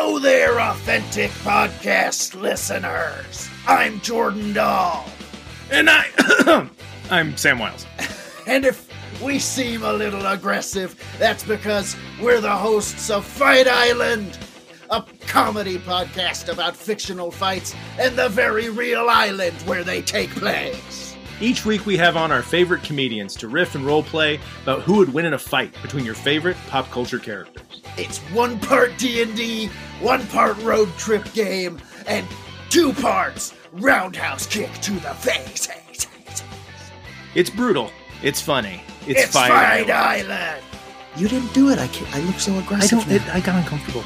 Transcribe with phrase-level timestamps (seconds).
[0.00, 3.48] Hello there, authentic podcast listeners.
[3.66, 5.04] I'm Jordan Dahl.
[5.72, 6.70] And I,
[7.10, 7.84] I'm Sam Wiles.
[8.46, 8.88] And if
[9.20, 14.38] we seem a little aggressive, that's because we're the hosts of Fight Island,
[14.88, 21.07] a comedy podcast about fictional fights and the very real island where they take place.
[21.40, 24.96] Each week we have on our favorite comedians to riff and role play about who
[24.96, 27.82] would win in a fight between your favorite pop culture characters.
[27.96, 29.66] It's one part D&D,
[30.00, 32.26] one part road trip game, and
[32.70, 35.68] two parts roundhouse kick to the face.
[37.34, 37.92] It's brutal.
[38.22, 38.82] It's funny.
[39.06, 40.32] It's, It's Fight Fight Island.
[40.32, 40.64] Island.
[41.16, 41.78] You didn't do it.
[41.78, 42.98] I can't, I look so aggressive.
[42.98, 43.08] I aggressive.
[43.08, 43.08] don't.
[43.08, 43.14] now.
[43.16, 44.04] It, I got uncomfortable.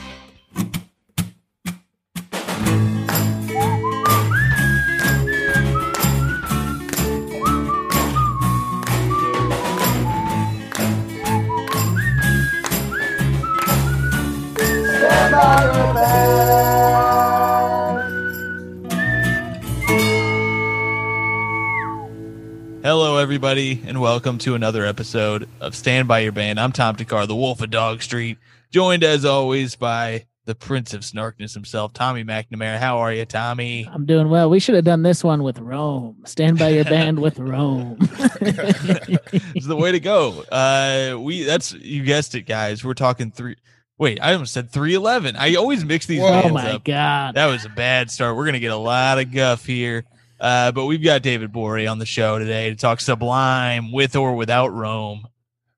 [23.33, 26.61] Everybody, and welcome to another episode of Stand By Your Band.
[26.61, 28.36] I'm Tom Thakkar, the Wolf of Dog Street,
[28.70, 32.78] joined as always by the Prince of Snarkness himself, Tommy McNamara.
[32.78, 33.89] How are you, Tommy?
[33.91, 34.50] I'm doing well.
[34.50, 36.19] We should have done this one with Rome.
[36.27, 37.97] Stand by your band with Rome.
[38.42, 40.44] it's the way to go.
[40.52, 42.84] Uh, we that's you guessed it, guys.
[42.84, 43.56] We're talking three.
[43.96, 45.36] Wait, I almost said three eleven.
[45.36, 46.84] I always mix these oh bands my up.
[46.84, 47.36] god.
[47.36, 48.36] That was a bad start.
[48.36, 50.05] We're gonna get a lot of guff here.
[50.43, 54.35] Uh, but we've got David Borie on the show today to talk Sublime with or
[54.35, 55.29] without Rome.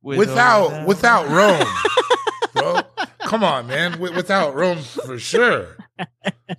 [0.00, 1.68] With or without without Rome,
[2.54, 2.80] bro.
[3.20, 4.00] Come on, man.
[4.00, 5.76] Without Rome for sure.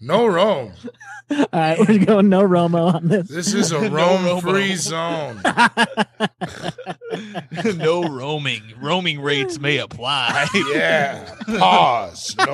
[0.02, 0.74] No Rome.
[1.32, 3.28] All right, we're going no Romo on this.
[3.28, 4.42] This is a Rome Romo.
[4.42, 5.42] free zone.
[7.78, 8.62] no roaming.
[8.80, 10.48] Roaming rates may apply.
[10.72, 11.36] Yeah.
[11.58, 12.36] Pause.
[12.38, 12.52] No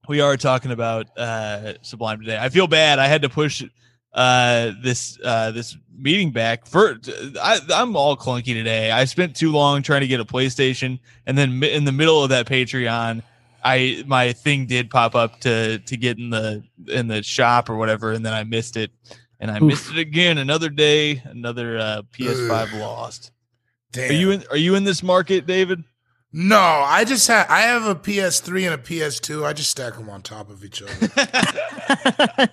[0.08, 2.38] we are talking about uh, Sublime today.
[2.40, 3.00] I feel bad.
[3.00, 3.64] I had to push
[4.14, 7.00] uh this uh this meeting back for
[7.42, 11.36] I, i'm all clunky today i spent too long trying to get a playstation and
[11.36, 13.24] then in the middle of that patreon
[13.64, 17.76] i my thing did pop up to to get in the in the shop or
[17.76, 18.92] whatever and then i missed it
[19.40, 19.64] and i Oof.
[19.64, 23.32] missed it again another day another uh ps5 lost
[23.94, 24.12] Damn.
[24.12, 25.84] are you in are you in this market david
[26.36, 29.46] No, I just have I have a PS3 and a PS2.
[29.46, 30.92] I just stack them on top of each other.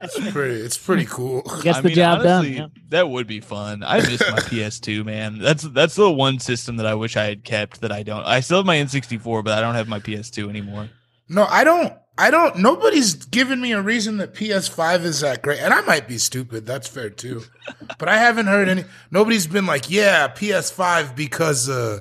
[0.00, 0.54] It's pretty.
[0.60, 1.42] It's pretty cool.
[1.62, 2.70] Gets I the mean, job honestly, done.
[2.90, 3.82] That would be fun.
[3.82, 5.38] I miss my PS2, man.
[5.38, 8.24] That's that's the one system that I wish I had kept that I don't.
[8.24, 10.88] I still have my N64, but I don't have my PS2 anymore.
[11.28, 11.92] No, I don't.
[12.16, 12.58] I don't.
[12.58, 16.64] Nobody's given me a reason that PS5 is that great, and I might be stupid.
[16.66, 17.42] That's fair too.
[17.98, 18.84] but I haven't heard any.
[19.10, 22.00] Nobody's been like, "Yeah, PS5 because uh,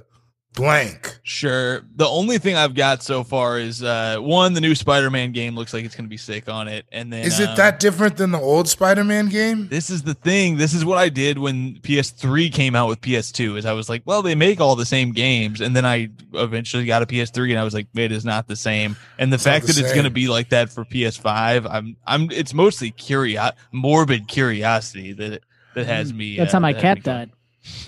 [0.56, 1.84] blank." Sure.
[1.96, 5.74] The only thing I've got so far is uh one, the new Spider-Man game looks
[5.74, 8.32] like it's gonna be sick on it, and then Is it um, that different than
[8.32, 9.68] the old Spider-Man game?
[9.68, 10.58] This is the thing.
[10.58, 13.58] This is what I did when PS3 came out with PS2.
[13.58, 16.86] Is I was like, well, they make all the same games, and then I eventually
[16.86, 18.96] got a PS3, and I was like, it is not the same.
[19.18, 21.98] And the It's fact the that it's going to be like that for PS5, I'm,
[22.06, 22.32] I'm.
[22.32, 25.44] It's mostly curious, morbid curiosity that
[25.76, 26.36] that has me.
[26.36, 26.38] Mm.
[26.38, 27.32] That's uh, how my that cat died.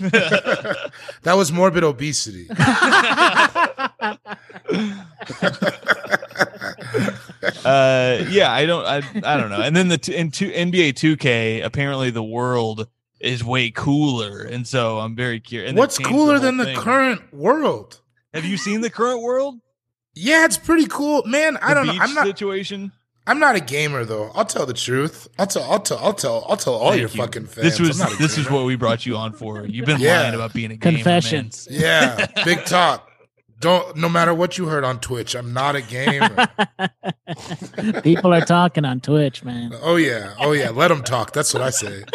[1.22, 2.48] That was morbid obesity.
[7.64, 9.60] uh, yeah, I don't, I, I don't know.
[9.60, 12.88] And then the t- in two, NBA 2K, apparently the world
[13.20, 15.74] is way cooler, and so I'm very curious.
[15.74, 18.00] What's cooler than the current world?
[18.32, 19.60] Have you seen the current world?
[20.14, 21.56] Yeah, it's pretty cool, man.
[21.58, 21.96] I don't know.
[21.98, 22.26] I'm not.
[22.26, 22.92] situation.
[23.28, 24.30] I'm not a gamer though.
[24.34, 25.28] I'll tell the truth.
[25.38, 25.62] I'll tell.
[25.64, 25.98] I'll tell.
[25.98, 26.44] I'll tell.
[26.48, 27.16] I'll tell all Thank your you.
[27.16, 27.62] fucking fans.
[27.62, 29.64] This was I'm not a this is what we brought you on for.
[29.66, 30.22] You've been Yeah.
[30.22, 31.04] lying about being a gamer, man.
[31.04, 31.68] Confessions.
[31.70, 33.08] Yeah, big talk.
[33.60, 33.96] Don't.
[33.96, 36.48] No matter what you heard on Twitch, I'm not a gamer.
[38.02, 39.72] People are talking on Twitch, man.
[39.82, 40.34] oh yeah.
[40.40, 40.70] Oh yeah.
[40.70, 41.32] Let them talk.
[41.32, 42.04] That's what I say.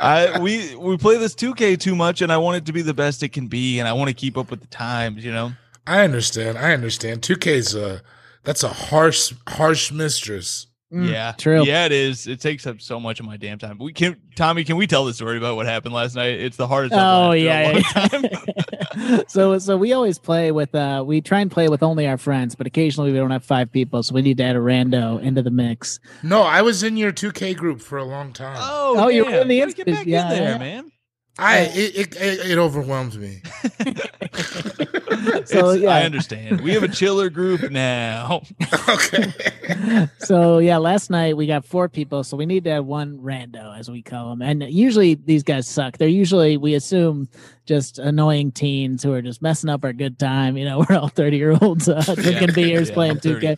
[0.00, 2.94] I we we play this 2K too much, and I want it to be the
[2.94, 5.24] best it can be, and I want to keep up with the times.
[5.24, 5.52] You know.
[5.86, 6.58] I understand.
[6.58, 7.22] I understand.
[7.22, 7.98] 2K's a uh,
[8.44, 10.66] that's a harsh harsh mistress.
[10.92, 11.64] Mm, yeah, true.
[11.64, 12.26] Yeah, it is.
[12.26, 13.78] It takes up so much of my damn time.
[13.78, 14.62] We can, Tommy.
[14.62, 16.38] Can we tell the story about what happened last night?
[16.38, 16.92] It's the hardest.
[16.92, 19.20] Oh laughed in a yeah, yeah.
[19.26, 22.54] so so we always play with uh we try and play with only our friends,
[22.54, 25.40] but occasionally we don't have five people, so we need to add a rando into
[25.40, 25.98] the mix.
[26.22, 28.58] No, I was in your 2K group for a long time.
[28.60, 30.58] oh, Oh, you were in the You get back yeah, in there, yeah.
[30.58, 30.92] man.
[31.38, 33.40] I it it, it, it overwhelmed me.
[35.46, 36.60] So It's- yeah, I understand.
[36.60, 38.42] We have a chiller group now.
[38.88, 39.32] okay.
[40.18, 43.78] so yeah, last night we got four people, so we need to have one rando,
[43.78, 44.42] as we call them.
[44.42, 45.98] And usually these guys suck.
[45.98, 47.28] They're usually we assume
[47.66, 50.56] just annoying teens who are just messing up our good time.
[50.56, 52.54] You know, we're all thirty year olds uh, drinking Yeah.
[52.54, 53.56] beers, Yeah, playing I'm two K.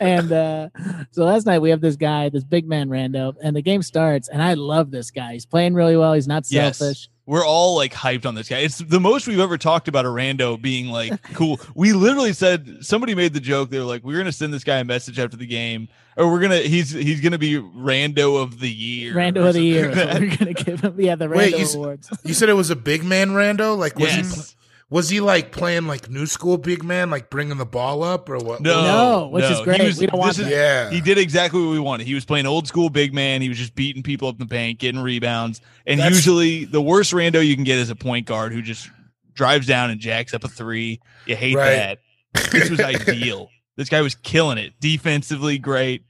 [0.00, 0.68] and uh
[1.12, 4.28] so last night we have this guy, this big man rando, and the game starts,
[4.28, 5.34] and I love this guy.
[5.34, 6.14] He's playing really well.
[6.14, 7.08] He's not Yes.
[7.26, 7.32] Selfish.
[7.40, 8.58] We're all like hyped on this guy.
[8.58, 11.60] It's the most we've ever talked about a rando being like cool.
[11.74, 13.70] We literally said somebody made the joke.
[13.70, 16.40] They were like, "We're gonna send this guy a message after the game, or we're
[16.40, 19.90] gonna he's he's gonna be rando of the year, Rando of the year.
[19.90, 21.00] is something what like we're gonna give him.
[21.00, 22.10] Yeah, the rando Wait, you s- awards.
[22.24, 23.76] You said it was a big man rando?
[23.76, 24.56] Like was he Yes.
[24.90, 28.38] Was he like playing like new school big man, like bringing the ball up or
[28.38, 28.60] what?
[28.60, 29.82] No, No, which is great.
[29.82, 30.50] was- We don't want is- that.
[30.50, 30.90] Yeah.
[30.90, 32.06] He did exactly what we wanted.
[32.06, 33.42] He was playing old school big man.
[33.42, 35.60] He was just beating people up in the paint, getting rebounds.
[35.86, 38.88] And That's- usually, the worst rando you can get is a point guard who just
[39.34, 41.00] drives down and jacks up a three.
[41.26, 41.98] You hate Right.
[42.34, 42.50] that.
[42.52, 43.48] This was ideal.
[43.76, 44.72] This guy was killing it.
[44.78, 46.04] Defensively, great.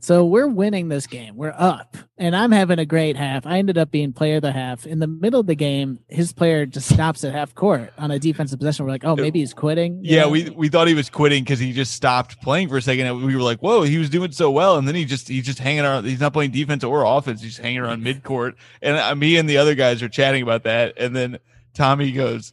[0.00, 1.36] So we're winning this game.
[1.36, 3.44] We're up, and I'm having a great half.
[3.46, 4.86] I ended up being player of the half.
[4.86, 8.18] In the middle of the game, his player just stops at half court on a
[8.20, 8.84] defensive possession.
[8.84, 10.04] We're like, oh, maybe he's quitting.
[10.04, 10.28] you Yeah, know?
[10.28, 13.06] we we thought he was quitting because he just stopped playing for a second.
[13.06, 15.44] And we were like, "Whoa, he was doing so well," and then he just he's
[15.44, 16.04] just hanging around.
[16.04, 17.42] He's not playing defense or offense.
[17.42, 18.54] He's hanging around mid court.
[18.80, 20.94] And uh, me and the other guys are chatting about that.
[20.96, 21.38] And then
[21.74, 22.52] Tommy goes,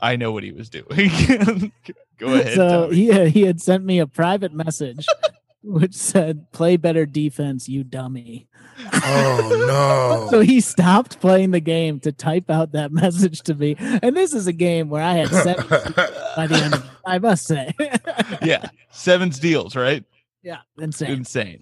[0.00, 0.86] "I know what he was doing."
[2.18, 2.54] Go ahead.
[2.54, 2.96] So Tommy.
[2.96, 5.06] he he had sent me a private message,
[5.66, 8.48] which said, "Play better defense, you dummy."
[8.92, 10.26] Oh no.
[10.30, 13.76] So he stopped playing the game to type out that message to me.
[13.78, 15.66] And this is a game where I had seven
[16.36, 17.72] by the end of it, I must say.
[18.42, 20.04] yeah, seven steals, right?
[20.42, 21.10] yeah, insane.
[21.10, 21.60] Insane.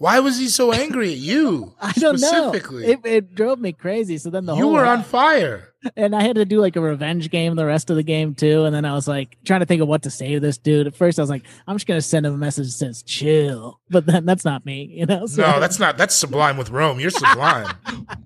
[0.00, 1.74] Why was he so angry at you?
[1.80, 2.26] I don't know.
[2.26, 2.86] specifically?
[2.86, 4.16] It, it drove me crazy.
[4.16, 5.74] So then the whole you whole were on fire.
[5.96, 8.64] and I had to do like a revenge game the rest of the game too.
[8.64, 10.86] And then I was like trying to think of what to say to this dude.
[10.86, 13.78] At first, I was like, I'm just gonna send him a message that says "chill,"
[13.90, 15.26] but then that's not me, you know.
[15.26, 15.98] So, No, that's not.
[15.98, 16.98] That's sublime with Rome.
[16.98, 17.70] You're sublime.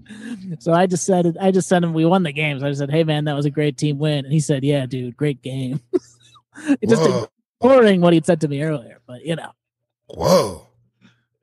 [0.61, 1.93] so I just said, I just sent him.
[1.93, 2.61] We won the game.
[2.61, 4.63] So I just said, "Hey man, that was a great team win." And he said,
[4.63, 5.81] "Yeah, dude, great game."
[6.69, 7.29] it just
[7.61, 9.51] ignoring what he'd said to me earlier, but you know.
[10.07, 10.69] Whoa.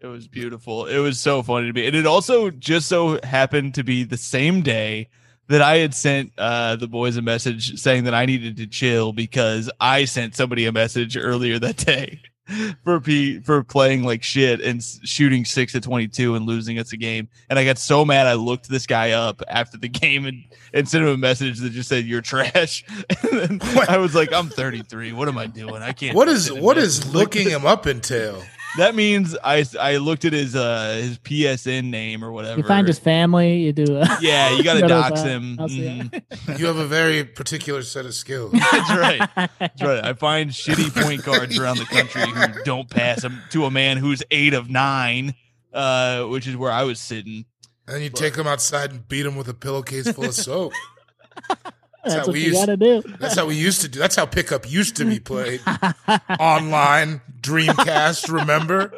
[0.01, 0.87] It was beautiful.
[0.87, 1.85] It was so funny to me.
[1.85, 5.09] And it also just so happened to be the same day
[5.47, 9.13] that I had sent uh, the boys a message saying that I needed to chill
[9.13, 12.19] because I sent somebody a message earlier that day
[12.83, 16.93] for P for playing like shit and shooting six to twenty two and losing us
[16.93, 17.29] a game.
[17.47, 20.43] And I got so mad I looked this guy up after the game and,
[20.73, 22.83] and sent him a message that just said you're trash.
[23.31, 25.13] And then I was like, I'm 33.
[25.13, 25.83] What am I doing?
[25.83, 26.15] I can't.
[26.15, 28.41] What is what is looking him up entail?
[28.77, 32.57] That means I I looked at his uh his PSN name or whatever.
[32.59, 33.57] You find his family.
[33.57, 33.97] You do.
[33.97, 35.57] A, yeah, you got to go dox his, him.
[35.57, 36.03] house, yeah.
[36.03, 36.59] Mhm.
[36.59, 38.51] You have a very particular set of skills.
[38.71, 39.29] That's right.
[39.59, 40.03] That's right.
[40.05, 43.97] I find shitty point guards around the country who don't pass him to a man
[43.97, 45.35] who's eight of nine,
[45.73, 47.45] uh, which is where I was sitting.
[47.87, 50.71] And then you take him outside and beat him with a pillowcase full of soap.
[52.03, 53.03] That's how what we used- got to do.
[53.19, 53.99] That's how we used to do.
[53.99, 55.61] That's how pickup used to be played
[56.39, 57.21] online.
[57.41, 58.93] Dreamcast, remember?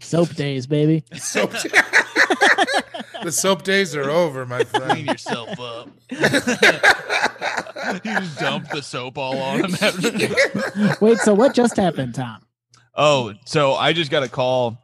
[0.00, 1.04] Soap days, baby.
[1.14, 1.52] Soap.
[3.22, 4.92] the soap days are over, my friend.
[4.92, 5.88] Clean yourself up.
[6.10, 6.18] you
[8.12, 10.96] just dump the soap all on him.
[11.00, 12.44] Wait, so what just happened, Tom?
[12.94, 14.78] Oh, so I just got a call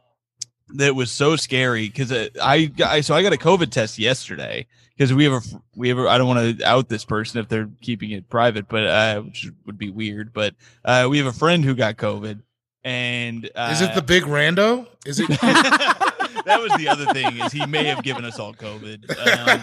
[0.75, 4.67] that was so scary because uh, I, I so I got a COVID test yesterday
[4.95, 5.41] because we have a
[5.75, 8.67] we have a, I don't want to out this person if they're keeping it private,
[8.67, 10.33] but uh, which would be weird.
[10.33, 12.41] But uh, we have a friend who got COVID,
[12.83, 14.87] and uh, Is it the big rando?
[15.05, 15.27] Is it?
[16.45, 19.09] that was the other thing is he may have given us all COVID.
[19.09, 19.61] Um,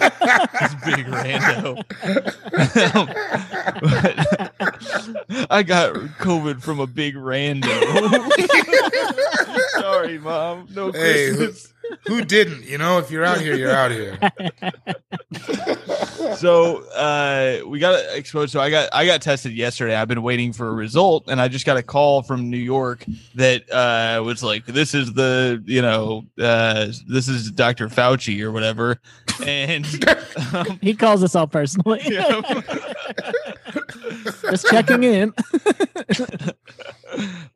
[0.61, 1.83] this big rando.
[5.51, 7.71] I got COVID from a big rando.
[9.81, 10.67] Sorry, mom.
[10.75, 11.31] No Hey,
[12.07, 12.65] who- didn't?
[12.65, 14.19] You know, if you're out here, you're out here.
[16.37, 18.53] so uh, we got exposed.
[18.53, 19.95] So I got I got tested yesterday.
[19.95, 23.05] I've been waiting for a result, and I just got a call from New York
[23.35, 27.89] that uh, was like, "This is the you know uh, this is Dr.
[27.89, 28.99] Fauci or whatever,"
[29.45, 29.87] and
[30.55, 32.01] um, He calls us all personally.
[32.07, 32.41] yeah.
[34.25, 35.33] Just checking in.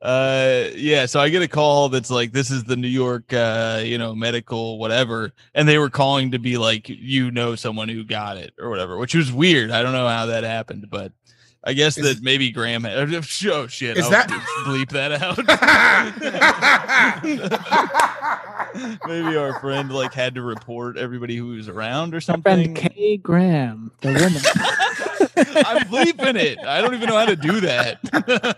[0.03, 3.81] uh yeah so i get a call that's like this is the new york uh
[3.83, 8.03] you know medical whatever and they were calling to be like you know someone who
[8.03, 11.11] got it or whatever which was weird i don't know how that happened but
[11.63, 13.11] i guess Is- that maybe graham had
[13.47, 14.29] oh shit Is I'll that-
[14.67, 15.37] bleep that out
[19.07, 22.93] maybe our friend like had to report everybody who was around or Our something friend
[22.93, 25.06] Kay Graham, the woman.
[25.65, 27.99] i'm bleeping it i don't even know how to do that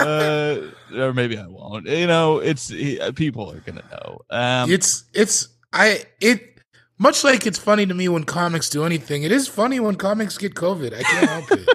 [0.00, 0.56] uh,
[0.94, 1.86] or maybe I won't.
[1.86, 4.20] You know, it's he- people are gonna know.
[4.30, 6.58] Um, it's it's I it
[6.98, 9.22] much like it's funny to me when comics do anything.
[9.22, 10.94] It is funny when comics get COVID.
[10.94, 11.68] I can't help it.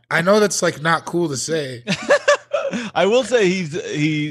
[0.10, 1.84] I know that's like not cool to say.
[2.94, 4.30] I will say he's he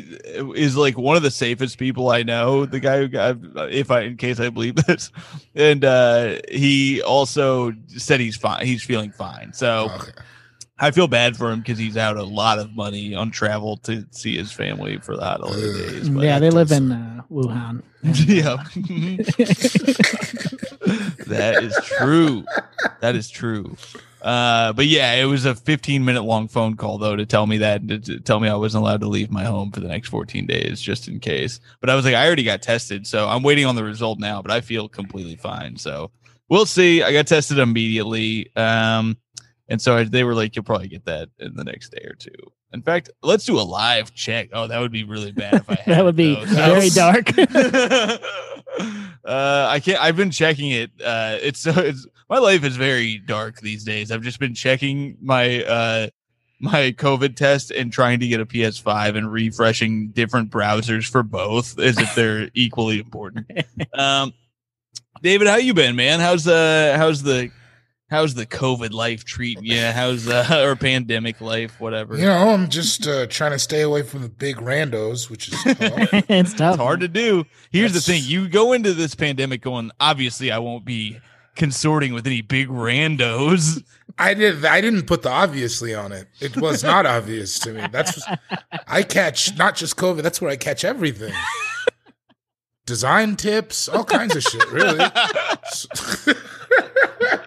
[0.56, 2.66] is like one of the safest people I know.
[2.66, 3.38] The guy who got,
[3.72, 5.12] if I in case I believe this,
[5.56, 8.66] and uh, he also said he's fine.
[8.66, 9.54] He's feeling fine.
[9.54, 10.12] So Okay.
[10.80, 14.06] I feel bad for him because he's out a lot of money on travel to
[14.12, 15.76] see his family for the holiday Ugh.
[15.92, 16.10] days.
[16.10, 17.84] But yeah, they live in uh, Wuhan.
[18.04, 18.58] yeah.
[21.28, 22.44] that is true.
[23.02, 23.78] That is true.
[24.24, 27.58] Uh, but yeah, it was a 15 minute long phone call though to tell me
[27.58, 30.08] that to, to tell me I wasn't allowed to leave my home for the next
[30.10, 31.60] 14 days just in case.
[31.82, 34.42] But I was like, I already got tested, so I'm waiting on the result now.
[34.42, 35.76] But I feel completely fine.
[35.76, 36.12] So
[36.48, 37.04] we'll see.
[37.04, 38.50] I got tested immediately.
[38.56, 39.18] Um,
[39.68, 42.16] and so I, they were like, you'll probably get that in the next day or
[42.16, 42.32] two.
[42.74, 44.50] In fact, let's do a live check.
[44.54, 46.50] Oh, that would be really bad if I had That would be those.
[46.50, 47.30] very dark.
[49.26, 50.02] uh, I can't.
[50.02, 50.92] I've been checking it.
[51.04, 54.12] Uh, it's so it's my life is very dark these days.
[54.12, 56.08] I've just been checking my uh
[56.60, 61.78] my COVID test and trying to get a PS5 and refreshing different browsers for both
[61.78, 63.48] as if they're equally important.
[63.98, 64.34] Um,
[65.22, 66.20] David, how you been, man?
[66.20, 67.50] How's uh how's the
[68.10, 69.80] how's the COVID life treating you?
[69.82, 72.18] How's uh or pandemic life, whatever?
[72.18, 75.64] You know, I'm just uh, trying to stay away from the big randos, which is
[75.64, 75.78] tough.
[75.80, 76.74] it's tough.
[76.76, 77.46] It's hard to do.
[77.72, 81.20] Here's That's- the thing: you go into this pandemic going, obviously, I won't be
[81.56, 83.84] consorting with any big randos.
[84.18, 84.64] I did.
[84.66, 86.28] I didn't put the obviously on it.
[86.40, 87.86] It was not obvious to me.
[87.92, 88.24] That's
[88.88, 90.22] I catch not just COVID.
[90.22, 91.34] That's where I catch everything.
[92.86, 94.70] Design tips, all kinds of shit.
[94.72, 95.00] Really.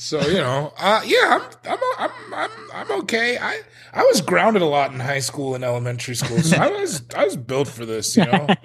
[0.00, 1.42] so you know, uh, yeah, I'm,
[1.72, 3.36] I'm, I'm, I'm, I'm okay.
[3.38, 3.60] I,
[3.92, 7.24] I was grounded a lot in high school and elementary school, so I was, I
[7.24, 8.16] was built for this.
[8.16, 8.46] You know.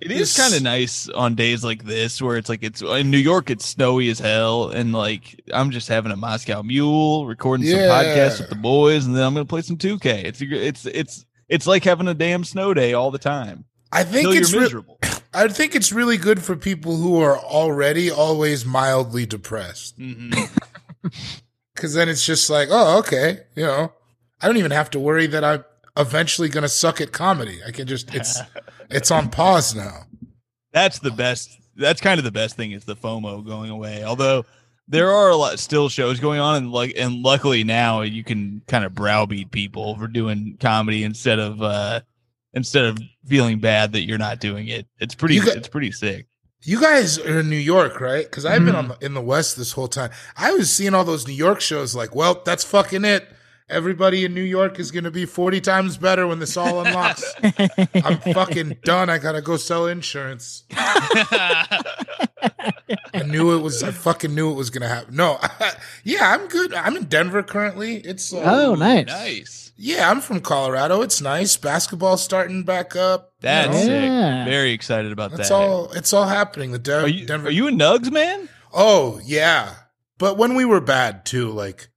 [0.00, 3.18] It is kind of nice on days like this where it's like it's in New
[3.18, 7.80] York, it's snowy as hell, and like I'm just having a Moscow Mule, recording some
[7.80, 7.88] Yeah.
[7.88, 10.24] podcasts with the boys, and then I'm gonna play some 2K.
[10.24, 13.64] It's it's it's it's like having a damn snow day all the time.
[13.92, 14.98] I think Till it's you're re- miserable.
[15.34, 19.98] I think it's really good for people who are already always mildly depressed.
[19.98, 20.48] Mhm.
[21.76, 23.92] Cause then it's just like, oh, okay, you know,
[24.40, 25.64] I don't even have to worry that I'm
[25.96, 27.60] eventually gonna suck at comedy.
[27.66, 28.40] I can just it's
[28.90, 30.04] it's on pause now.
[30.72, 31.50] That's the best.
[31.76, 34.02] That's kind of the best thing is the FOMO going away.
[34.04, 34.44] Although
[34.88, 38.62] there are a lot still shows going on, and like and luckily now you can
[38.66, 42.00] kind of browbeat people for doing comedy instead of uh
[42.52, 44.86] instead of feeling bad that you're not doing it.
[44.98, 45.40] It's pretty.
[45.40, 46.26] Got- it's pretty sick.
[46.62, 48.24] You guys are in New York, right?
[48.24, 48.98] Because I've been on mm-hmm.
[48.98, 50.10] the, in the West this whole time.
[50.36, 53.28] I was seeing all those New York shows, like, well, that's fucking it.
[53.70, 57.34] Everybody in New York is gonna be forty times better when this all unlocks.
[57.94, 59.10] I'm fucking done.
[59.10, 60.64] I gotta go sell insurance.
[63.14, 63.82] I knew it was.
[63.82, 65.16] I fucking knew it was gonna happen.
[65.16, 65.38] No,
[66.04, 66.72] yeah, I'm good.
[66.74, 67.96] I'm in Denver currently.
[67.96, 69.06] It's uh, Oh, nice.
[69.06, 69.72] nice.
[69.76, 70.10] yeah.
[70.10, 71.02] I'm from Colorado.
[71.02, 71.56] It's nice.
[71.56, 73.32] Basketball's starting back up.
[73.40, 73.92] you That's know?
[73.94, 74.44] Yeah.
[74.44, 75.54] Very excited about that's that.
[75.54, 75.90] all.
[75.92, 76.72] It's all happening.
[76.72, 77.48] The De- Are you Denver.
[77.48, 78.48] are you in Nugs, man?
[78.72, 79.74] Oh yeah,
[80.18, 81.88] but when we were bad too, like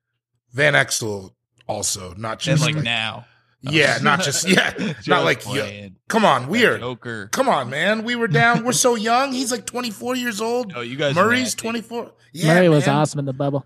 [0.53, 1.31] Van Exel
[1.67, 3.25] also, not And just like like- now.
[3.61, 4.73] Yeah, not just yeah,
[5.07, 5.89] not like yeah.
[6.07, 6.79] Come on, weird.
[6.79, 7.27] Joker.
[7.31, 8.03] Come on, man.
[8.03, 8.65] We were down.
[8.65, 9.31] We're so young.
[9.33, 10.73] He's like 24 years old.
[10.75, 11.13] Oh, you guys.
[11.15, 12.11] Murray's 24.
[12.33, 12.95] Yeah, Murray was man.
[12.95, 13.65] awesome in the bubble.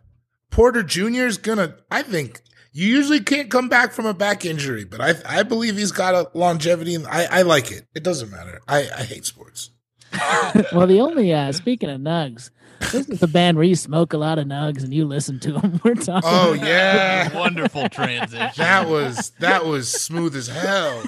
[0.51, 1.25] Porter Jr.
[1.25, 1.75] is gonna.
[1.89, 5.77] I think you usually can't come back from a back injury, but I I believe
[5.77, 7.87] he's got a longevity, and I I like it.
[7.95, 8.59] It doesn't matter.
[8.67, 9.71] I I hate sports.
[10.73, 12.49] well, the only uh speaking of nugs,
[12.91, 15.53] this is the band where you smoke a lot of nugs and you listen to
[15.53, 15.79] them.
[15.83, 16.29] We're talking.
[16.29, 18.51] Oh yeah, Wonderful transition.
[18.57, 21.03] that was that was smooth as hell.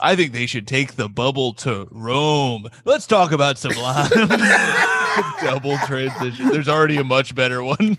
[0.00, 2.68] I think they should take the bubble to Rome.
[2.84, 4.10] Let's talk about Sublime.
[5.40, 6.48] Double transition.
[6.48, 7.78] There's already a much better one.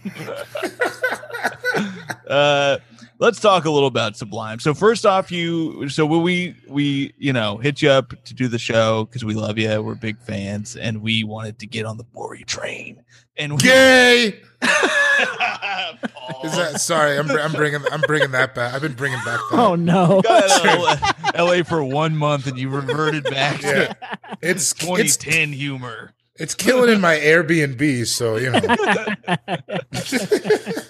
[2.28, 2.78] uh,
[3.20, 4.60] let's talk a little about Sublime.
[4.60, 8.48] So first off, you so when we we you know hit you up to do
[8.48, 11.98] the show because we love you, we're big fans, and we wanted to get on
[11.98, 13.02] the Borie train.
[13.38, 14.40] And we, Gay.
[14.62, 14.72] Paul.
[16.46, 17.18] Is that sorry?
[17.18, 18.74] I'm, I'm bringing I'm bringing that back.
[18.74, 19.60] I've been bringing back that.
[19.60, 20.22] Oh no.
[20.22, 23.94] Got out of LA, for one month and you reverted back Yeah.
[23.94, 23.98] to
[24.42, 26.14] It's it's 2010 humor.
[26.38, 28.08] it's killing in my Airbnb.
[28.08, 28.60] So you know.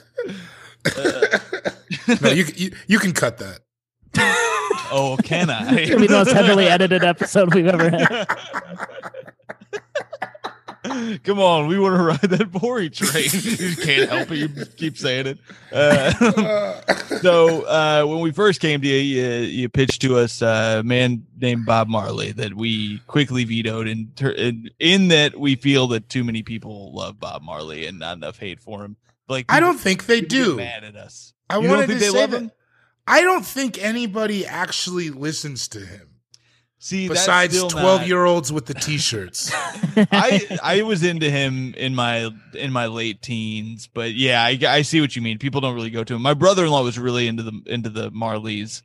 [0.95, 1.39] Uh,
[2.21, 3.59] no, you, you you can cut that.
[4.91, 5.75] Oh, can I?
[5.77, 8.27] It's gonna be the most heavily edited episode we've ever had.
[11.23, 13.25] Come on, we want to ride that Borie train.
[13.33, 14.37] you can't help it.
[14.37, 15.39] You keep saying it.
[15.71, 16.11] Uh,
[17.21, 21.25] so uh, when we first came to you, you, you pitched to us a man
[21.37, 26.07] named Bob Marley that we quickly vetoed in, ter- in in that we feel that
[26.09, 28.95] too many people love Bob Marley and not enough hate for him.
[29.27, 30.55] Like I don't think they do.
[30.57, 31.33] mad at us.
[31.49, 32.41] I You don't wanted think to they say love that.
[32.41, 32.51] him?
[33.07, 36.09] I don't think anybody actually listens to him
[36.79, 39.51] See, besides twelve-year-olds with the t-shirts.
[40.11, 44.81] I I was into him in my in my late teens, but yeah, I, I
[44.83, 45.39] see what you mean.
[45.39, 46.21] People don't really go to him.
[46.21, 48.81] My brother in law was really into the into the Marleys,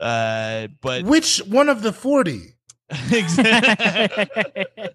[0.00, 2.54] uh, but Which one of the forty?
[3.10, 4.26] exactly.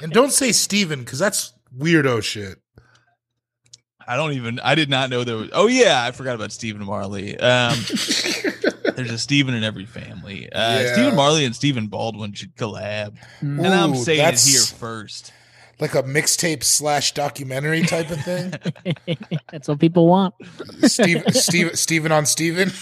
[0.00, 2.58] And don't say Steven because that's weirdo shit.
[4.06, 4.60] I don't even.
[4.60, 5.50] I did not know there was.
[5.52, 7.36] Oh yeah, I forgot about Stephen Marley.
[7.38, 7.76] Um,
[8.94, 10.50] there's a Stephen in every family.
[10.52, 10.92] Uh, Yeah.
[10.92, 15.32] Stephen Marley and Stephen Baldwin should collab, and I'm saying it here first.
[15.78, 18.54] Like a mixtape slash documentary type of thing.
[19.52, 20.34] That's what people want.
[20.84, 22.70] Steve, Steve, Steven on Steven.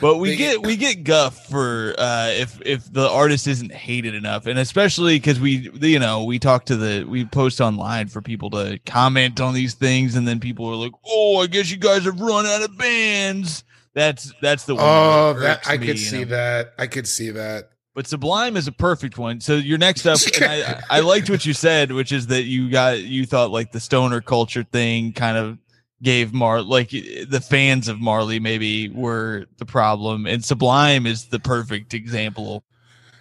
[0.00, 4.14] but we They get we get guff for uh if if the artist isn't hated
[4.14, 8.20] enough and especially because we you know we talk to the we post online for
[8.20, 11.76] people to comment on these things and then people are like oh i guess you
[11.76, 15.76] guys have run out of bands that's that's the one Oh, that, that irks I
[15.78, 16.36] me, could you see know.
[16.36, 16.74] that.
[16.78, 17.70] I could see that.
[17.94, 21.46] But sublime is a perfect one so your next up and I, I liked what
[21.46, 25.36] you said which is that you got you thought like the stoner culture thing kind
[25.36, 25.58] of
[26.04, 31.40] gave Mar like the fans of Marley maybe were the problem, and Sublime is the
[31.40, 32.62] perfect example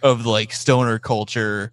[0.03, 1.71] of like stoner culture.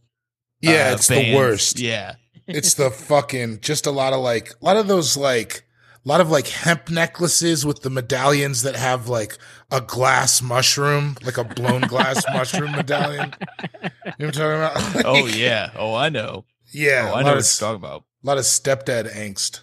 [0.63, 1.79] Yeah, uh, it's the worst.
[1.79, 2.15] Yeah,
[2.47, 5.65] It's the fucking just a lot of like a lot of those like
[6.05, 9.37] a lot of like hemp necklaces with the medallions that have like
[9.71, 13.35] a glass mushroom, like a blown glass mushroom medallion.
[13.83, 15.05] You know what I'm talking about?
[15.07, 17.09] oh yeah, oh I know, yeah.
[17.11, 18.05] oh a I lot know of, what you're talking about.
[18.23, 19.63] A lot of stepdad angst.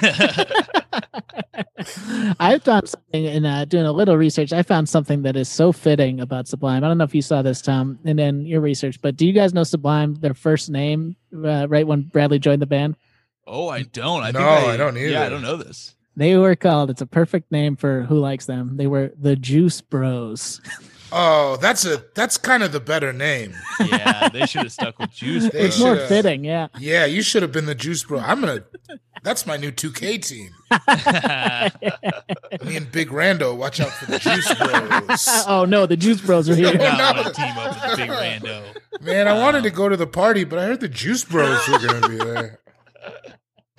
[2.40, 4.52] I found something in uh, doing a little research.
[4.52, 6.84] I found something that is so fitting about Sublime.
[6.84, 9.32] I don't know if you saw this, Tom, and then your research, but do you
[9.32, 12.96] guys know Sublime, their first name, uh, right when Bradley joined the band?
[13.46, 14.22] oh, I don't.
[14.22, 15.08] I No, think I don't either.
[15.08, 15.94] Yeah, I don't know this.
[16.18, 18.76] They were called, it's a perfect name for who likes them.
[18.76, 20.60] They were the Juice Bros.
[21.12, 23.54] Oh, that's a that's kind of the better name.
[23.80, 25.48] Yeah, they should have stuck with Juice.
[25.48, 25.64] Bros.
[25.64, 26.66] It's more fitting, yeah.
[26.76, 28.18] Yeah, you should have been the Juice Bro.
[28.18, 28.64] I'm gonna.
[29.22, 30.50] That's my new 2K team.
[32.66, 35.44] Me and Big Rando, watch out for the Juice Bros.
[35.48, 36.74] oh no, the Juice Bros are here.
[36.74, 37.04] Now No.
[37.04, 38.64] I want to team up with Big Rando.
[39.02, 41.78] Man, I wanted to go to the party, but I heard the Juice Bros were
[41.78, 42.58] gonna be there.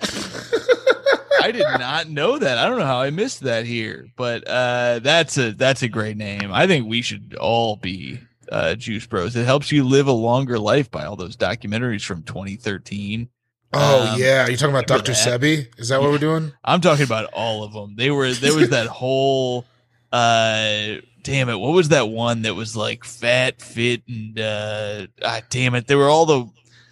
[1.42, 2.58] I did not know that.
[2.58, 6.16] I don't know how I missed that here, but uh, that's a that's a great
[6.16, 6.52] name.
[6.52, 8.20] I think we should all be
[8.52, 9.36] uh, Juice Bros.
[9.36, 13.28] It helps you live a longer life by all those documentaries from 2013.
[13.72, 15.12] Oh Um, yeah, are you talking about Dr.
[15.12, 15.40] that?
[15.40, 15.68] Sebi?
[15.78, 16.52] Is that what we're doing?
[16.64, 17.94] I'm talking about all of them.
[17.96, 19.64] They were there was that whole
[20.12, 25.40] uh damn it, what was that one that was like fat, fit, and uh ah,
[25.50, 25.86] damn it.
[25.86, 26.50] there were all the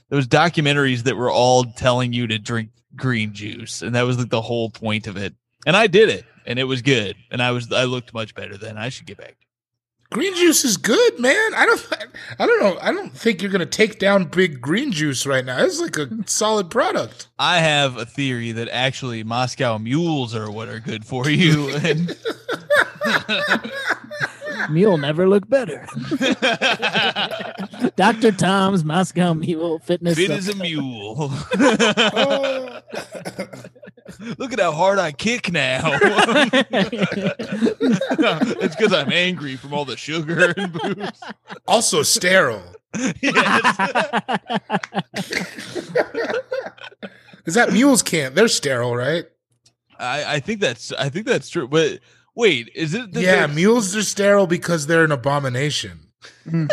[0.09, 4.31] those documentaries that were all telling you to drink green juice, and that was like
[4.31, 5.35] the whole point of it.
[5.67, 7.17] And I did it, and it was good.
[7.31, 8.77] And I was I looked much better then.
[8.77, 9.37] I should get back.
[10.11, 11.55] Green juice is good, man.
[11.55, 11.89] I don't,
[12.39, 12.79] I don't know.
[12.81, 15.63] I don't think you're gonna take down Big Green Juice right now.
[15.63, 17.29] It's like a solid product.
[17.39, 21.69] I have a theory that actually Moscow mules are what are good for you.
[21.77, 22.17] And
[24.71, 25.87] Mule never look better.
[27.97, 28.33] Dr.
[28.33, 30.17] Tom's Moscow Mule Fitness.
[30.17, 31.33] fit as a mule.
[34.39, 35.91] Look at how hard I kick now.
[38.61, 41.23] it's because I'm angry from all the sugar and booze.
[41.67, 42.63] also sterile.
[47.47, 48.35] Is that mules can't?
[48.35, 49.27] They're sterile, right?
[49.99, 51.69] I, I think that's I think that's true.
[51.69, 52.01] But
[52.39, 53.13] wait, is it?
[53.13, 56.01] that Yeah, there's- mules are sterile because they're an abomination.
[56.47, 56.71] Mm.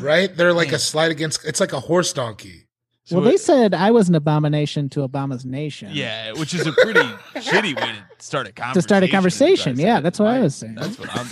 [0.00, 0.34] right?
[0.36, 1.44] They're like a slide against.
[1.44, 2.65] It's like a horse donkey.
[3.08, 5.90] So well, they it- said I was an abomination to Obama's nation.
[5.92, 6.98] yeah, which is a pretty
[7.36, 8.74] shitty way to start a conversation.
[8.74, 9.76] To start a conversation.
[9.76, 10.74] That's- Yeah, that's what I my- was saying.
[10.74, 11.26] That's what I'm.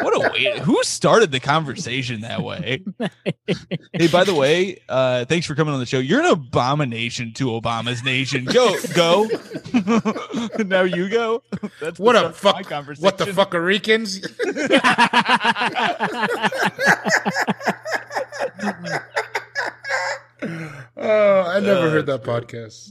[0.00, 0.58] what a way!
[0.60, 2.82] Who started the conversation that way?
[3.92, 5.98] hey, by the way, uh, thanks for coming on the show.
[5.98, 8.46] You're an abomination to Obama's nation.
[8.46, 9.28] Go, go.
[10.64, 11.42] now you go.
[11.78, 12.54] That's the What start a fuck!
[12.56, 13.04] my conversation.
[13.04, 14.26] What the fuckarikins?
[20.42, 22.90] Oh, I never Uh, heard that podcast.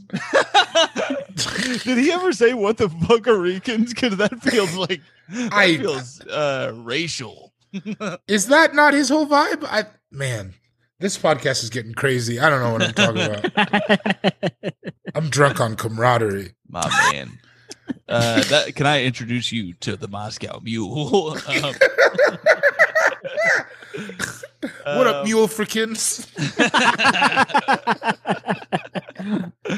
[1.83, 3.93] Did he ever say what the fuck are Ricans?
[3.93, 7.53] Because that feels like that I- feels uh, racial.
[8.27, 9.63] Is that not his whole vibe?
[9.63, 10.53] I man,
[10.99, 12.39] this podcast is getting crazy.
[12.39, 14.33] I don't know what I'm talking about.
[15.15, 16.53] I'm drunk on camaraderie.
[16.67, 17.39] My man.
[18.07, 21.37] Uh, that can I introduce you to the Moscow Mule?
[21.47, 21.73] Um,
[24.85, 26.27] What up, um, mule frikins?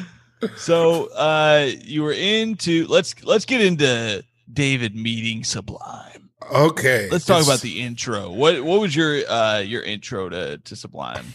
[0.58, 6.30] So uh, you were into let's let's get into David meeting Sublime.
[6.52, 8.30] Okay, Let's talk it's- about the intro.
[8.30, 11.34] What what was your uh your intro to to Sublime?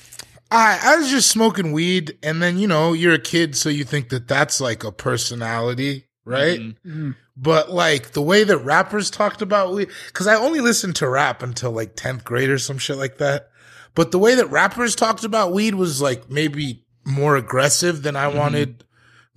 [0.51, 3.85] I I was just smoking weed, and then you know you're a kid, so you
[3.85, 6.61] think that that's like a personality, right?
[6.61, 6.77] Mhm.
[6.87, 7.15] Mm.
[7.41, 11.41] But like the way that rappers talked about weed, because I only listened to rap
[11.43, 13.51] until like tenth grade or some shit like that.
[13.95, 18.31] But the way that rappers talked about weed was like maybe more aggressive than I
[18.31, 18.35] Mhm.
[18.35, 18.85] wanted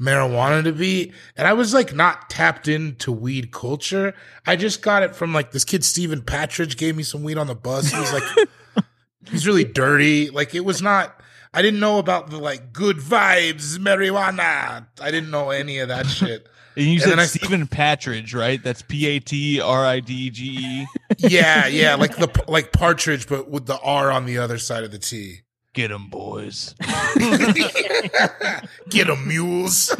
[0.01, 1.13] marijuana to be.
[1.37, 4.15] And I was like not tapped into weed culture.
[4.47, 7.45] I just got it from like this kid, Steven Patridge, gave me some weed on
[7.47, 7.91] the bus.
[7.91, 8.47] He was like,
[9.29, 10.31] he's really dirty.
[10.31, 11.21] Like it was not,
[11.53, 14.87] I didn't know about the like good vibes, marijuana.
[15.01, 16.47] I didn't know any of that shit.
[16.73, 18.63] And you And said Stephen Patridge, right?
[18.63, 20.87] That's P A T R I D G E.
[21.17, 24.91] Yeah, yeah, like the like partridge, but with the R on the other side of
[24.91, 25.41] the T.
[25.73, 26.73] Get them, boys.
[28.89, 29.93] Get them, mules.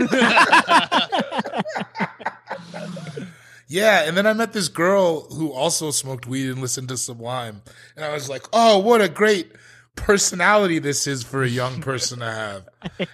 [3.68, 7.62] yeah, and then I met this girl who also smoked weed and listened to Sublime,
[7.96, 9.52] and I was like, "Oh, what a great
[9.96, 12.68] personality this is for a young person to have."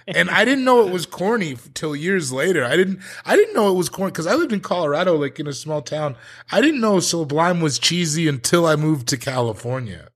[0.06, 2.64] And I didn't know it was corny f- till years later.
[2.64, 3.00] I didn't.
[3.24, 5.82] I didn't know it was corny because I lived in Colorado, like in a small
[5.82, 6.16] town.
[6.52, 10.08] I didn't know Sublime was cheesy until I moved to California.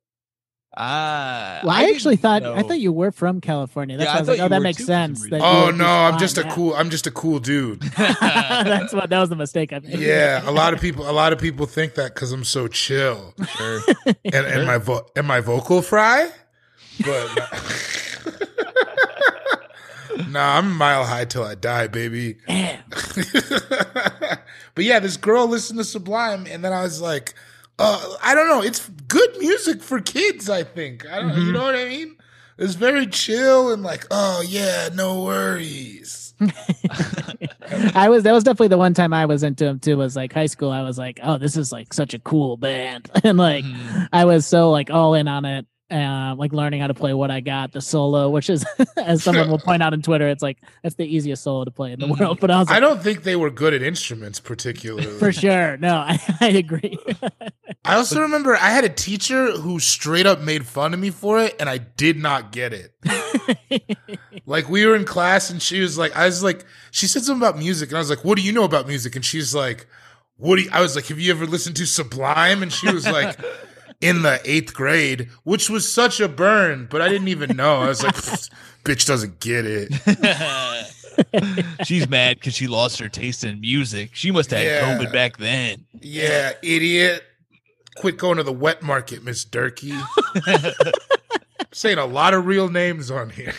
[0.74, 2.54] Ah, Well, I, actually thought know.
[2.54, 3.98] I thought you were from California.
[3.98, 5.28] That's Yeah, why I I was thought like, oh, that makes too for some sense.
[5.30, 6.72] that Oh no, I'm fine, just a cool.
[6.74, 7.82] I'm just a cool dude.
[7.98, 9.98] That's what that was the mistake I made.
[9.98, 11.10] Yeah, a lot of people.
[11.10, 13.80] A lot of people think that because I'm so chill Sure.
[14.24, 16.30] and, and my vo- and my vocal fry,
[17.04, 17.28] but
[20.28, 22.36] nah, I'm mile high till I die, baby.
[24.74, 27.34] But yeah, this girl listened to Sublime, and then I was like,
[27.78, 28.62] uh, I don't know.
[28.62, 30.48] It's good music for kids.
[30.48, 31.06] I think.
[31.10, 31.36] I don't.
[31.46, 32.16] You know what I mean?
[32.56, 36.32] It's very chill and like, oh yeah, no worries.
[37.94, 39.98] I was that was definitely the one time I was into him too.
[39.98, 40.70] Was like high school.
[40.70, 44.08] I was like, oh, this is like such a cool band, and like Mhm.
[44.10, 45.66] I was so like all in on it.
[45.92, 48.64] Uh, like learning how to play what I got, the solo, which is,
[48.96, 51.92] as someone will point out on Twitter, it's like that's the easiest solo to play
[51.92, 52.18] in the Mhm.
[52.18, 52.40] world.
[52.40, 55.18] But I was I don't think they were good at instruments, particularly.
[55.18, 56.98] for sure, no, I, I agree.
[57.84, 61.38] I also remember I had a teacher who straight up made fun of me for
[61.40, 62.94] it, and I did not get it.
[64.46, 67.42] like we were in class, and she was like, I was like, she said something
[67.46, 69.86] about music, and I was like, "What do you know about music?" And she's like,
[70.36, 73.06] "What do you?" I was like, "Have you ever listened to Sublime?" And she was
[73.06, 73.38] like.
[74.02, 77.82] In the eighth grade, which was such a burn, but I didn't even know.
[77.82, 78.14] I was like,
[78.84, 79.92] "Bitch doesn't get it."
[81.84, 84.10] She's mad because she lost her taste in music.
[84.14, 85.84] She must have had COVID back then.
[86.00, 87.22] Yeah, idiot.
[87.96, 90.00] Quit going to the wet market, Miss Durkee.
[91.72, 93.54] Saying a lot of real names on here.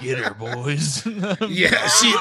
[0.00, 1.04] Get her, boys.
[1.48, 2.14] Yeah, she.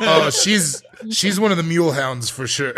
[0.00, 2.74] Oh, she's she's one of the mule hounds for sure.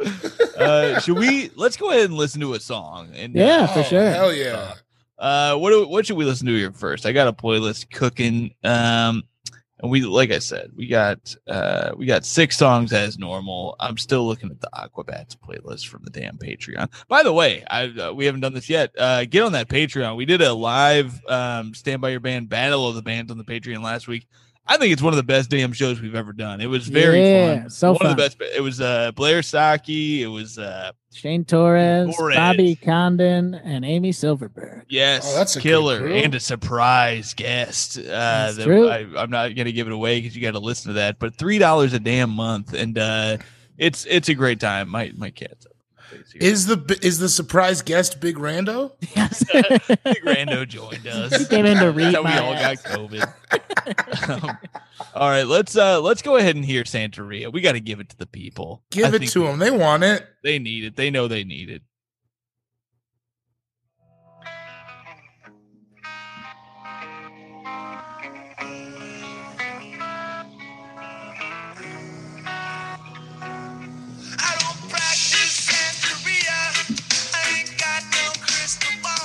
[0.58, 1.50] uh, should we?
[1.54, 3.10] Let's go ahead and listen to a song.
[3.14, 4.10] And Yeah, Oh, for sure.
[4.10, 4.74] Hell yeah.
[5.18, 7.04] Uh, what do, what should we listen to here first?
[7.04, 8.54] I got a playlist cooking.
[8.62, 9.24] Um,
[9.80, 13.76] and we like I said, we got uh we got six songs as normal.
[13.78, 16.88] I'm still looking at the Aquabats playlist from the damn Patreon.
[17.06, 18.92] By the way, I uh, we haven't done this yet.
[18.98, 20.16] Uh, get on that Patreon.
[20.16, 23.44] We did a live um Stand by Your Band Battle of the Bands on the
[23.44, 24.26] Patreon last week.
[24.70, 26.60] I think it's one of the best damn shows we've ever done.
[26.60, 27.70] It was very Yeah, fun.
[27.70, 28.38] so one of the fun.
[28.38, 28.54] best.
[28.54, 30.20] It was uh Blair Socci.
[30.20, 32.36] It was uh Shane Torres, Torres.
[32.36, 34.84] Bobby Condon, and Amy Silverberg.
[34.90, 37.96] Yes, Oh, that's a killer and a surprise guest.
[37.98, 38.88] Uh, That's that true.
[38.90, 41.18] I, I'm not gonna give it away because you got to listen to that.
[41.18, 43.38] But three dollars a damn month, and uh,
[43.78, 44.90] it's it's a great time.
[44.90, 45.66] My my cats.
[46.34, 48.92] Is the is the surprise guest Big Rando?
[49.14, 49.44] Yes.
[49.52, 51.36] Big Rando joined us.
[51.36, 52.82] He came in to read That's how we all ass.
[52.82, 54.44] got COVID.
[54.44, 54.58] Um,
[55.14, 57.52] all right, let's uh let's go ahead and hear Santeria.
[57.52, 58.82] We got to give it to the people.
[58.90, 59.58] Give I it to them.
[59.58, 60.26] They want it.
[60.42, 60.96] They need it.
[60.96, 61.82] They know they need it.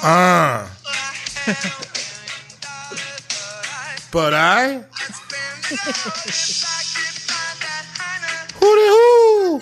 [0.06, 0.70] Ah,
[4.12, 4.84] but I.
[8.60, 9.62] Hooty hoo!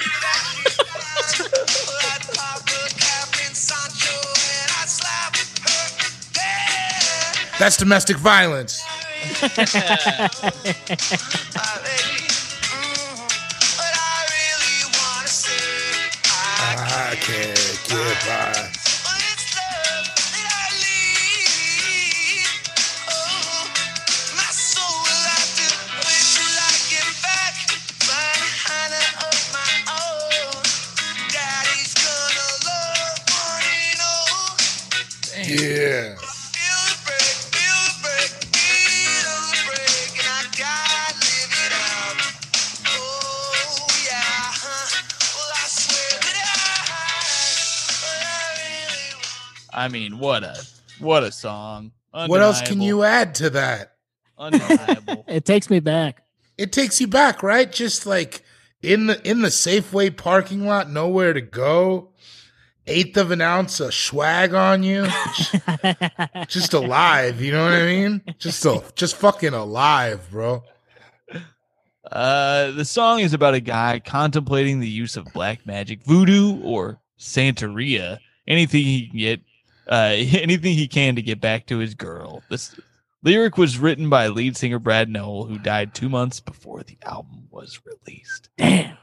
[7.59, 8.83] That's domestic violence.
[16.63, 18.70] I can't get by.
[49.81, 50.55] I mean, what a
[50.99, 51.91] what a song.
[52.11, 53.95] What else can you add to that?
[54.37, 55.25] Undeniable.
[55.27, 56.23] It takes me back.
[56.57, 57.71] It takes you back, right?
[57.71, 58.43] Just like
[58.83, 62.09] in the in the Safeway parking lot, nowhere to go.
[62.85, 65.07] Eighth of an ounce of swag on you.
[66.47, 68.21] just alive, you know what I mean?
[68.37, 70.63] Just a, just fucking alive, bro.
[72.11, 76.99] Uh, the song is about a guy contemplating the use of black magic, voodoo, or
[77.19, 78.17] Santeria.
[78.47, 79.41] Anything he can get,
[79.87, 82.43] uh, anything he can to get back to his girl.
[82.49, 82.75] This
[83.23, 87.47] lyric was written by lead singer Brad Nowell, who died two months before the album
[87.51, 88.49] was released.
[88.57, 88.97] Damn.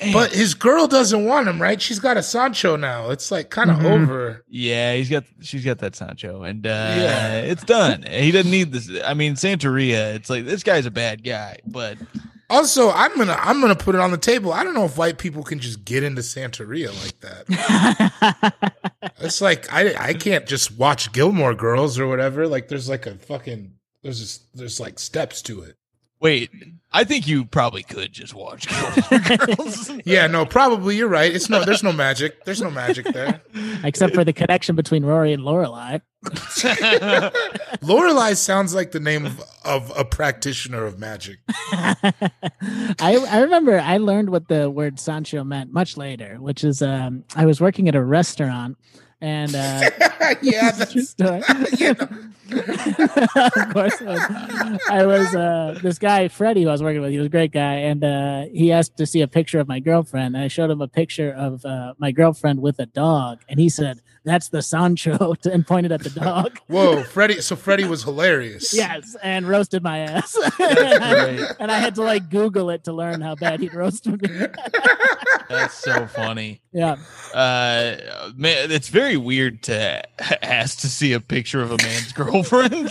[0.00, 0.12] Damn.
[0.12, 1.80] But his girl doesn't want him, right?
[1.80, 3.10] She's got a Sancho now.
[3.10, 4.02] It's like kind of Mhm.
[4.02, 4.44] over.
[4.48, 7.34] yeah, he's got she's got that Sancho, and uh, Yeah.
[7.42, 8.02] it's done.
[8.02, 8.90] He doesn't need this.
[9.04, 10.14] I mean, Santeria.
[10.16, 11.96] It's like this guy's a bad guy, but
[12.54, 14.52] Also, I'm gonna I'm gonna put it on the table.
[14.52, 18.52] I don't know if white people can just get into Santeria like that.
[19.20, 22.46] It's like I I can't just watch Gilmore Girls or whatever.
[22.46, 25.76] Like there's like a fucking there's just, there's like steps to it.
[26.24, 26.50] Wait,
[26.90, 28.66] I think you probably could just watch
[29.08, 29.90] Gilmore Girls.
[30.06, 31.32] Yeah, no, probably you're right.
[31.32, 32.44] It's no there's no magic.
[32.44, 33.42] There's no magic there.
[33.84, 36.00] Except for the connection between Rory and Lorelai.
[37.82, 41.40] Lorelai sounds like the name of, of a practitioner of magic.
[41.50, 47.24] I I remember I learned what the word Sancho meant much later, which is um
[47.36, 48.78] I was working at a restaurant
[49.24, 49.90] and uh
[50.42, 51.42] yeah, true that's story.
[51.78, 52.08] you know.
[53.56, 54.20] of course was.
[54.90, 57.50] I was uh this guy Freddie who I was working with, he was a great
[57.50, 60.36] guy, and uh he asked to see a picture of my girlfriend.
[60.36, 63.70] And I showed him a picture of uh my girlfriend with a dog, and he
[63.70, 66.58] said, That's the Sancho and pointed at the dog.
[66.68, 67.40] Whoa, Freddie.
[67.42, 68.72] So Freddie was hilarious.
[68.72, 70.34] Yes, and roasted my ass.
[70.56, 71.46] great.
[71.60, 74.46] and I had to like Google it to learn how bad he'd roasted me.
[75.48, 76.62] That's so funny.
[76.72, 76.96] yeah.
[77.34, 77.96] Uh,
[78.34, 80.02] man, it's very weird to
[80.44, 82.88] ask to see a picture of a man's girlfriend.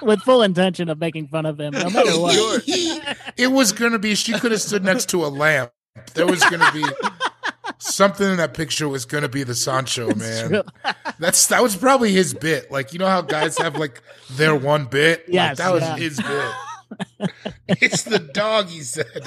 [0.00, 2.62] With full intention of making fun of him, no matter what.
[3.36, 4.14] it was gonna be.
[4.14, 5.72] She could have stood next to a lamp.
[6.14, 6.84] There was gonna be
[7.82, 8.88] something in that picture.
[8.88, 10.62] Was gonna be the Sancho man.
[11.18, 12.70] That's that was probably his bit.
[12.70, 15.26] Like you know how guys have like their one bit.
[15.28, 16.52] Like, Yes, that was his bit.
[17.68, 18.68] it's the dog.
[18.68, 19.06] He said.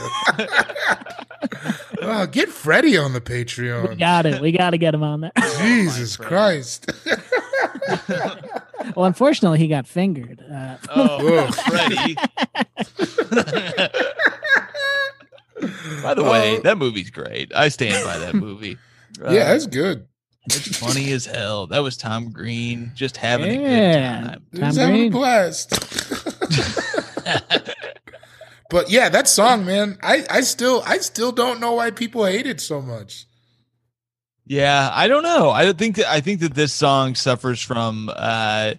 [2.02, 3.90] oh, get Freddie on the Patreon.
[3.90, 4.40] We got it.
[4.42, 5.32] We got to get him on there.
[5.58, 6.92] Jesus Christ.
[8.96, 10.44] Well, unfortunately, he got fingered.
[10.48, 11.56] Uh, Oh, Ugh.
[11.56, 12.16] Freddie.
[16.04, 17.52] By the way, that movie's great.
[17.56, 18.78] I stand by that movie.
[19.24, 20.08] Uh, yeah, that's good.
[20.48, 21.68] it's funny as hell.
[21.68, 23.68] That was Tom Green just having Yeah.
[23.68, 24.42] a good time.
[24.52, 25.70] He Tom was having a blast.
[28.70, 32.48] but yeah, that song, man, I, I still I still don't know why people hate
[32.48, 33.26] it so much.
[34.46, 35.50] Yeah, I don't know.
[35.50, 38.76] I think that I think that this song suffers from uh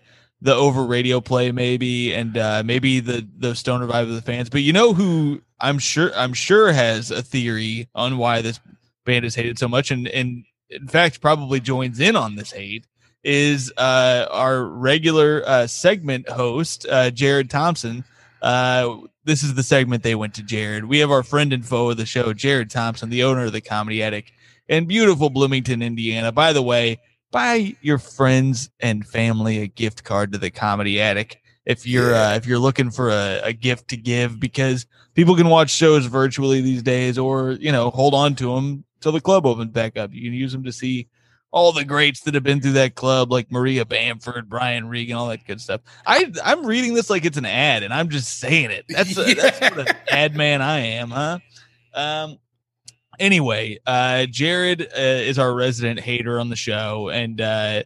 [0.46, 4.48] the over radio play maybe and uh maybe the the stoner vibe of the fans.
[4.48, 8.60] But you know who I'm sure I'm sure has a theory on why this
[9.04, 12.86] band is hated so much and and in fact probably joins in on this hate
[13.24, 18.04] is uh our regular uh segment host uh Jared Thompson.
[18.40, 20.84] Uh this is the segment they went to Jared.
[20.84, 23.60] We have our friend and foe of the show, Jared Thompson, the owner of the
[23.60, 24.32] Comedy Attic
[24.68, 26.30] in beautiful Bloomington, Indiana.
[26.30, 31.42] By the way, buy your friends and family a gift card to the Comedy Attic
[31.66, 35.48] if you're uh, if you're looking for a, a gift to give because people can
[35.48, 39.44] watch shows virtually these days, or you know, hold on to them till the club
[39.44, 40.12] opens back up.
[40.12, 41.08] You can use them to see
[41.50, 45.28] all the greats that have been through that club, like Maria Bamford, Brian Regan, all
[45.28, 45.80] that good stuff.
[46.06, 48.84] I I'm reading this like it's an ad, and I'm just saying it.
[48.88, 51.38] That's a, that's what an ad man I am, huh?
[51.94, 52.38] Um.
[53.18, 57.82] Anyway, uh, Jared uh, is our resident hater on the show, and uh,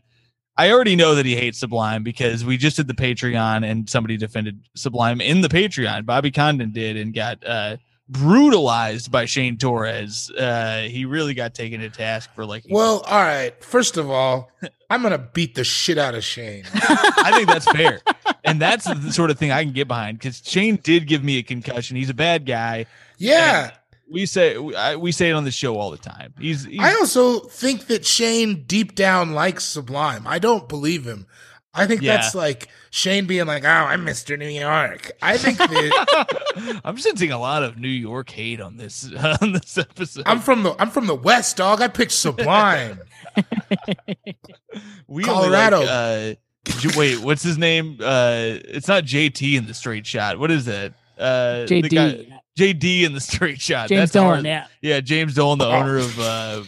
[0.57, 4.17] I already know that he hates Sublime because we just did the Patreon, and somebody
[4.17, 6.05] defended Sublime in the Patreon.
[6.05, 7.77] Bobby Condon did, and got uh,
[8.11, 10.31] brutalized by Shane Torres.
[10.31, 12.65] Uh, he really got taken to task for like.
[12.69, 13.53] Well, all right.
[13.65, 14.51] First of all,
[14.91, 16.65] I'm gonna beat the shit out of Shane.
[16.75, 18.01] I think that's fair,
[18.45, 21.39] and that's the sort of thing I can get behind because Shane did give me
[21.39, 21.97] a concussion.
[21.97, 22.87] He's a bad guy.
[23.17, 23.71] Yeah.
[24.11, 26.35] We say we, say it on the show all the time.
[26.39, 30.27] He's, he's I also think that Shane deep down likes Sublime.
[30.27, 31.27] I don't believe him.
[31.73, 32.17] I think Yeah.
[32.17, 34.37] that's like Shane being like, "Oh, I'm Mr.
[34.37, 39.09] New York." I think that I'm sensing a lot of New York hate on this
[39.41, 40.25] on this episode.
[40.27, 41.81] I'm from the I'm from the West, dog.
[41.81, 42.99] I picked Sublime.
[45.07, 45.77] we Colorado.
[45.77, 46.39] Only like,
[46.85, 47.99] uh, wait, what's his name?
[48.01, 50.39] Uh, it's not JT in the straight shot.
[50.39, 50.95] What is that?
[51.19, 52.40] Uh, the JD.
[52.59, 53.89] Guy- JD in the straight shot.
[53.89, 54.67] James That's Dolan, yeah.
[54.83, 56.63] Yeah, James Dolan, the owner of uh,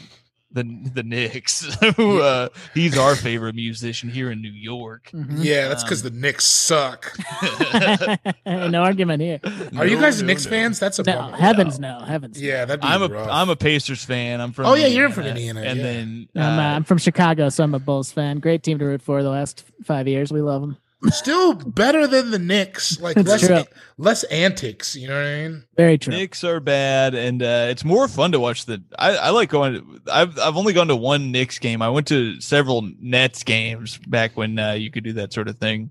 [0.55, 0.65] the
[0.95, 1.65] the Knicks.
[1.97, 5.09] Who uh, he's our favorite musician here in New York.
[5.13, 5.37] Mhm.
[5.39, 7.11] yeah, that's because Um, the Knicks suck.
[8.47, 9.41] no argument here.
[9.77, 10.51] Are you guys no, Knicks no.
[10.51, 10.79] fans?
[10.79, 11.37] That's a No, bummer.
[11.39, 12.41] heavens no, heavens.
[12.41, 12.47] no.
[12.47, 13.29] Yeah, that'd be I'm a rough.
[13.31, 14.41] am a Pacers fan.
[14.41, 15.61] I'm from Oh, yeah, you're from Indiana.
[15.63, 15.85] Indiana, and yeah.
[15.85, 18.39] then I'm, uh, uh, I'm from Chicago, so I'm a Bulls fan.
[18.39, 20.33] Great team to root for the last five years.
[20.33, 20.77] We love them.
[21.11, 23.01] Still better than the Knicks.
[23.01, 23.65] Like less true.
[23.99, 24.95] less antics.
[24.95, 25.65] You know what I mean?
[25.77, 26.13] Very true.
[26.13, 28.83] Knicks are bad, and uh, it's more fun to watch the.
[28.97, 30.01] I, I like going.
[30.11, 31.83] I've I've only gone to one Knicks game.
[31.83, 35.59] I went to several Nets games back when uh, you could do that sort of
[35.59, 35.91] thing,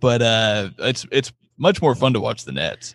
[0.00, 2.94] but uh, it's it's much more fun to watch the Nets.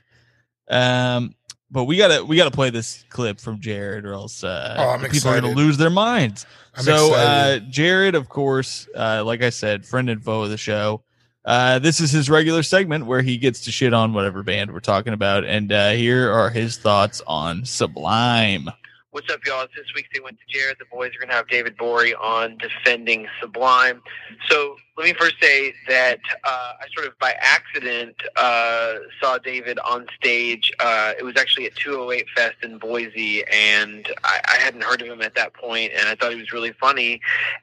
[0.70, 1.36] Um,
[1.70, 5.02] but we gotta we gotta play this clip from Jared, or else uh, Oh, I'm
[5.02, 6.48] the people are gonna lose their minds.
[6.76, 7.60] I'm so uh.
[7.60, 11.04] Jared, of course, uh, like I said, friend and foe of the show.
[11.44, 14.80] Uh, this is his regular segment where he gets to shit on whatever band we're
[14.80, 18.70] talking about, and uh, here are his thoughts on Sublime.
[19.12, 19.68] What's up, y'all?
[19.76, 20.78] This week's They Went to Jared.
[20.80, 24.02] The boys are going to have David Borie on defending Sublime.
[24.48, 29.80] So let me first say that uh, I sort of by accident uh, saw David
[29.80, 30.72] on stage.
[30.80, 35.10] Uh, it was actually at 208 Fest in Boise, and I, I hadn't heard of
[35.10, 37.20] him at that point, and I thought he was really funny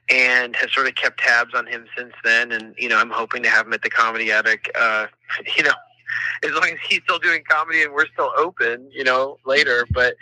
[0.07, 2.51] and have sort of kept tabs on him since then.
[2.51, 5.07] And, you know, I'm hoping to have him at the Comedy Attic, uh,
[5.57, 5.73] you know,
[6.43, 9.85] as long as he's still doing comedy and we're still open, you know, later.
[9.91, 10.15] But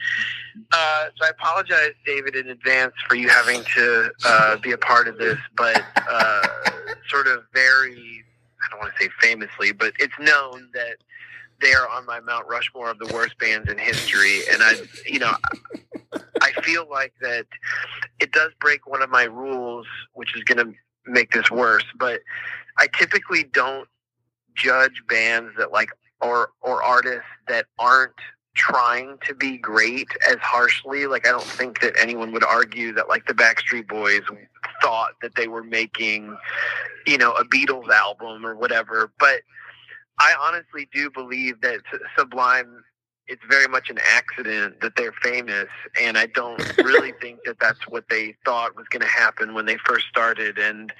[0.71, 5.07] uh, so I apologize, David, in advance for you having to uh, be a part
[5.07, 6.47] of this, but uh,
[7.09, 8.23] sort of very,
[8.63, 10.97] I don't want to say famously, but it's known that
[11.59, 14.41] they are on my Mount Rushmore of the worst bands in history.
[14.51, 14.73] And I,
[15.05, 15.33] you know,
[16.41, 17.45] I feel like that
[18.19, 20.73] it does break one of my rules, which is going to
[21.05, 22.21] make this worse, but
[22.77, 23.87] I typically don't
[24.57, 25.89] judge bands that like
[26.21, 28.13] or or artists that aren't
[28.55, 31.05] trying to be great as harshly.
[31.05, 34.23] Like I don't think that anyone would argue that like the Backstreet Boys
[34.81, 36.35] thought that they were making,
[37.05, 39.11] you know, a Beatles album or whatever.
[39.19, 39.41] But
[40.19, 41.81] I honestly do believe that
[42.17, 42.83] Sublime.
[43.27, 45.67] It's very much an accident that they're famous,
[46.01, 49.65] and I don't really think that that's what they thought was going to happen when
[49.65, 50.57] they first started.
[50.57, 50.93] And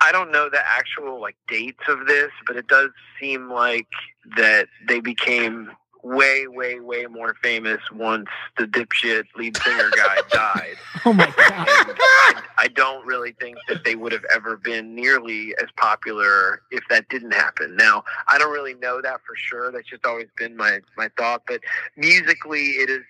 [0.00, 3.88] I don't know the actual like dates of this, but it does seem like
[4.36, 5.70] that they became
[6.02, 10.76] way, way, way more famous once the dipshit lead singer guy died.
[11.04, 11.68] Oh my god.
[11.68, 16.62] And I, I don't really think that they would have ever been nearly as popular
[16.70, 17.76] if that didn't happen.
[17.76, 19.70] Now, I don't really know that for sure.
[19.70, 21.42] That's just always been my my thought.
[21.46, 21.60] But
[21.96, 23.04] musically, it is.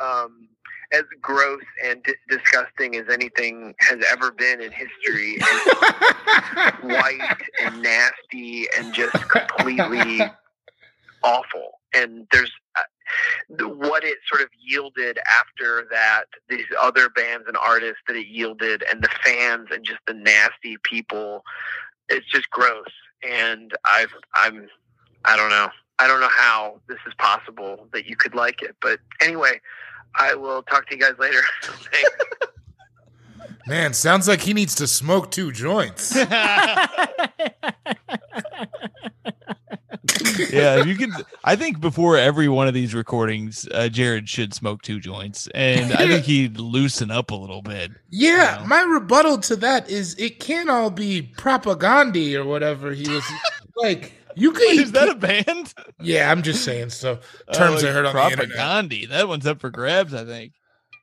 [0.00, 0.48] Um,
[0.92, 7.82] as gross and di- disgusting as anything has ever been in history, and white and
[7.82, 10.20] nasty and just completely
[11.22, 11.80] awful.
[11.94, 18.00] And there's uh, what it sort of yielded after that, these other bands and artists
[18.08, 21.44] that it yielded, and the fans and just the nasty people.
[22.08, 22.86] It's just gross.
[23.22, 24.68] And I've, I'm,
[25.24, 25.68] I don't know.
[25.98, 28.74] I don't know how this is possible that you could like it.
[28.80, 29.60] But anyway,
[30.16, 31.42] I will talk to you guys later.
[33.66, 36.14] Man, sounds like he needs to smoke two joints.
[40.50, 41.12] yeah, you can.
[41.44, 45.92] I think before every one of these recordings, uh, Jared should smoke two joints, and
[45.92, 47.92] I think he'd loosen up a little bit.
[48.10, 48.66] Yeah, Wow.
[48.66, 53.24] my rebuttal to that is it can't all be propaganda or whatever he was
[53.76, 54.12] like.
[54.36, 54.66] You could.
[54.68, 55.14] Wait, is that a
[55.46, 55.72] band?
[56.00, 56.90] yeah, I'm just saying.
[56.90, 57.20] So
[57.52, 59.06] terms Oh, I heard on propaganda.
[59.06, 60.12] That one's up for grabs.
[60.12, 60.54] I think.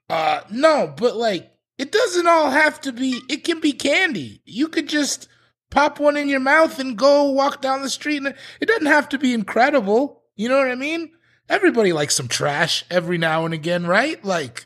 [0.10, 3.22] Uh, no, but like it doesn't all have to be.
[3.30, 4.42] It can be candy.
[4.44, 5.30] You could just
[5.72, 9.10] pop one in your mouth and go walk down the street, and it doesn't have
[9.10, 10.22] to be incredible.
[10.36, 11.12] You know what I mean?
[11.50, 14.24] Everybody likes some trash every now and again, right?
[14.24, 14.66] Like,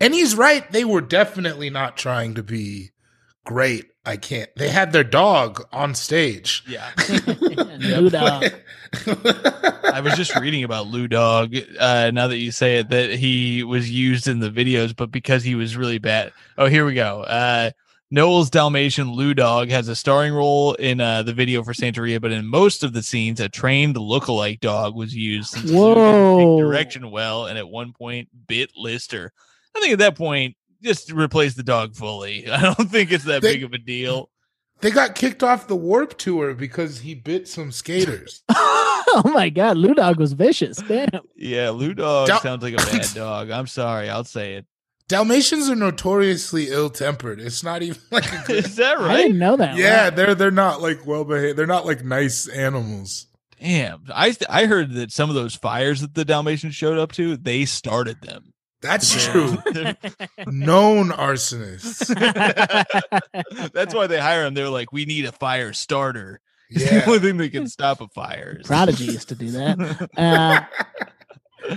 [0.00, 0.70] and he's right.
[0.70, 2.90] They were definitely not trying to be
[3.44, 3.86] great.
[4.04, 4.50] I can't.
[4.56, 6.62] They had their dog on stage.
[6.68, 6.88] Yeah.
[7.78, 8.44] Lou Dog.
[9.06, 11.56] I was just reading about Lou Dog.
[11.78, 15.42] Uh, now that you say it, that he was used in the videos, but because
[15.42, 16.32] he was really bad.
[16.56, 17.22] Oh, here we go.
[17.22, 17.70] Uh,
[18.10, 22.30] Nowell's Dalmatian Lou Dog has a starring role in uh, the video for Santeria, but
[22.30, 25.50] in most of the scenes, a trained lookalike dog was used.
[25.50, 26.56] Since Lou didn't Whoa.
[26.58, 29.32] take direction well, and at one point bit Lister.
[29.76, 32.48] I think at that point, just replace the dog fully.
[32.50, 34.30] I don't think it's that They- big of a deal.
[34.82, 38.42] They got kicked off the Warp Tour because he bit some skaters.
[38.50, 40.76] oh my God, Lou Dog was vicious.
[40.76, 41.08] Damn.
[41.34, 43.50] Yeah, Lou Dog Dal- sounds like a bad dog.
[43.50, 44.66] I'm sorry, I'll say it.
[45.08, 47.40] Dalmatians are notoriously ill-tempered.
[47.40, 49.10] It's not even like a good Is that right?
[49.10, 49.76] I didn't know that.
[49.76, 50.16] Yeah, Wow.
[50.16, 51.56] they're they're not like well behaved.
[51.58, 53.26] They're not like nice animals.
[53.60, 57.12] Damn, I th- I heard that some of those fires that the Dalmatians showed up
[57.12, 58.52] to, they started them.
[58.82, 59.56] That's true.
[60.46, 62.12] Known arsonists.
[63.72, 64.52] That's why they hire them.
[64.54, 66.40] They're like, we need a fire starter.
[66.68, 68.60] It's the only thing that can stop a fire.
[68.64, 70.10] Prodigy used to do that.
[70.16, 70.60] Uh,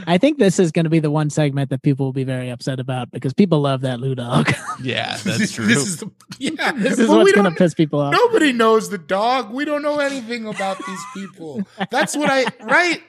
[0.08, 2.50] I think this is going to be the one segment that people will be very
[2.50, 4.54] upset about because people love that Lou Dog.
[4.82, 5.66] yeah, that's true.
[5.66, 6.72] This is the, yeah.
[6.76, 8.14] this is But what's going to piss people off.
[8.14, 9.52] Nobody knows the dog.
[9.52, 11.64] We don't know anything about these people.
[11.90, 13.02] That's what I right.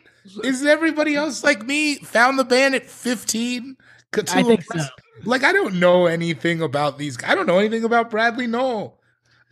[0.44, 1.96] Is everybody else like me?
[1.96, 3.76] Found the band at fifteen.
[4.14, 4.80] I think so.
[5.24, 7.16] Like I don't know anything about these.
[7.24, 8.98] I don't know anything about Bradley Nowell.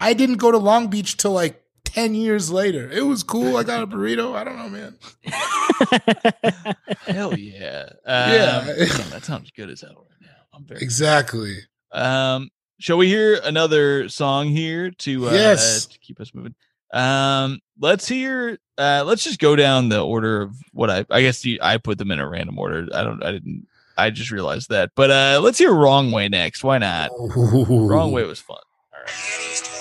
[0.01, 2.91] I didn't go to Long Beach till like ten years later.
[2.91, 3.57] It was cool.
[3.57, 4.35] I got a burrito.
[4.35, 4.97] I don't know, man.
[7.07, 7.89] hell yeah.
[8.07, 8.61] Um, Yeah.
[9.11, 10.37] that sounds good as hell right now.
[10.53, 11.57] I'm very Exactly.
[11.93, 15.87] Um, shall we hear another song here to uh, Yes.
[15.87, 16.55] to keep us moving?
[16.93, 18.59] Um, let's hear.
[18.79, 21.05] Uh, let's just go down the order of what I.
[21.11, 22.87] I guess you, I put them in a random order.
[22.95, 23.23] I don't.
[23.23, 23.67] I didn't.
[23.97, 24.93] I just realized that.
[24.95, 26.65] But uh, let's hear "Wrong Way" next.
[26.65, 27.11] Why not?
[27.19, 28.59] Wrong Way was fun.
[29.07, 29.78] He's 12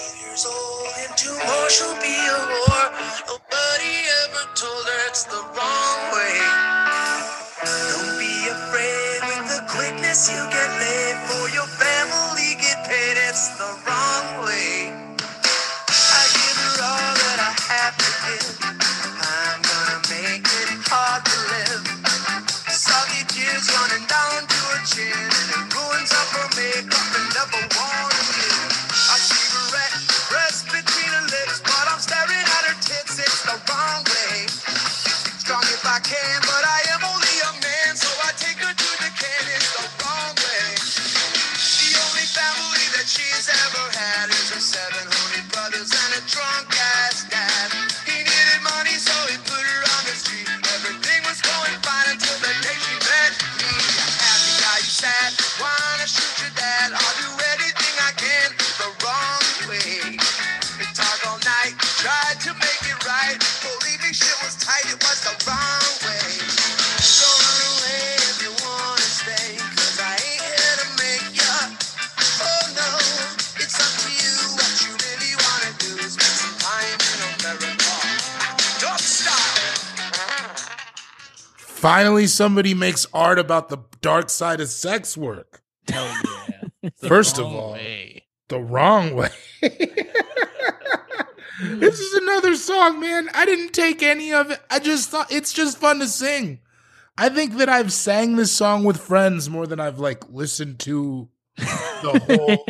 [81.88, 85.62] Finally, somebody makes art about the dark side of sex work.
[85.88, 86.68] Hell yeah!
[86.84, 88.26] It's First of all, way.
[88.50, 89.30] the wrong way.
[89.62, 89.80] this
[92.00, 93.30] is another song, man.
[93.34, 94.60] I didn't take any of it.
[94.70, 96.60] I just thought it's just fun to sing.
[97.18, 101.30] I think that I've sang this song with friends more than I've like listened to
[101.58, 101.64] the
[102.28, 102.66] whole.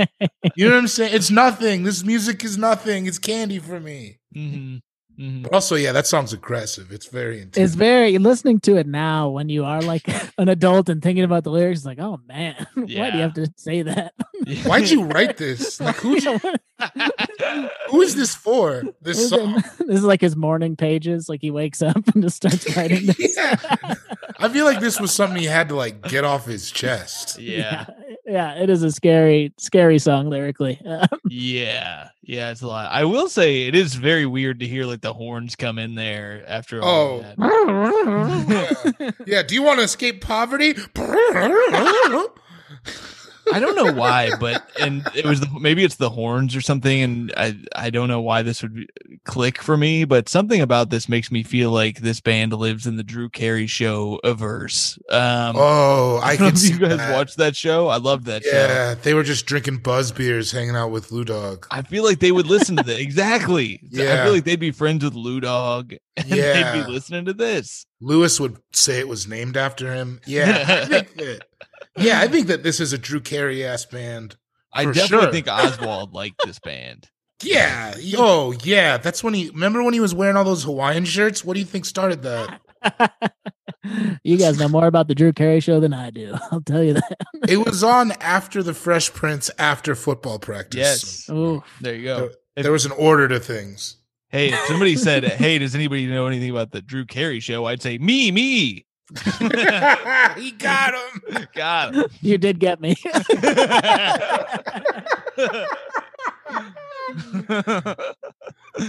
[0.56, 1.16] you know what I'm saying?
[1.16, 1.84] It's nothing.
[1.84, 3.08] This music is nothing.
[3.08, 4.20] It's candy for me.
[4.36, 4.82] Mhm,
[5.20, 5.44] mhm.
[5.44, 6.92] But also, yeah, that sounds aggressive.
[6.92, 7.58] It's very intense.
[7.58, 10.08] It's very listening to it now when you are like
[10.38, 11.86] an adult and thinking about the lyrics.
[11.86, 14.14] Like, oh man, why do you have to say that?
[14.64, 15.80] Why'd you write this?
[15.80, 16.20] Like, who
[17.90, 18.84] who is this for?
[19.02, 19.64] This This song.
[19.90, 21.28] is like his morning pages.
[21.30, 23.36] Like he wakes up and just starts writing this.
[23.38, 23.56] yeah.
[24.40, 27.40] I feel like this was something he had to like get off his chest.
[27.40, 27.86] yeah.
[28.26, 30.80] yeah, it is a scary, scary song lyrically.
[30.86, 32.92] Um, yeah, yeah, it's a lot.
[32.92, 36.44] I will say it is very weird to hear like the horns come in there
[36.48, 36.82] after.
[36.84, 37.22] All Oh.
[37.38, 39.14] that.
[39.26, 39.42] yeah.
[39.44, 40.76] Do you want to escape poverty?
[43.54, 47.02] I don't know why, but and it was the, maybe it's the horns or something,
[47.02, 48.88] and I I don't know why this would be,
[49.26, 52.96] click for me, but something about this makes me feel like this band lives in
[52.98, 54.98] the Drew Carey show averse.
[55.10, 57.14] Um, oh, I I can see you guys that.
[57.14, 57.88] watched that show.
[57.88, 58.52] I loved that show.
[58.52, 61.68] Yeah, they were just drinking buzz beers, hanging out with Lou Dog.
[61.72, 63.80] I feel like they would listen to this exactly.
[63.90, 64.22] Yeah.
[64.22, 66.72] I feel like they'd be friends with Lou Dog, and Yeah.
[66.74, 67.86] they'd be listening to this.
[68.00, 70.22] Lewis would say it was named after him.
[70.28, 71.47] Yeah, I think that.
[71.98, 74.36] Yeah, I think that this is a Drew Carey ass band.
[74.74, 75.32] I definitely sure.
[75.32, 77.10] think Oswald liked this band.
[77.44, 77.94] Yeah.
[78.18, 78.98] Oh, yeah.
[78.98, 79.52] That's when he.
[79.52, 81.46] Remember when he was wearing all those Hawaiian shirts?
[81.46, 82.60] What do you think started that?
[84.24, 86.34] you guys know more about the Drew Carey show than I do.
[86.52, 87.18] I'll tell you that.
[87.48, 90.80] It was on after the Fresh Prince, after football practice.
[90.80, 91.64] Yes, Ooh.
[91.80, 92.18] there you go.
[92.56, 93.98] There, there was an order to things.
[94.30, 97.84] Hey, if somebody said, "Hey, does anybody know anything about the Drew Carey show?" I'd
[97.84, 98.87] say, "Me, me."
[100.38, 101.48] he got him.
[101.56, 102.06] Got him.
[102.22, 102.96] You did get me.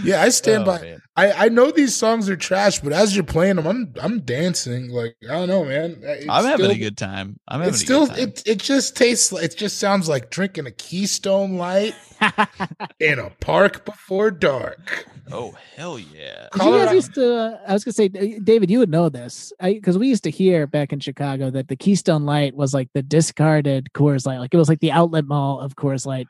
[0.04, 0.80] Yeah, I stand Oh, by.
[0.82, 1.00] man.
[1.16, 4.90] I, I know these songs are trash, but as you're playing them, I'm I'm dancing.
[4.90, 5.96] Like I don't know, man.
[6.02, 7.40] It's I'm having still- a good time.
[7.48, 8.28] I'm having It's a still good time.
[8.28, 11.94] it it just tastes like it just sounds like drinking a Keystone Light
[13.00, 15.06] in a park before dark.
[15.32, 16.48] oh hell yeah!
[16.52, 17.34] Did you guys used to?
[17.36, 20.30] Uh, I was gonna say, uh, David, you would know this, because we used to
[20.30, 24.52] hear back in Chicago that the Keystone Light was like the discarded Coors Light, like
[24.52, 26.26] it was like the outlet mall of Coors Light.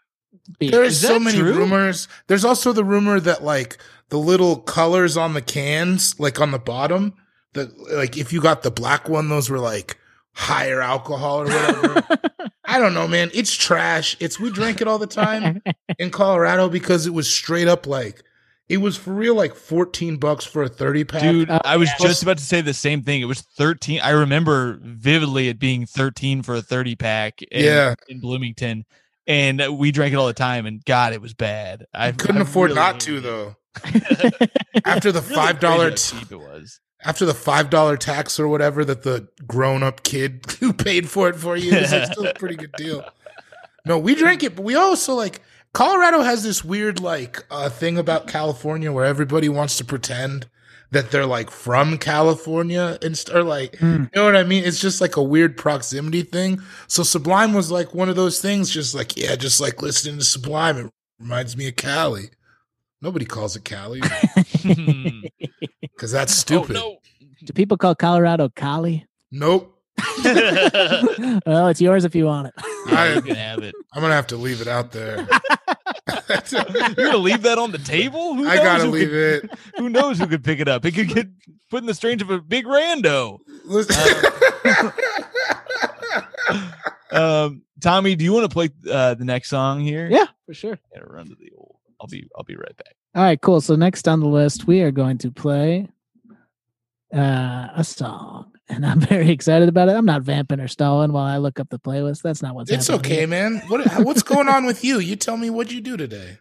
[0.59, 0.71] Beer.
[0.71, 1.53] There's so many true?
[1.55, 2.09] rumors.
[2.27, 3.79] There's also the rumor that like
[4.09, 7.15] the little colors on the cans, like on the bottom,
[7.55, 9.99] that like if you got the black one, those were like
[10.33, 12.03] higher alcohol or whatever.
[12.65, 13.31] I don't know, man.
[13.35, 14.17] It's trash.
[14.21, 15.63] It's we drank it all the time
[15.99, 18.23] in Colorado because it was straight up like
[18.69, 21.23] it was for real like 14 bucks for a 30 pack.
[21.23, 22.07] Dude, Oh, I was yeah.
[22.07, 23.23] just about to say the same thing.
[23.23, 24.01] It was 13.
[24.03, 27.95] I remember vividly it being 13 for a 30 pack in, Yeah.
[28.09, 28.85] in Bloomington.
[29.29, 31.85] And we drank it all the time, and God, it was bad.
[31.93, 33.57] I couldn't I afford really not to though.
[34.87, 36.81] After the five dollar how it was.
[37.05, 41.29] after the five dollar tax or whatever that the grown up kid who paid for
[41.29, 43.05] it for you is still a pretty good deal.
[43.85, 47.99] No, we drank it, but we also like Colorado has this weird like uh, thing
[47.99, 50.49] about California where everybody wants to pretend
[50.91, 54.05] that they're like from California and st- or like Hmm.
[54.05, 54.65] you know what I mean.
[54.65, 56.61] It's just like a weird proximity thing.
[56.87, 60.25] So Sublime was like one of those things, just like yeah, just like listening to
[60.25, 60.79] Sublime.
[60.79, 62.31] It reminds me of Cali.
[63.03, 64.01] Nobody calls it Cali
[65.83, 66.77] because that's stupid.
[66.77, 66.97] Oh,
[67.45, 69.07] Do people call Colorado Cali?
[69.31, 69.75] Nope.
[70.25, 71.41] no.
[71.47, 72.55] well, it's yours if you want it.
[72.89, 73.75] Yeah, you I, can have it.
[73.93, 75.29] I'm gonna have to leave it out there.
[76.97, 78.35] You're gonna leave that on the table?
[78.35, 79.51] Who I gotta who leave could, it.
[79.79, 80.85] Who knows who could pick it up?
[80.85, 81.29] It could get
[81.71, 83.39] put in the strange of a big rando.
[83.65, 83.95] Listen-
[87.11, 90.09] Um, Tommy, do you want to play uh, the next song here?
[90.11, 90.79] yeah, for sure.
[90.95, 91.77] Gotta run to the old.
[92.01, 92.29] I'll be.
[92.37, 92.95] I'll be right back.
[93.15, 93.61] All right, cool.
[93.61, 95.89] So next on the list, we are going to play
[97.15, 99.93] uh, a song, and I'm very excited about it.
[99.97, 102.23] I'm not vamping or stalling while I look up the playlist.
[102.23, 103.63] That's not what's it's okay, man.
[103.69, 104.99] What what's going on with you?
[104.99, 106.39] You tell me what you do today.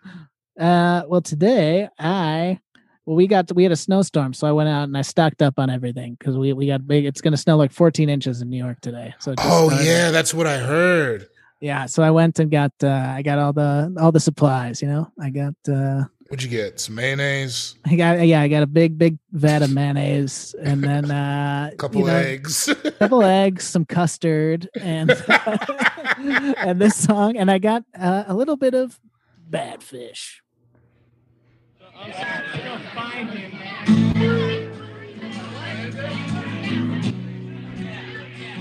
[0.59, 2.59] Uh, well, today I
[3.05, 5.59] well we got we had a snowstorm, so I went out and I stocked up
[5.59, 7.05] on everything because we we got big.
[7.05, 9.13] It's going to snow like 14 inches in New York today.
[9.19, 9.85] So Oh started.
[9.85, 11.27] yeah, that's what I heard.
[11.61, 11.85] yeah.
[11.85, 14.81] So I went and got uh, I got all the all the supplies.
[14.81, 16.79] You know, I got uh, What'd you get?
[16.79, 21.09] Some mayonnaise, I got yeah I got a big big vat of mayonnaise and then
[21.11, 22.69] uh, a couple you know, eggs.
[22.99, 25.11] couple eggs, some custard, and
[26.57, 28.99] and this song, and I got uh, a little bit of
[29.49, 30.41] bad fish.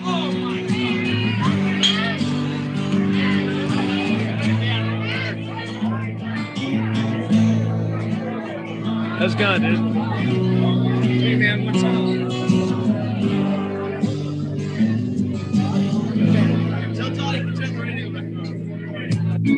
[0.02, 0.55] How's
[9.22, 9.78] it going, dude?
[11.04, 11.92] Hey, man, what's up?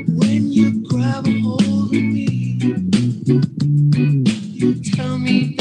[0.09, 2.29] When you grab a hold of me,
[4.55, 5.58] you tell me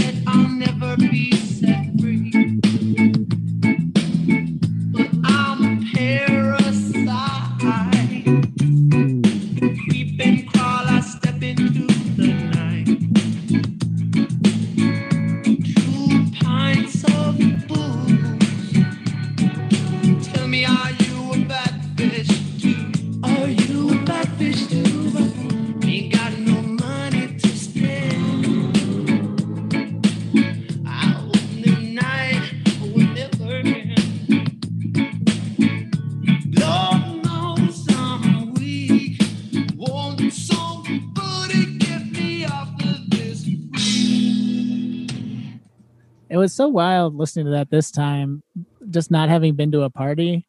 [46.47, 48.41] was so wild listening to that this time,
[48.89, 50.47] just not having been to a party.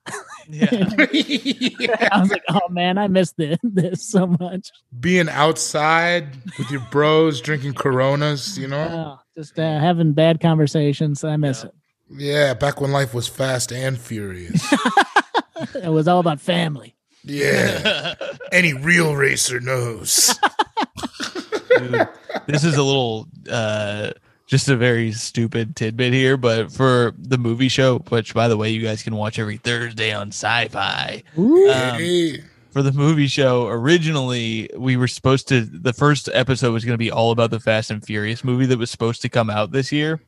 [0.48, 0.68] Yeah.
[0.70, 4.70] I was like, oh man, I missed this, this so much.
[5.00, 9.18] Being outside with your bros, drinking Coronas, you know.
[9.18, 11.24] Oh, just uh, having bad conversations.
[11.24, 11.74] I miss it.
[12.10, 14.72] Yeah, back when life was fast and furious.
[15.74, 16.94] It was all about family.
[17.24, 18.14] Yeah,
[18.52, 20.38] any real racer knows.
[21.76, 22.08] Dude,
[22.46, 24.12] this is a little uh
[24.48, 28.70] just a very stupid tidbit here, but for the movie show, which by the way,
[28.70, 31.22] you guys can watch every Thursday on Sci-Fi.
[31.36, 35.60] Um, for the movie show, originally we were supposed to.
[35.60, 38.78] The first episode was going to be all about the Fast and Furious movie that
[38.78, 40.18] was supposed to come out this year,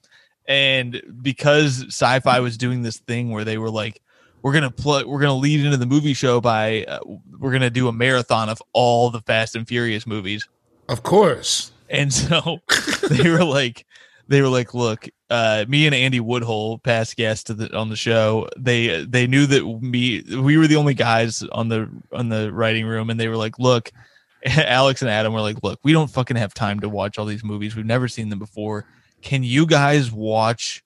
[0.46, 4.02] and because Sci-Fi was doing this thing where they were like,
[4.42, 7.00] "We're gonna play, we're gonna lead into the movie show by, uh,
[7.38, 10.46] we're gonna do a marathon of all the Fast and Furious movies."
[10.90, 11.72] of course.
[11.88, 12.58] And so
[13.10, 13.86] they were like,
[14.30, 17.96] they were like, look, uh, me and Andy Woodhull, past guest to the, on the
[17.96, 22.52] show, they they knew that me we were the only guys on the on the
[22.52, 23.90] writing room, and they were like, look,
[24.46, 27.42] Alex and Adam were like, look, we don't fucking have time to watch all these
[27.42, 27.74] movies.
[27.74, 28.86] We've never seen them before.
[29.20, 30.84] Can you guys watch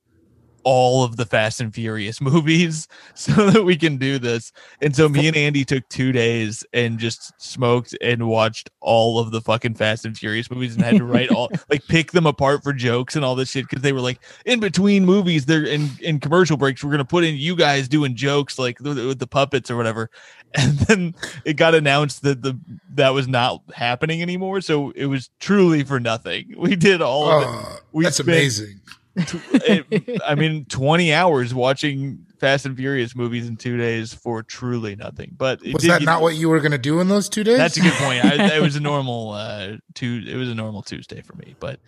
[0.65, 4.53] all of the Fast and Furious movies so that we can do this?
[4.81, 9.31] And so me and Andy took two days and just smoked and watched all of
[9.31, 12.63] the fucking Fast and Furious movies and had to write all like pick them apart
[12.63, 15.89] for jokes and all this shit because they were like in between movies they're in
[16.01, 19.71] in commercial breaks we're gonna put in you guys doing jokes like with, the puppets
[19.71, 20.11] or whatever
[20.55, 22.59] and then it got announced that the
[22.95, 27.43] that was not happening anymore so it was truly for nothing we did all of
[27.43, 28.81] it Oh, We that's spent- amazing.
[29.17, 34.97] It, I mean, 20 hours watching Fast and Furious movies in two days for truly
[34.97, 35.35] nothing.
[35.37, 37.59] But Was did that not what you were going to do in those two days?
[37.59, 38.25] That's a good point.
[38.25, 40.23] I, it was a normal uh, two.
[40.27, 41.81] It was a normal Tuesday for me, but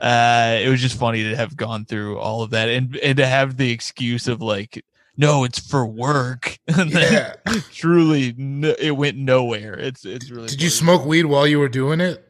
[0.00, 3.26] uh, it was just funny to have gone through all of that and and to
[3.26, 4.84] have the excuse of like,
[5.16, 7.34] no, it's for work, and yeah.
[7.44, 9.78] then truly, no, it went nowhere.
[9.78, 10.48] It's it's really.
[10.48, 12.28] Did you smoke weed while you were doing it?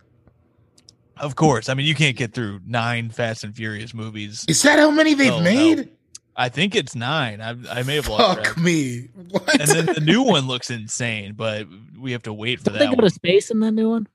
[1.16, 1.68] Of course.
[1.68, 4.44] I mean, you can't get through nine Fast and Furious movies.
[4.48, 5.44] Is that how many they've Oh, no.
[5.44, 5.90] made?
[6.34, 7.40] I think it's nine.
[7.42, 8.46] I I may have lost track.
[8.54, 9.08] Fuck me.
[9.30, 9.60] What?
[9.60, 11.66] and then the new one looks insane, but
[12.00, 13.04] we have to wait for Don't they that go one.
[13.04, 14.08] to space in that new one?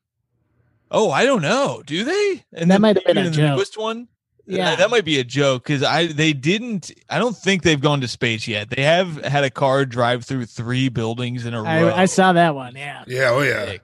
[0.90, 1.84] Oh, I don't know.
[1.86, 2.44] Do they?
[2.54, 3.56] And That then might have been a in the joke.
[3.58, 4.08] newest one.
[4.48, 4.70] Yeah.
[4.72, 6.90] Yeah, that might be a joke because I they didn't.
[7.10, 8.70] I don't think they've gone to space yet.
[8.70, 11.68] They have had a car drive through three buildings in a row.
[11.70, 12.76] I, I saw that one.
[12.76, 13.04] Yeah.
[13.08, 13.66] yeah, oh yeah.
[13.66, 13.82] Sick.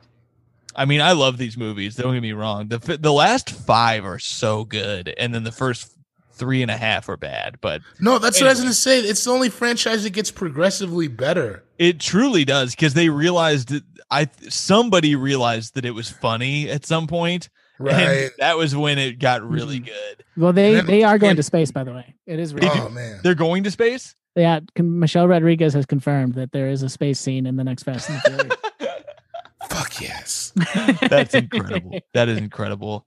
[0.76, 1.96] I mean, I love these movies.
[1.96, 2.68] Don't get me wrong.
[2.68, 5.92] The the last five are so good, and then the first
[6.34, 7.58] three and a half are bad.
[7.62, 9.00] But No, that's what I was going to say.
[9.00, 11.64] It's the only franchise that gets progressively better.
[11.78, 16.86] It truly does because they realized that I somebody realized that it was funny at
[16.86, 17.94] some point, Right.
[17.94, 19.86] and that was when it got really Mhm.
[19.86, 20.24] good.
[20.36, 22.16] Well, they And- they are going and- to space, by the way.
[22.26, 23.20] It is Really oh man.
[23.24, 24.16] They're going to space.
[24.36, 27.84] Yeah, con- Michelle Rodriguez has confirmed that there is a space scene in the next
[27.84, 29.00] Fast and the Furious.
[29.70, 30.43] Fuck yes.
[31.10, 32.00] That's incredible.
[32.14, 33.06] that is incredible.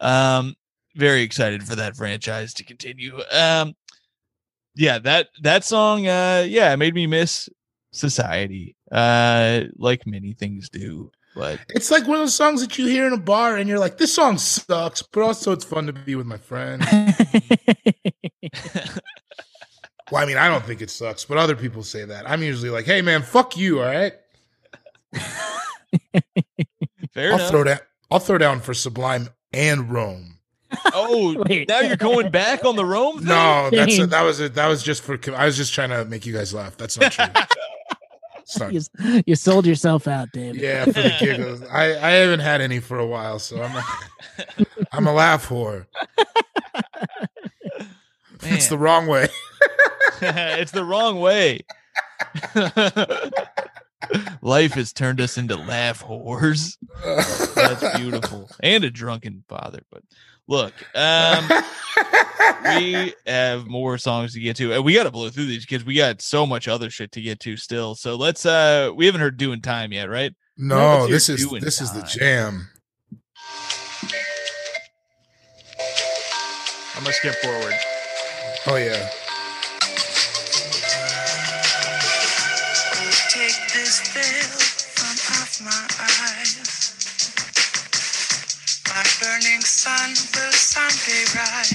[0.00, 0.54] Um,
[0.96, 3.20] very excited for that franchise to continue.
[3.32, 3.74] Um,
[4.74, 7.48] yeah that that song, uh, yeah, it made me miss
[7.92, 11.10] society, uh, like many things do.
[11.34, 13.78] But It's like one of those songs that you hear in a bar and you're
[13.78, 16.84] like, this song sucks, but also it's fun to be with my friends.
[20.10, 22.28] well, I mean, I don't think it sucks, but other people say that.
[22.28, 24.14] I'm usually like, hey man, fuck you, all right?
[27.18, 27.50] fair I'll enough.
[27.50, 27.78] throw down
[28.10, 30.38] I'll throw down for Sublime and Rome.
[30.94, 33.28] oh, now you're going back on the Rome thing?
[33.28, 36.04] No, that's a, that was a, that was just for I was just trying to
[36.04, 36.76] make you guys laugh.
[36.76, 37.24] That's not true.
[38.58, 38.80] Not- you,
[39.26, 40.58] you sold yourself out, David.
[40.62, 41.62] yeah, for the giggles.
[41.70, 43.84] I, I haven't had any for a while, so I'm a,
[44.92, 45.84] I'm a laugh whore.
[48.44, 49.28] It's the wrong way.
[50.22, 51.60] it's the wrong way.
[54.42, 56.76] Life has turned us into laugh whores.
[57.54, 58.48] That's beautiful.
[58.62, 59.80] And a drunken father.
[59.90, 60.02] But
[60.46, 61.48] look, um,
[62.76, 64.72] we have more songs to get to.
[64.72, 67.20] And we got to blow through these because we got so much other shit to
[67.20, 67.94] get to still.
[67.94, 70.34] So let's, uh, we haven't heard doing time yet, right?
[70.56, 72.68] no, this is Doing this is the jam.
[76.96, 77.74] I'm going to skip forward.
[78.66, 79.08] Oh yeah.
[89.78, 91.70] Sun will someday rise.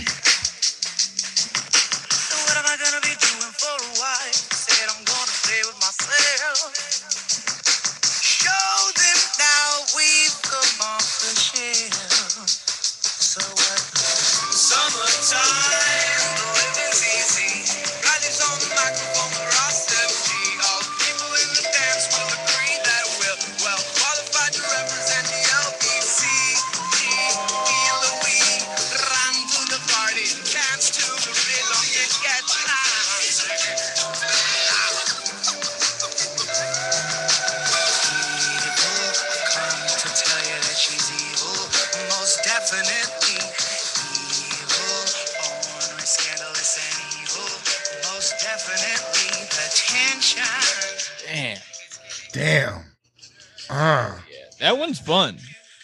[2.11, 4.33] So what am I gonna be doing for a while?
[4.51, 6.75] Said I'm gonna play with myself.
[8.19, 10.42] Show them now we've
[54.73, 55.37] That one's fun.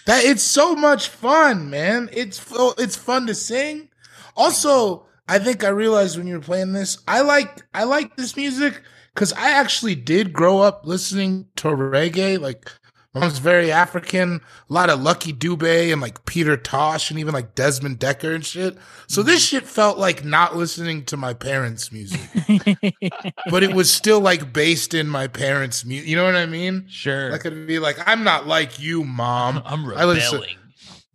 [0.07, 2.09] That it's so much fun, man.
[2.11, 2.43] It's
[2.79, 3.89] it's fun to sing.
[4.35, 8.35] Also, I think I realized when you were playing this, I like I like this
[8.35, 8.81] music
[9.13, 12.39] because I actually did grow up listening to reggae.
[12.39, 12.71] Like,
[13.15, 14.39] Was very African.
[14.69, 18.45] A lot of Lucky Dubé and like Peter Tosh and even like Desmond Dekker and
[18.45, 18.77] shit.
[19.07, 22.21] So this shit felt like not listening to my parents' music,
[23.49, 26.07] but it was still like based in my parents' music.
[26.07, 26.85] You know what I mean?
[26.87, 27.33] Sure.
[27.33, 29.63] I could be like, I'm not like you, mom.
[29.65, 30.57] I'm I listen, rebelling.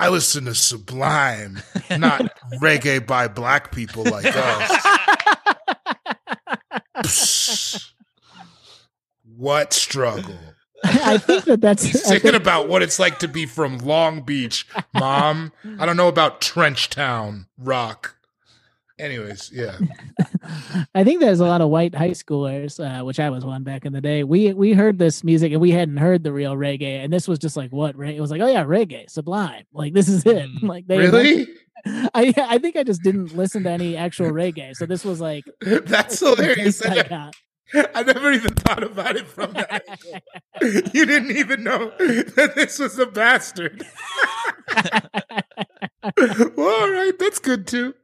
[0.00, 1.62] I listen to Sublime,
[1.96, 2.22] not
[2.60, 4.26] reggae by black people like
[7.06, 7.92] us.
[9.36, 10.38] What struggle?
[11.04, 14.20] I think that that's He's thinking think- about what it's like to be from Long
[14.22, 15.52] Beach, mom.
[15.78, 18.16] I don't know about Trenchtown rock.
[18.96, 19.76] Anyways, yeah.
[20.94, 23.84] I think there's a lot of white high schoolers, uh, which I was one back
[23.84, 24.22] in the day.
[24.22, 27.40] We we heard this music and we hadn't heard the real reggae, and this was
[27.40, 27.96] just like what?
[27.96, 28.16] Re-?
[28.16, 29.64] It was like, oh yeah, reggae, Sublime.
[29.72, 30.48] Like this is it.
[30.48, 30.62] Mm.
[30.68, 31.48] Like they Really?
[31.86, 35.44] I I think I just didn't listen to any actual reggae, so this was like
[35.60, 36.80] That's hilarious.
[36.82, 37.34] I got.
[37.72, 40.20] I never even thought about it from that angle.
[40.92, 43.84] You didn't even know that this was a bastard.
[46.56, 47.94] well, all right, that's good too.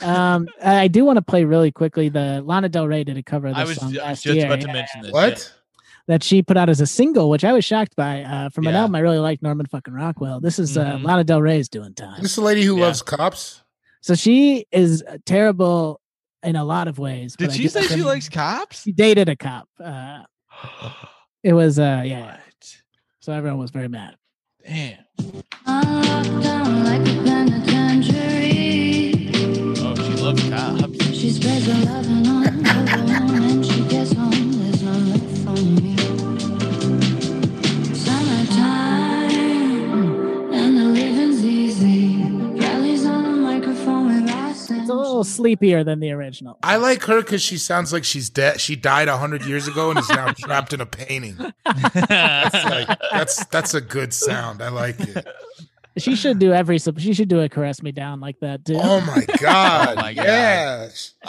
[0.00, 2.08] um, I do want to play really quickly.
[2.08, 4.34] The Lana Del Rey did a cover of I this was song ju- last just
[4.36, 4.46] year.
[4.46, 5.12] about to mention this.
[5.12, 5.52] What?
[6.06, 8.22] that she put out as a single, which I was shocked by.
[8.24, 10.38] Uh, from an album I really like, Norman fucking Rockwell.
[10.38, 11.02] This is uh, Mhm.
[11.04, 12.20] Lana Del Rey's doing time.
[12.20, 12.82] This is a lady who Yeah.
[12.86, 13.62] loves cops.
[14.02, 16.02] So she is terrible
[16.44, 17.36] in a lot of ways.
[17.36, 18.82] Did but she do say she likes cops?
[18.82, 19.68] She dated a cop.
[19.82, 20.22] Uh,
[21.42, 22.36] it was uh yeah.
[22.36, 22.76] What?
[23.20, 24.16] So everyone was very mad.
[24.66, 24.98] Damn.
[25.66, 29.30] I'm locked down like a penitentiary.
[29.78, 31.04] Oh, she loves cops.
[31.14, 32.24] She spreads her loving
[45.06, 46.58] little sleepier than the original.
[46.62, 48.60] I like her because she sounds like she's dead.
[48.60, 51.36] She died a hundred years ago and is now trapped in a painting.
[51.94, 54.62] That's like that's that's a good sound.
[54.62, 55.26] I like it.
[55.96, 56.78] She should do every.
[56.78, 58.78] She should do a caress me down like that too.
[58.82, 59.88] Oh my god!
[59.98, 60.24] Oh my God.
[60.24, 60.88] Yeah,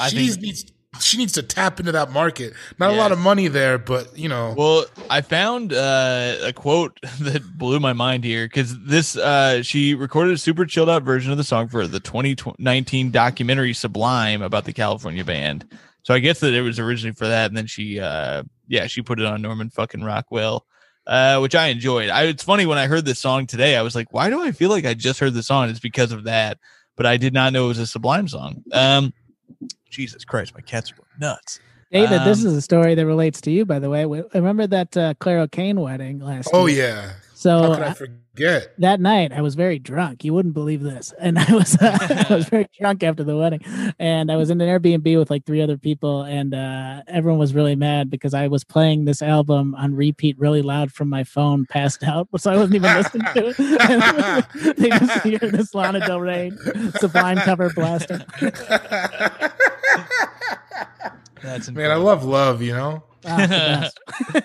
[0.09, 2.53] she needs she needs to tap into that market.
[2.79, 4.53] Not a lot of money there, but you know.
[4.57, 9.93] Well, I found uh, a quote that blew my mind here because this uh, she
[9.93, 14.65] recorded a super chilled out version of the song for the 2019 documentary Sublime about
[14.65, 15.65] the California band.
[16.03, 19.01] So I guess that it was originally for that, and then she, uh, yeah, she
[19.01, 20.65] put it on Norman fucking Rockwell,
[21.07, 22.11] uh, which I enjoyed.
[22.11, 24.51] I, it's funny when I heard this song today, I was like, why do I
[24.51, 25.67] feel like I just heard the song?
[25.69, 26.59] It's because of that,
[26.95, 28.63] but I did not know it was a Sublime song.
[28.71, 29.13] Um,
[29.95, 31.59] Jesus Christ, my cats are going nuts.
[31.91, 34.01] David, this Um, is a story that relates to you, by the way.
[34.03, 36.49] W- Remember that uh, Claire Kane wedding last?
[36.51, 36.87] oh year?
[36.87, 38.73] yeah, So how could uh, I forget?
[38.79, 40.25] that night I was very drunk.
[40.25, 43.61] You wouldn't believe this, and I was I was very drunk after the wedding,
[43.97, 47.53] and I was in an Airbnb with like three other people, and uh, everyone was
[47.53, 51.65] really mad because I was playing this album on repeat really loud from my phone,
[51.67, 54.75] passed out, so I wasn't even listening to it.
[54.77, 56.51] They just hear this Lana Del Rey
[56.99, 58.21] Sublime cover blasting.
[61.41, 62.61] That's Man, I love love.
[62.61, 63.89] You know, Ah,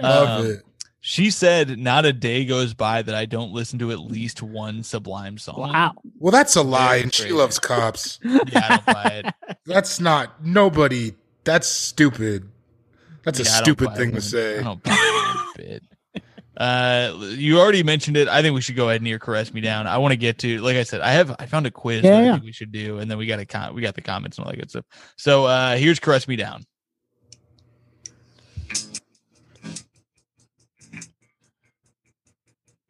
[0.00, 0.62] love Um, it.
[1.00, 4.82] She said, "Not a day goes by that I don't listen to at least one
[4.82, 5.92] Sublime song." wow.
[6.18, 8.18] Well, that's a lie, Very and she loves cops.
[8.24, 9.56] Yeah, I don't buy it.
[9.66, 11.14] That's not nobody.
[11.44, 12.48] That's stupid.
[13.22, 14.58] That's a Yeah, I don't stupid buy it thing to say.
[14.58, 15.82] I don't buy it one bit.
[16.56, 18.28] Uh, you already mentioned it.
[18.28, 20.38] I think we should go ahead and hear "Caress Me Down." I want to get
[20.38, 22.32] to, like I said, I have I found a quiz Yeah, that I yeah.
[22.32, 24.46] think we should do, and then we got a con- we got the comments and
[24.46, 24.84] all that good stuff.
[25.16, 26.64] So uh, here's "Caress Me Down."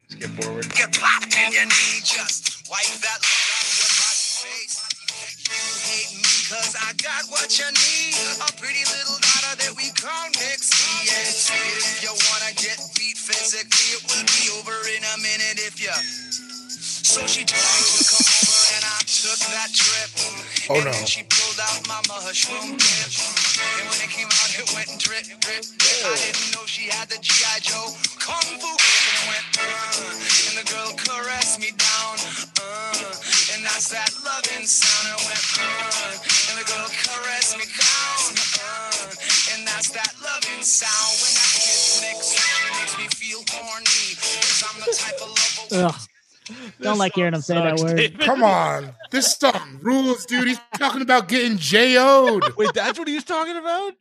[0.09, 0.69] Skip forward.
[0.73, 3.19] Get popped in your knee, just wipe that
[5.57, 8.13] You hate me cause I got what you need.
[8.45, 11.09] A pretty little daughter that we call Nixie.
[11.09, 15.81] Yes, if you wanna get beat physically, it will be over in a minute if
[15.81, 15.93] you.
[17.09, 18.36] So she me to come
[19.27, 20.07] took that trip.
[20.71, 20.87] Oh, no.
[20.87, 23.11] then she pulled out my mushroom dip.
[23.75, 25.99] And when it came out, it went drip, drip, drip.
[26.07, 27.59] I didn't know she had the G.I.
[27.59, 27.91] Joe
[28.23, 29.03] Kung Fu grip.
[29.03, 32.15] And it went, uh, and the girl caressed me down.
[32.55, 35.11] Uh, and that's that loving sound.
[35.11, 36.15] It went, uh,
[36.47, 38.31] and the girl caressed me down.
[38.31, 39.11] Uh,
[39.55, 41.13] and that's that loving sound.
[41.19, 42.31] When that kiss makes,
[42.79, 44.15] makes me feel horny.
[44.15, 45.29] Cause I'm the type of
[45.83, 46.16] lover.
[46.49, 46.73] Ugh.
[46.81, 47.97] Don't like hearing him say that word.
[47.97, 48.19] David.
[48.19, 50.47] Come on, this song rules, dude.
[50.47, 52.55] He's talking about getting JO'd.
[52.57, 53.93] Wait, that's what he was talking about.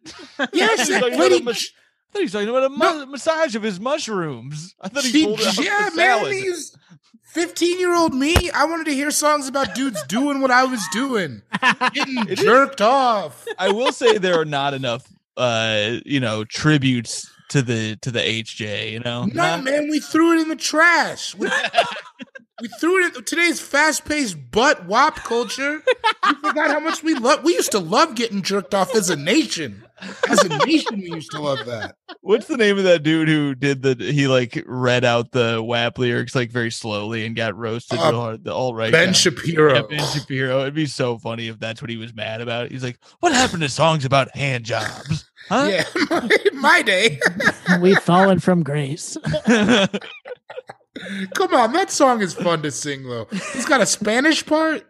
[0.53, 1.37] Yes, He's that talking lady.
[1.43, 1.59] about a
[2.13, 4.75] thought he was talking about a mu- massage of his mushrooms.
[4.81, 6.19] I thought he She- pulled it off yeah, the man.
[6.19, 6.33] salad.
[6.33, 6.77] He's
[7.25, 8.51] fifteen year old me.
[8.51, 11.43] I wanted to hear songs about dudes doing what I was doing,
[11.93, 13.45] getting It is- jerked off.
[13.59, 18.21] I will say there are not enough, uh, you know, tributes to the to the
[18.21, 18.93] HJ.
[18.93, 21.35] You know, No, man, we threw it in the trash.
[21.35, 21.49] We,
[22.61, 25.83] we threw it in today's fast paced butt wop culture.
[26.27, 27.45] We forgot how much we love.
[27.45, 29.83] We used to love getting jerked off as a nation.
[30.29, 31.97] As a nation, we used to love that.
[32.21, 33.95] What's the name of that dude who did the?
[33.95, 37.99] He like read out the WAP lyrics like very slowly and got roasted.
[37.99, 39.13] Uh, real hard, the all right, Ben guy.
[39.13, 39.75] Shapiro.
[39.75, 40.61] Yeah, Ben Shapiro.
[40.63, 42.71] It'd be so funny if that's what he was mad about.
[42.71, 45.69] He's like, "What happened to songs about hand jobs?" Huh?
[45.71, 47.21] Yeah, my, my day.
[47.81, 49.17] We've fallen from grace.
[51.35, 53.29] Come on, that song is fun to sing though.
[53.31, 54.85] It's got a Spanish part.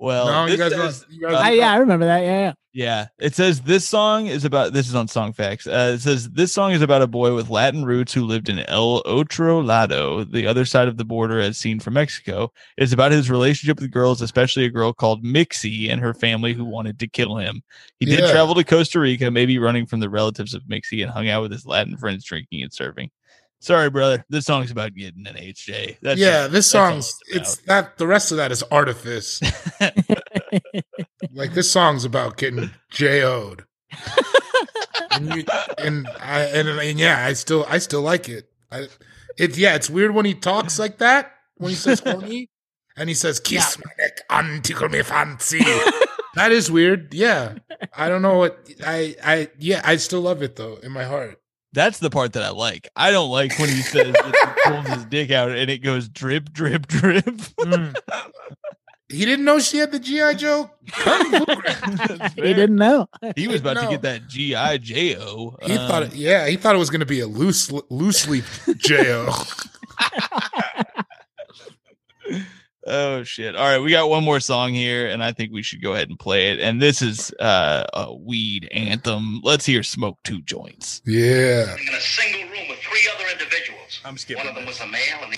[0.00, 2.22] Well, no, you guys, says- want, you guys I, yeah, I remember that.
[2.22, 2.52] Yeah, yeah.
[2.72, 4.72] Yeah, it says this song is about.
[4.72, 5.66] This is on Song Facts.
[5.66, 8.60] Uh, it says this song is about a boy with Latin roots who lived in
[8.60, 12.52] El Otro Lado, the other side of the border, as seen from Mexico.
[12.76, 16.64] It's about his relationship with girls, especially a girl called Mixie and her family who
[16.64, 17.60] wanted to kill him.
[17.98, 18.30] He did Yeah.
[18.30, 21.50] travel to Costa Rica, maybe running from the relatives of Mixie, and hung out with
[21.50, 23.10] his Latin friends, drinking and serving.
[23.60, 24.24] Sorry, brother.
[24.30, 25.98] This song's about getting an HJ.
[26.00, 29.40] That's yeah, this song's it's that the rest of that is artifice.
[31.32, 33.64] like this song's about getting JO'd.
[35.10, 35.44] and you,
[35.76, 38.48] and I and, and yeah, I still I still like it.
[38.72, 38.88] I
[39.38, 42.48] it yeah, it's weird when he talks like that when he says horny
[42.96, 45.58] and he says kiss my neck and tickle me fancy.
[46.34, 47.12] that is weird.
[47.12, 47.54] Yeah.
[47.94, 51.39] I don't know what I I yeah, I still love it though in my heart.
[51.72, 52.88] That's the part that I like.
[52.96, 56.08] I don't like when he says that he pulls his dick out and it goes
[56.08, 57.24] drip, drip, drip.
[57.24, 57.96] Mm.
[59.08, 60.70] He didn't know she had the GI Joe.
[60.92, 61.46] Kung
[62.36, 63.08] He didn't know.
[63.34, 65.56] He was about to get that GI G I J O.
[65.62, 68.42] He thought, it, yeah, he thought it was going to be a loose, loosely
[68.76, 69.32] Jo.
[72.86, 73.56] Oh shit!
[73.56, 76.08] All right, we got one more song here, and I think we should go ahead
[76.08, 76.60] and play it.
[76.60, 79.40] And this is uh, a weed anthem.
[79.44, 81.74] Let's hear "Smoke Two Joints." yeah.
[81.74, 84.00] in a single room with three other individuals.
[84.04, 85.36] I'm skipping One of them was a male, and the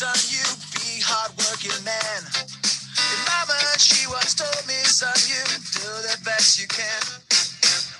[0.00, 0.40] son, you
[0.80, 2.20] be hardworking man.
[2.24, 5.44] And mama, she once told me, son, you
[5.76, 7.04] do the best you can.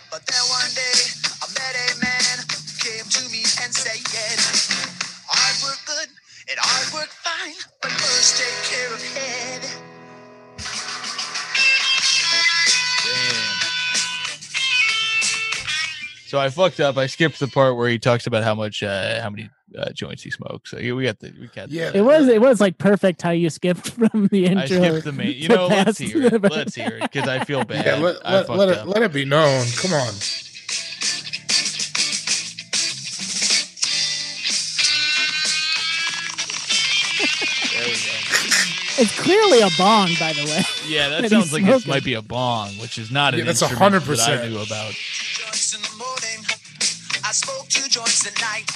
[0.09, 1.01] But then one day,
[1.45, 4.33] I met a man who came to me and said, Yeah,
[5.29, 6.09] Hard work good
[6.49, 9.20] and hard work fine, but first take care of head.
[16.31, 16.97] So I fucked up.
[16.97, 20.23] I skipped the part where he talks about how much, uh, how many uh, joints
[20.23, 20.71] he smokes.
[20.71, 21.71] So yeah, we got the, we got.
[21.71, 21.91] Yeah.
[21.93, 24.63] It was it was like perfect how you skipped from the intro.
[24.63, 25.37] I skipped the main.
[25.37, 26.41] You know, let's hear it.
[26.41, 27.85] Let's hear it because I feel bad.
[27.85, 28.87] Yeah, let, let, fucked let, it, up.
[28.87, 29.67] let it be known.
[29.79, 30.13] Come on.
[39.01, 40.63] It's clearly a bong, by the way.
[40.87, 43.47] Yeah, that That sounds like it might be a bong, which is not Yeah, an
[43.47, 44.93] that's instrument hundred that I knew about.
[44.93, 46.41] joints in the morning.
[47.25, 48.67] I smoke two joints at night.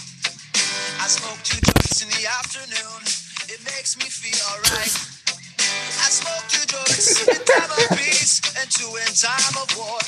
[1.02, 3.02] I smoke two joints in the afternoon.
[3.52, 4.94] It makes me feel alright.
[6.00, 9.98] I smoke two joints in time of peace and two in time of war.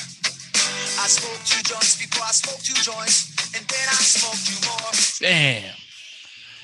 [1.03, 4.95] I smoke two joints before I smoke two joints, and then I smoke two more.
[5.21, 5.75] Damn.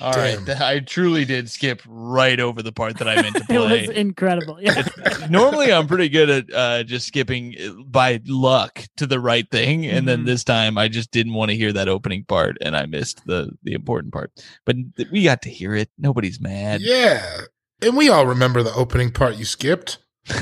[0.03, 0.45] All right, Damn.
[0.45, 3.55] th- I truly did skip right over the part that I meant to play.
[3.83, 4.57] It was incredible.
[4.61, 4.85] Yeah.
[5.29, 9.85] Normally, I'm pretty good at uh, just skipping uh, by luck to the right thing,
[9.85, 10.25] and then Mhm.
[10.25, 13.51] this time I just didn't want to hear that opening part, and I missed the
[13.63, 14.31] the important part.
[14.65, 15.89] But th- we got to hear it.
[15.97, 16.81] Nobody's mad.
[16.81, 17.41] Yeah.
[17.81, 19.99] And we all remember the opening part you skipped.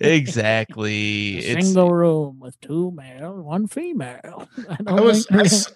[0.00, 1.38] exactly.
[1.38, 4.48] It's Single room with two male, one female.
[4.68, 5.72] I, don't I was think- I, s-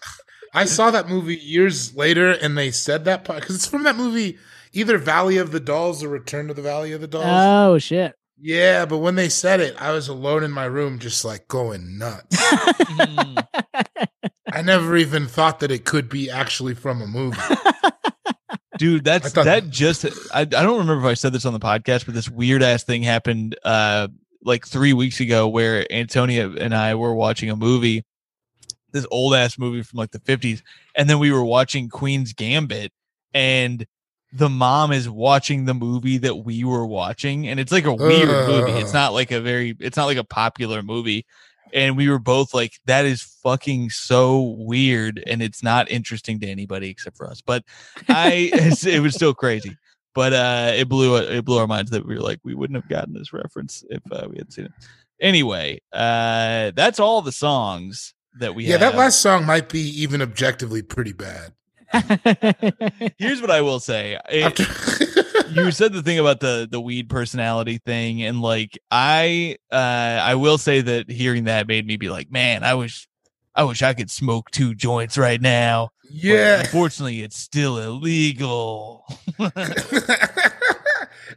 [0.55, 3.97] I saw that movie years later and they said that part because it's from that
[3.97, 4.39] movie
[4.73, 7.25] either Valley of the Dolls or Return to the Valley of the Dolls.
[7.27, 8.15] oh shit!
[8.41, 11.99] yeah, but when they said it, I was alone in my room just like going
[11.99, 12.37] nuts.
[14.53, 17.39] I never even thought that it could be actually from a movie.
[18.79, 21.53] dude that's I thought- that just I, I don't remember if i said this on
[21.53, 24.09] the podcast but this weird ass thing happened uh
[24.43, 28.05] like three weeks ago where antonia and i were watching a movie
[28.95, 30.63] this old ass movie from like the 50s
[30.95, 32.93] and then we were watching queen's gambit
[33.35, 33.87] and
[34.35, 38.29] the mom is watching the movie that we were watching and it's like a weird
[38.49, 38.73] movie.
[38.73, 41.25] It's not like a very it's not like a popular movie
[41.73, 46.49] and we were both like that is fucking so weird and it's not interesting to
[46.49, 47.41] anybody except for us.
[47.41, 47.65] But
[48.09, 49.77] i it was still crazy.
[50.15, 52.89] But uh it blew it blew our minds that we were like we wouldn't have
[52.89, 54.73] gotten this reference if uh, we had seen it.
[55.21, 60.21] Anyway uh that's all the songs that we yeah, that last song might be even
[60.23, 61.53] objectively pretty bad.
[63.19, 64.59] here's what i will say It-
[65.51, 70.35] you said the thing about the the weed personality thing and like i uh i
[70.35, 73.07] will say that hearing that made me be like man i wish
[73.55, 76.61] i wish i could smoke two joints right now But Yeah.
[76.61, 79.05] unfortunately it's still illegal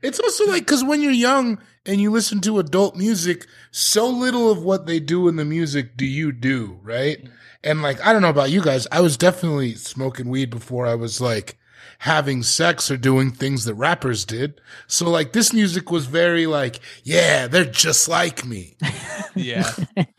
[0.01, 4.51] it's also like because when you're young and you listen to adult music, so little
[4.51, 7.27] of what they do in the music do you do, right?
[7.63, 10.95] And like, I don't know about you guys, I was definitely smoking weed before I
[10.95, 11.57] was like
[11.99, 14.61] having sex or doing things that rappers did.
[14.85, 18.75] So like, this music was very like, yeah, they're just like me.
[19.35, 19.71] yeah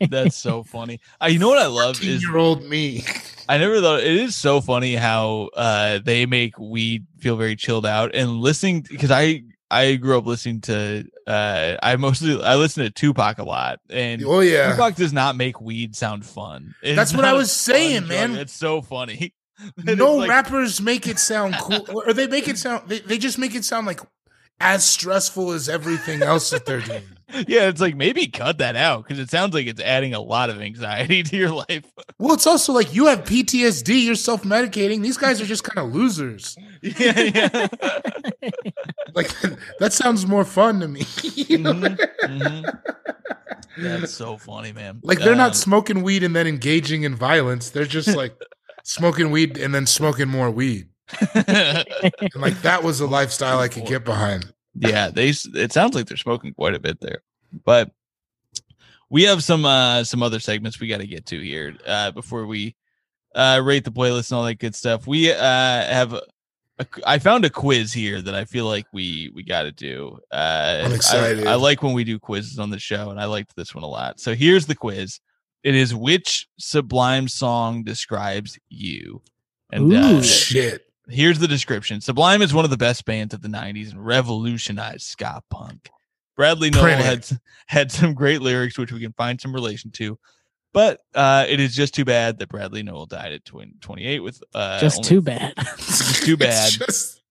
[0.09, 3.03] that's so funny uh, you know what i love is Year old me.
[3.49, 7.85] I never thought it is so funny how uh they make weed feel very chilled
[7.85, 12.83] out and listening because I I grew up listening to uh I mostly I listen
[12.83, 14.71] to Tupac a lot and Oh, yeah.
[14.71, 16.73] Tupac does not make weed sound fun.
[16.81, 18.09] It's That's what I was saying, drug.
[18.09, 18.35] man.
[18.35, 19.33] It's so funny.
[19.83, 23.37] No like- rappers make it sound cool or they make it sound they, they just
[23.37, 23.99] make it sound like
[24.61, 27.03] as stressful as everything else that they're doing
[27.47, 30.49] Yeah, it's like maybe cut that out because it sounds like it's adding a lot
[30.49, 31.83] of anxiety to your life.
[32.17, 35.93] well it's also like you have ptsd you're self-medicating these guys are just kind of
[35.93, 37.67] losers yeah yeah
[39.15, 39.31] like
[39.79, 41.01] that sounds more fun to me.
[41.57, 41.73] Know?
[41.73, 42.79] Mhm.
[43.77, 44.99] That's so funny, man.
[45.03, 47.69] like they're Um, not smoking weed and then engaging in violence.
[47.69, 48.35] They're just like
[48.83, 50.89] smoking weed and then smoking more weed.
[51.33, 51.85] And
[52.35, 54.53] like that was a lifestyle i could get behind.
[54.75, 57.21] Yeah they it sounds like they're smoking quite a bit there.
[57.65, 57.91] But
[59.09, 62.45] we have some uh some other segments we got to get to here uh before
[62.45, 62.75] we
[63.35, 65.07] uh rate the playlist and all that good stuff.
[65.07, 66.13] We uh have
[67.05, 70.17] I found a quiz here that I feel like we we got to do.
[70.31, 71.45] Uh, I'm excited.
[71.45, 73.87] I, like when we do quizzes on the show, and I liked this one a
[73.87, 74.19] lot.
[74.19, 75.19] So here's the quiz.
[75.63, 79.21] It is which Sublime song describes you?
[79.71, 80.85] And uh, Shit.
[81.09, 82.01] Here's the description.
[82.01, 85.89] Sublime is one of the best bands of the 90s and revolutionized ska punk.
[86.37, 87.27] Bradley Nowell had
[87.67, 90.17] had some great lyrics which we can find some relation to.
[90.73, 94.41] But uh, it is just too bad that Bradley Nowell died at 20, 28 with
[94.53, 95.53] uh, Just only- too bad.
[95.57, 96.71] It's too bad.
[96.71, 97.21] just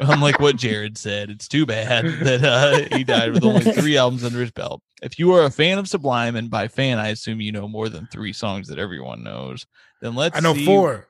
[0.00, 4.24] like what Jared said, it's too bad that uh, he died with only three albums
[4.24, 4.82] under his belt.
[5.02, 7.88] If you are a fan of Sublime, and by fan I assume you know more
[7.88, 9.66] than three songs that everyone knows,
[10.02, 11.08] then let's i know see- four.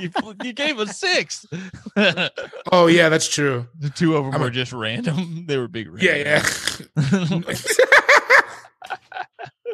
[0.00, 0.10] you,
[0.44, 1.46] you gave us six.
[2.70, 5.46] Oh yeah that's true The two of them I'm a- were just random.
[5.46, 5.88] They were big.
[6.00, 6.42] yeah
[6.96, 7.44] Random.
[7.48, 7.54] yeah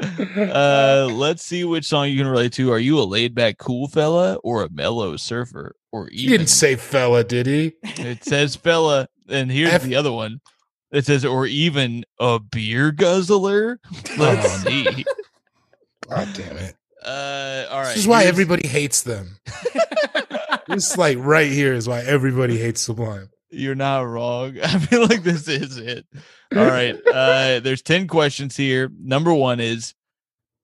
[0.02, 2.72] uh, let's see which song you can relate to.
[2.72, 5.76] Are you a laid back cool fella or a mellow surfer?
[5.92, 10.10] Or he didn't say fella did he it says fella, and here's F- the other
[10.12, 10.40] one.
[10.90, 13.78] It says or even a beer guzzler.
[14.18, 15.04] Let's Oh, see.
[16.08, 16.74] god damn it
[17.04, 17.88] Uh, all right.
[17.88, 19.36] This is why here's- everybody hates them.
[20.68, 23.28] this like right here is why everybody hates Sublime.
[23.54, 24.58] You're not wrong.
[24.62, 26.06] I feel like this is it.
[26.54, 26.96] All right.
[27.14, 28.90] Uh there's 10 questions here.
[28.98, 29.94] Number 1 is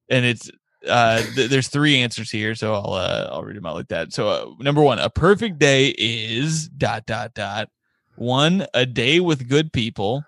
[0.08, 0.50] and it's
[0.88, 4.12] uh th- there's three answers here, so I'll uh I'll read them out like that.
[4.12, 7.68] So uh, number 1, a perfect day is dot dot dot.
[8.16, 10.24] 1, a day with good people.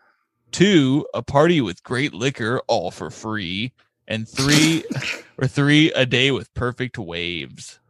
[0.53, 3.73] 2, a party with great liquor all for free.
[4.09, 4.85] And 3
[5.39, 7.81] or 3, a day with perfect waves.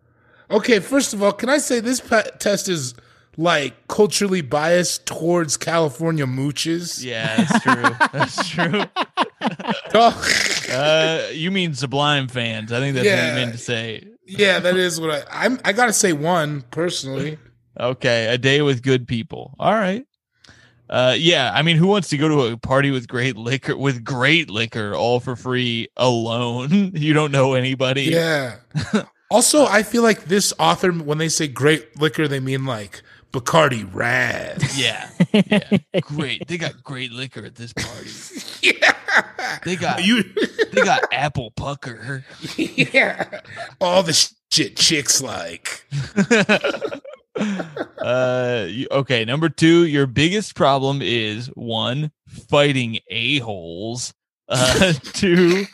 [0.51, 2.01] Okay, first of all, can I say this
[2.39, 2.95] test is
[3.37, 7.03] like culturally biased towards California mooches?
[7.03, 8.09] Yeah, that's true.
[8.13, 8.83] that's true.
[9.95, 10.23] Oh,
[10.73, 12.73] Uh, you mean Sublime fans?
[12.73, 14.07] I think that's what you meant to say.
[14.27, 15.45] yeah, that is what I.
[15.45, 15.59] I'm.
[15.65, 17.39] I gotta say one personally.
[17.79, 19.55] Okay, a day with good people.
[19.59, 20.07] All right.
[20.89, 21.51] Uh, yeah.
[21.55, 24.95] I mean, who wants to go to a party with great liquor with great liquor
[24.95, 26.93] all for free alone?
[26.95, 28.05] you don't know anybody.
[28.05, 28.57] Yeah.
[29.31, 33.03] also, I feel like this author, when they say great liquor, they mean like
[33.33, 34.63] Bacardi Rad.
[34.77, 35.09] Yeah.
[35.33, 35.79] Yeah.
[36.03, 36.47] Great.
[36.47, 38.11] They got great liquor at this party.
[38.63, 38.93] yeah.
[39.65, 40.25] They got You.
[40.73, 42.23] they got apple pucker.
[42.59, 43.41] yeah.
[43.81, 44.13] All the
[44.53, 45.87] shit chicks like.
[47.99, 49.25] uh, you- okay.
[49.25, 52.11] Number two, your biggest problem is one,
[52.49, 54.13] fighting a holes.
[54.49, 55.65] Uh, two,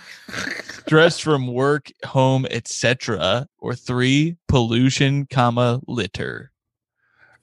[0.86, 3.48] stress from work, home, etc.
[3.58, 6.52] Or three, pollution, comma litter.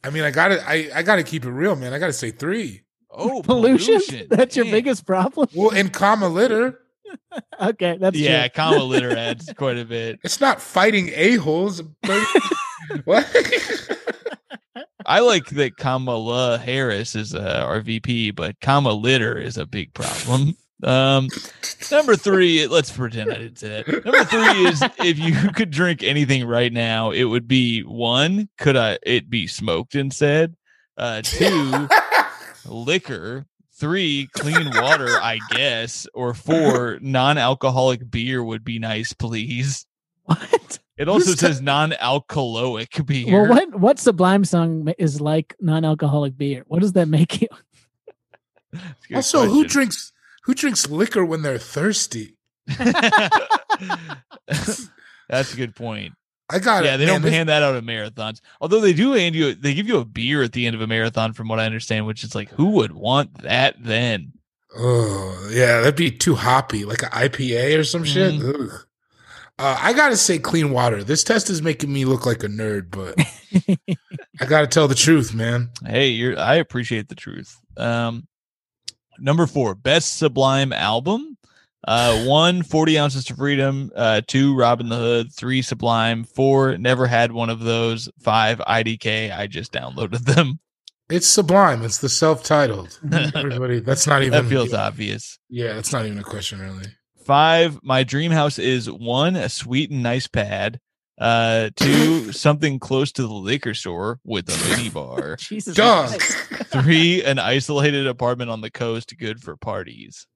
[0.06, 1.93] I mean, I gotta, I, I gotta keep it real, man.
[1.93, 2.84] I gotta say three.
[3.10, 4.28] Oh, Pollution?
[4.30, 4.74] That's your Man.
[4.74, 5.47] biggest problem?
[5.56, 6.80] Well, in comma litter,
[7.62, 8.56] Okay, that's Yeah, true.
[8.56, 10.20] comma litter adds quite a bit.
[10.24, 11.82] it's not fighting a holes.
[13.06, 13.26] what?
[15.08, 19.93] I like that Kamala Harris is uh, our VP, but comma litter is a big
[19.93, 20.56] problem.
[20.84, 21.30] Um,
[21.89, 24.05] number three, let's pretend I didn't say that.
[24.05, 28.76] Number three is if you could drink anything right now, it would be one, could
[28.76, 30.55] I it be smoked instead?
[30.97, 31.88] Uh, two,
[32.65, 33.45] liquor.
[33.78, 36.07] Three, clean water, I guess.
[36.13, 39.86] Or four, non-alcoholic beer would be nice, please.
[40.23, 40.80] What?
[40.97, 43.41] It also Who's ta- says non-alcoholic beer.
[43.41, 46.63] Well, what what Sublime song is like non-alcoholic beer?
[46.67, 47.49] What does that make you?
[48.71, 50.13] That's a good also, who drinks
[50.46, 52.38] who drinks liquor when they're thirsty?
[55.28, 56.14] That's a good point.
[56.50, 56.88] I got it.
[56.88, 57.22] yeah, they man.
[57.22, 58.39] don't hand that out at marathons.
[58.62, 60.88] Although they do hand you, they give you a beer at the end of a
[60.88, 62.06] marathon, from what I understand.
[62.06, 64.34] Which is like, who would want that then?
[64.78, 68.36] Oh, yeah, that'd be too hoppy, like an IPA or some shit.
[68.36, 68.64] Mm-hmm.
[68.64, 68.82] Ugh.
[69.58, 71.02] Uh, I gotta say, clean water.
[71.04, 73.16] This test is making me look like a nerd, but
[74.39, 75.70] I gotta tell the truth, man.
[75.86, 76.38] Hey, you're.
[76.38, 77.58] I appreciate the truth.
[77.78, 78.28] Um,
[79.20, 81.38] number four, best Sublime album.
[81.88, 83.91] Uh, one, 40 ounces to freedom.
[83.95, 85.34] Uh, two, Robbin' the Hood.
[85.34, 86.24] Three, Sublime.
[86.24, 88.09] Four, never had one of those.
[88.20, 89.36] Five, IDK.
[89.36, 90.59] I just downloaded them.
[91.09, 91.84] It's sublime.
[91.84, 92.99] It's the self-titled.
[93.36, 94.32] Everybody, that's not even.
[94.32, 95.38] that feels obvious.
[95.49, 96.88] Yeah, that's not even a question, really.
[97.24, 100.80] Five, my dream house is one, a sweet and nice pad.
[101.20, 105.36] Uh, two, something close to the liquor store with a mini bar.
[105.38, 105.76] Jesus.
[105.76, 106.20] Dog.
[106.76, 106.86] Christ.
[106.86, 110.28] Three, an isolated apartment on the coast, good for parties.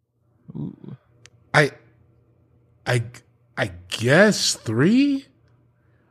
[0.55, 0.97] Ooh.
[1.53, 1.71] I,
[2.85, 3.03] I,
[3.57, 5.25] I guess three.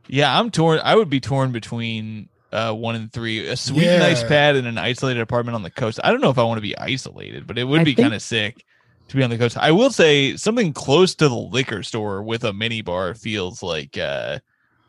[0.07, 0.81] Yeah, I'm torn.
[0.83, 3.47] I would be torn between uh one and three.
[3.47, 6.01] A sweet, nice pad and an isolated apartment on the coast.
[6.03, 8.07] I don't know if I want to be isolated, but it would I be think-
[8.07, 8.65] kind of sick
[9.09, 9.57] to be on the coast.
[9.59, 13.99] I will say something close to the liquor store with a mini bar feels like
[13.99, 14.39] uh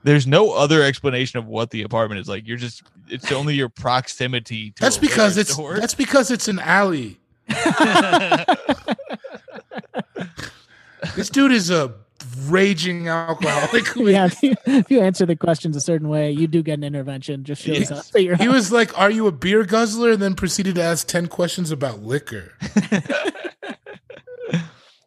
[0.03, 2.47] there's no other explanation of what the apartment is like.
[2.47, 5.79] You're just it's only your proximity to That's a because it's store.
[5.79, 7.19] that's because it's an alley.
[11.15, 11.93] This dude is a
[12.47, 13.85] raging alcoholic.
[13.95, 16.83] yeah, if you, if you answer the questions a certain way, you do get an
[16.83, 17.43] intervention.
[17.45, 18.45] Just shows up He house.
[18.47, 22.01] was like, "Are you a beer guzzler?" and then proceeded to ask ten questions about
[22.03, 22.53] liquor.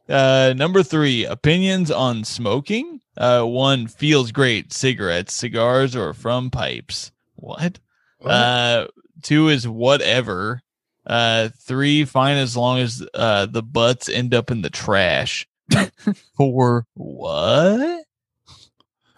[0.09, 3.01] Uh, number three, opinions on smoking.
[3.17, 7.12] Uh, one feels great, cigarettes, cigars, or from pipes.
[7.36, 7.78] What?
[8.24, 8.86] Uh,
[9.23, 10.62] two is whatever.
[11.07, 15.49] Uh, three, fine as long as uh the butts end up in the trash.
[16.36, 18.05] Four, what?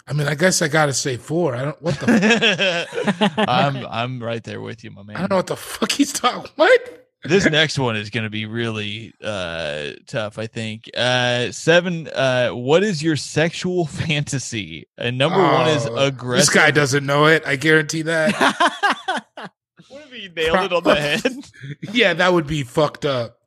[0.06, 1.56] I mean, I guess I gotta say four.
[1.56, 5.16] I don't what the I'm I'm right there with you, my man.
[5.16, 6.50] I don't know what the fuck he's talking.
[6.56, 7.03] What?
[7.24, 12.50] This next one is going to be really uh tough i think uh seven uh
[12.50, 17.26] what is your sexual fantasy and number one is Oh, aggressive This guy doesn't know
[17.26, 17.42] it.
[17.46, 18.32] I guarantee that.
[19.88, 21.22] what if he nailed it on the head
[21.92, 23.38] yeah, that would be fucked up.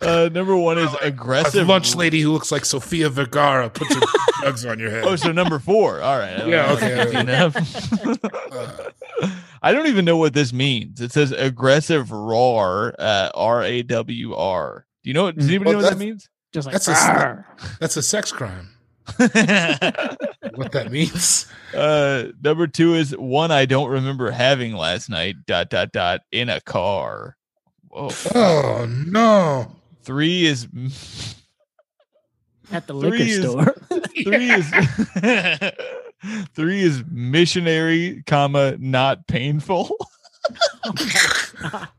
[0.00, 1.66] uh number one is aggressive.
[1.68, 4.00] A lunch lady who looks like Sofia Vergara puts her
[4.42, 5.04] drugs on your head.
[5.04, 7.18] oh so number four all right Yeah, okay.
[7.20, 7.54] enough.
[9.62, 15.14] I don't even know what this means it says aggressive rawr uh r-a-w-r do you
[15.14, 17.44] know does anybody Well, know what that means Just like That's a
[17.80, 18.70] that's a sex crime.
[20.56, 21.46] What that means?
[21.74, 25.36] Uh, number two is one I don't remember having last night.
[25.46, 27.36] Dot dot dot in a car.
[27.90, 28.08] Whoa.
[28.34, 29.70] Oh no!
[30.02, 30.66] Three is
[32.72, 33.74] at the Three liquor is- store.
[34.24, 34.70] three is
[36.54, 39.96] three is missionary, comma not painful.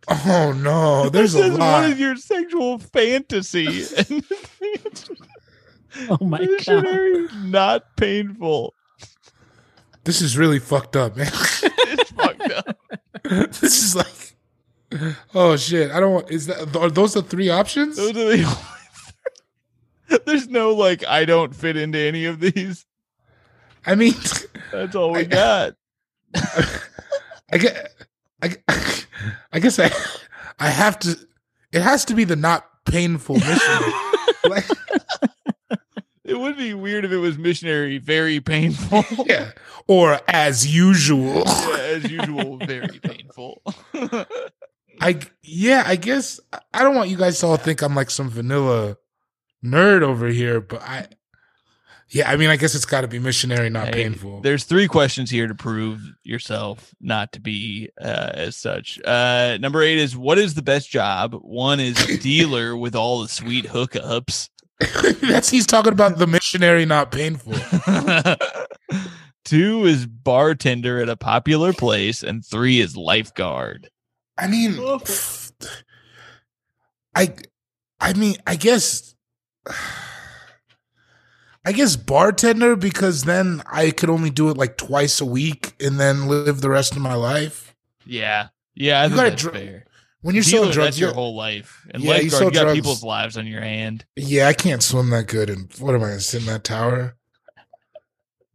[0.09, 1.09] Oh no!
[1.09, 1.89] There's It a says, What lot.
[1.89, 3.83] is your sexual fantasy?
[6.09, 6.85] Oh my god.
[7.45, 8.73] not painful.
[10.03, 11.31] This is really fucked up, man.
[11.89, 12.77] It's fucked up.
[13.23, 14.35] this is like,
[15.33, 15.89] oh shit!
[15.91, 16.29] I don't want.
[16.31, 17.97] Is that are those the three options?
[17.97, 20.19] Those are the only three.
[20.25, 22.85] There's no like I don't fit into any of these.
[23.87, 24.13] I mean,
[24.71, 25.73] That's all we got.
[26.35, 27.93] I get,
[28.43, 28.55] I,
[29.53, 29.89] I guess I,
[30.59, 31.17] I have to.
[31.71, 33.93] It has to be the not painful mission.
[34.49, 34.65] like,
[35.69, 35.81] It
[36.25, 39.05] it would be weird if it was missionary very painful.
[39.25, 39.51] yeah.
[39.87, 41.43] Or as usual.
[41.45, 43.61] Yeah, as usual, very painful.
[44.99, 46.41] I yeah, I guess
[46.73, 48.97] I don't want you guys to all think I'm like some vanilla
[49.63, 51.07] nerd over here, but I
[52.09, 54.41] yeah, I mean, I guess it's got to be missionary, not Hey, painful.
[54.41, 58.99] There's three questions here to prove yourself not to be uh, as such.
[59.03, 61.33] Uh, number eight is what is the best job?
[61.41, 64.49] One is dealer with all the sweet hookups.
[65.21, 67.53] That's he's talking about the missionary, not painful.
[69.45, 73.89] Two is bartender at a popular place, and three is lifeguard.
[74.37, 74.77] I mean,
[77.15, 77.33] I,
[77.99, 79.15] I mean, I guess,
[81.67, 85.99] I guess bartender because then I could only do it like twice a week and
[85.99, 87.75] then live the rest of my life.
[88.05, 89.83] Yeah, yeah, I You gotta that's dr-
[90.21, 92.51] When you're Dealer, selling drugs, that's your whole life, and Yeah, you lifeguard, sell you
[92.53, 94.05] got drugs- people's lives on your hand.
[94.15, 95.49] Yeah, I can't swim that good.
[95.49, 97.17] And what am I going to sit in that tower?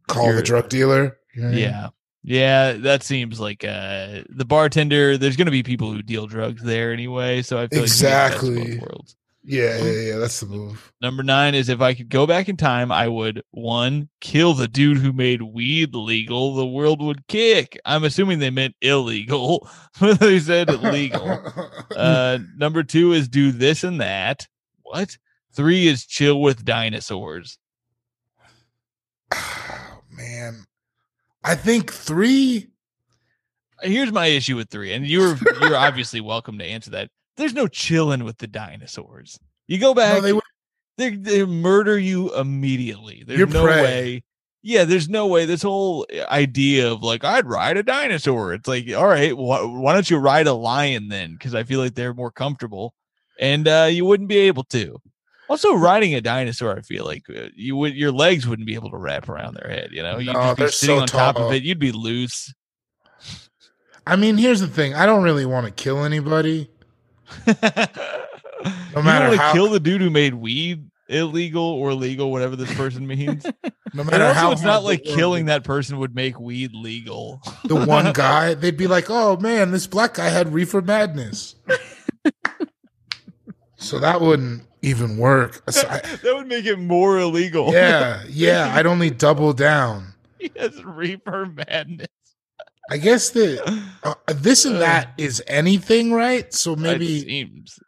[0.07, 1.17] Call You're- the drug dealer?
[1.35, 1.63] You know what I mean?
[1.69, 1.89] Yeah.
[2.25, 5.17] Yeah, that seems like uh the bartender.
[5.17, 7.95] There's going to be people who deal drugs there anyway, so I feel like you
[7.95, 8.79] get the best of both Exactly.
[8.79, 9.15] worlds.
[9.45, 10.17] Yeah, yeah, yeah.
[10.17, 10.93] That's the move.
[11.01, 14.69] Number nine is if I could go back in time, I would one kill the
[14.69, 16.55] dude who made weed legal.
[16.55, 17.77] The world would kick.
[17.83, 21.39] I'm assuming they meant illegal, they said legal.
[21.95, 24.47] Uh, number two is do this and that.
[24.81, 25.15] What?
[25.53, 27.59] Three is chill with dinosaurs.
[30.11, 30.65] Man,
[31.43, 32.69] I think three.
[33.81, 37.09] Here's my issue with three, and you're you're obviously welcome to answer that.
[37.37, 39.39] There's no chilling with the dinosaurs.
[39.67, 40.43] You go back, No, they would-
[40.97, 43.23] they they murder you immediately.
[43.25, 43.81] There's You're no prey.
[43.81, 44.23] way.
[44.61, 45.45] Yeah, there's no way.
[45.45, 48.53] This whole idea of like I'd ride a dinosaur.
[48.53, 51.33] It's like, all right, wh- why don't you ride a lion then?
[51.33, 52.93] Because I feel like they're more comfortable,
[53.39, 55.01] and uh, you wouldn't be able to.
[55.49, 58.91] Also, riding a dinosaur, I feel like uh, you would your legs wouldn't be able
[58.91, 59.89] to wrap around their head.
[59.91, 61.47] You know, you'd No, just be sitting so on top tall.
[61.47, 61.63] of it.
[61.63, 62.53] You'd be loose.
[64.05, 64.93] I mean, here's the thing.
[64.93, 66.69] I don't really want to kill anybody.
[67.47, 67.53] No
[68.95, 72.73] you matter to how, kill the dude who made weed illegal or legal, whatever this
[72.75, 73.45] person means.
[73.93, 77.41] no matter also, how it's not like killing that person would make weed legal.
[77.65, 81.55] the one guy, they'd be like, "Oh man, this black guy had reefer madness."
[83.75, 85.63] so that wouldn't even work.
[85.73, 87.71] That would make it more illegal.
[87.73, 90.13] yeah, yeah, I'd only double down.
[90.39, 92.07] he has reaper madness.
[92.93, 96.53] I guess that uh, this and that is anything, right?
[96.53, 97.79] So It maybe, seems.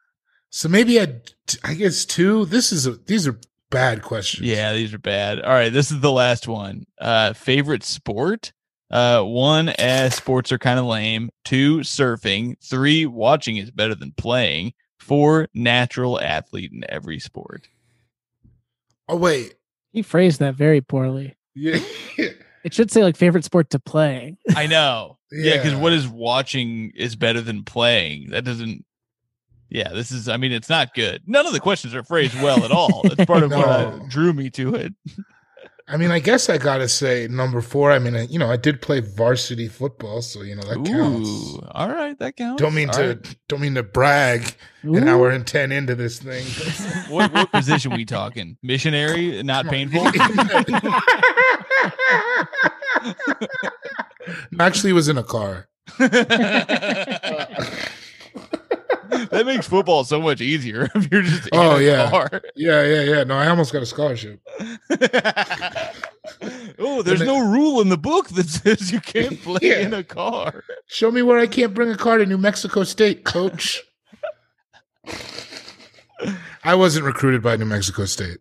[0.50, 1.22] so maybe I,
[1.64, 2.46] I guess two.
[2.46, 4.48] This is a, these are bad questions.
[4.48, 5.42] Yeah, these are bad.
[5.42, 6.86] All right, this is the last one.
[7.00, 8.52] Uh favorite sport?
[8.90, 11.30] Uh one, eh, sports are kind of lame.
[11.44, 12.56] Two, surfing.
[12.64, 14.74] Three, watching is better than playing.
[15.00, 17.68] Four, natural athlete in every sport.
[19.08, 19.54] Oh wait,
[19.92, 21.36] He phrased that very poorly.
[21.54, 21.78] yeah,
[22.66, 24.36] It should say like favorite sport to play.
[24.56, 25.20] I know.
[25.32, 25.80] yeah, because Yeah.
[25.80, 28.32] what is watching is better than playing.
[28.32, 28.84] That doesn't.
[29.70, 30.28] Yeah, this is.
[30.28, 31.22] I mean, it's not good.
[31.28, 33.02] None of the questions are phrased well at all.
[33.04, 34.94] That's part of what uh, drew me to it.
[35.88, 37.92] I mean, I guess I gotta say number four.
[37.92, 41.60] I mean, I, you know, I did play varsity football, so you know that counts.
[41.72, 42.60] All right, that counts.
[42.60, 43.36] Don't mean All to, right.
[43.48, 44.56] don't mean to brag.
[44.82, 45.10] An Ooh.
[45.10, 46.44] hour and ten into this thing.
[47.10, 48.58] What, what position we talking?
[48.64, 50.08] Missionary, not painful.
[54.60, 55.68] Actually, was in a car.
[59.32, 62.30] that makes football so much easier if you're just in Oh a yeah, car.
[62.56, 63.24] yeah, yeah, yeah.
[63.24, 64.40] No, I almost got a scholarship.
[66.80, 69.80] oh, there's And no rule in the book that says you can't play Yeah.
[69.80, 70.64] in a car.
[70.88, 73.82] Show me where I can't bring a car to New Mexico State, coach.
[76.64, 78.38] I wasn't recruited by New Mexico State.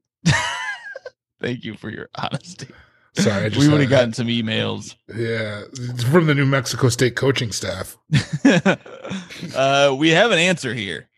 [1.41, 2.69] Thank you for your honesty.
[3.16, 4.97] Sorry, I just we would had- have gotten some emails.
[5.09, 7.97] Yeah, it's from the New Mexico State coaching staff.
[9.55, 11.09] uh, we have an answer here.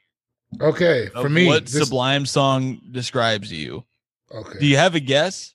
[0.61, 3.85] Okay, for me, what this- Sublime song describes you?
[4.33, 4.59] Okay.
[4.61, 5.55] Do you have a guess?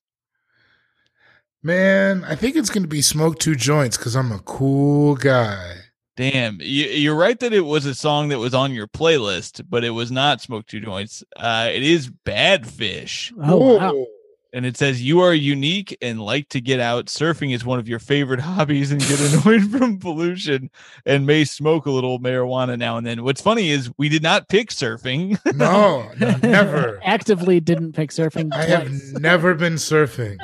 [1.63, 5.76] Man, I think it's going to be smoke two joints because I'm a cool guy.
[6.18, 9.84] Damn, you, you're right that it was a song that was on your playlist, but
[9.84, 14.05] it was not "Smoke Two Joints." Uh, it is "Bad Fish," Oh, wow.
[14.52, 14.57] Whoa.
[14.57, 17.06] and it says you are unique and like to get out.
[17.07, 20.69] Surfing is one of your favorite hobbies, and get annoyed from pollution,
[21.06, 23.23] and may smoke a little marijuana now and then.
[23.23, 25.38] What's funny is we did not pick surfing.
[25.56, 26.99] No, no, never.
[27.03, 28.53] Actively didn't pick surfing.
[28.53, 30.38] I have never been surfing.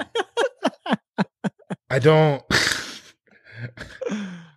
[1.89, 2.43] I don't.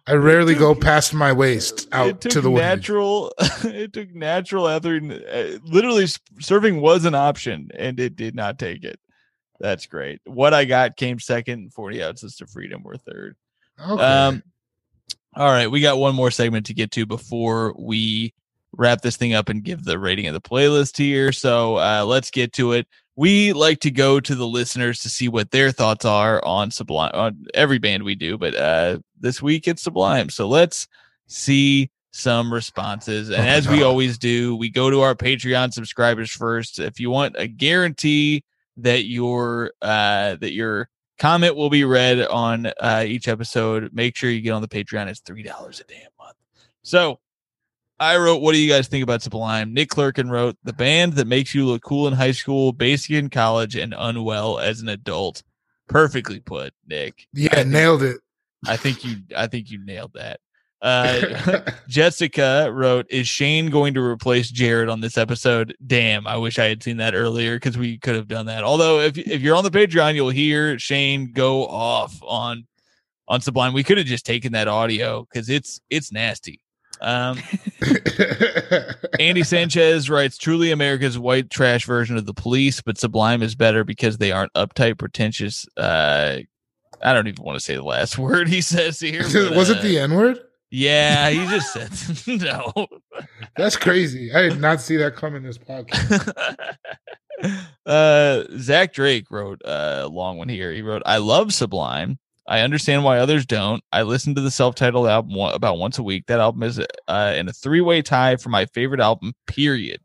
[0.06, 2.62] I rarely go past my waist out to the waves.
[2.62, 3.32] natural.
[3.64, 5.22] it took natural athlete.
[5.32, 8.98] uh, Literally, s- surfing was an option, and it did not take it.
[9.60, 10.20] That's great.
[10.24, 11.72] What I got came second.
[11.72, 13.36] Forty ounces to freedom were third.
[13.78, 14.02] Okay.
[14.02, 14.42] Um,
[15.36, 18.34] all right, we got one more segment to get to before we
[18.72, 21.30] wrap this thing up and give the rating of the playlist here.
[21.32, 22.88] So uh, let's get to it.
[23.16, 27.10] We like to go to the listeners to see what their thoughts are on Sublime,
[27.14, 30.30] on every band we do, but uh, this week it's Sublime.
[30.30, 30.88] So let's
[31.26, 33.28] see some responses.
[33.30, 36.78] And as we always do, we go to our Patreon subscribers first.
[36.78, 38.42] If you want a guarantee
[38.78, 40.88] that your uh, that your
[41.18, 45.08] comment will be read on uh, each episode, make sure you get on the Patreon.
[45.08, 46.36] It's three dollars a day a month.
[46.82, 47.20] So
[48.00, 49.74] I wrote, What do you guys think about Sublime?
[49.74, 53.28] Nick Clerkin wrote, The band that makes you look cool in high school, basic in
[53.28, 55.42] college, and unwell as an adult.
[55.86, 57.26] Perfectly put, Nick.
[57.34, 58.18] yeah, nailed it.
[58.66, 60.40] I think you I think you nailed that.
[60.82, 65.76] Uh Jessica wrote, Is Shane going to replace Jared on this episode?
[65.86, 68.64] Damn, I wish I had seen that earlier because we could have done that.
[68.64, 72.66] Although if if you're on the Patreon, you'll hear Shane go off on
[73.28, 73.72] on Sublime.
[73.72, 76.60] We could have just taken that audio because it's it's nasty.
[77.00, 77.38] Um
[79.18, 83.84] Andy Sanchez writes, truly America's white trash version of the police, but Sublime is better
[83.84, 85.66] because they aren't uptight, pretentious.
[85.76, 86.38] Uh,
[87.02, 89.22] I don't even want to say the last word he says here.
[89.22, 90.40] but, Was uh, it the N word?
[90.70, 91.90] Yeah, he just said
[92.40, 92.86] no.
[93.56, 94.32] That's crazy.
[94.32, 96.74] I did not see that coming this podcast.
[97.86, 100.72] uh, Zach Drake wrote a long one here.
[100.72, 102.18] He wrote, I love Sublime.
[102.46, 103.82] I understand why others don't.
[103.92, 106.26] I listen to the self-titled album one, about once a week.
[106.26, 109.34] That album is uh, in a three-way tie for my favorite album.
[109.46, 110.00] Period.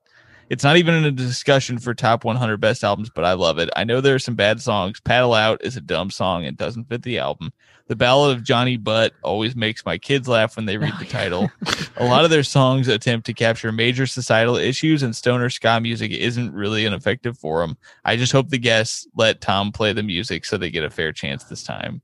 [0.49, 3.69] It's not even in a discussion for top 100 best albums, but I love it.
[3.75, 4.99] I know there are some bad songs.
[4.99, 7.51] Paddle Out is a dumb song and doesn't fit the album.
[7.87, 11.51] The Ballad of Johnny Butt always makes my kids laugh when they read the title.
[11.97, 16.11] a lot of their songs attempt to capture major societal issues, and stoner ska music
[16.11, 17.77] isn't really an effective forum.
[18.03, 21.11] I just hope the guests let Tom play the music so they get a fair
[21.11, 22.01] chance this time.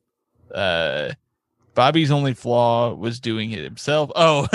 [0.53, 1.11] Uh,
[1.73, 4.11] Bobby's only flaw was doing it himself.
[4.15, 4.47] Oh,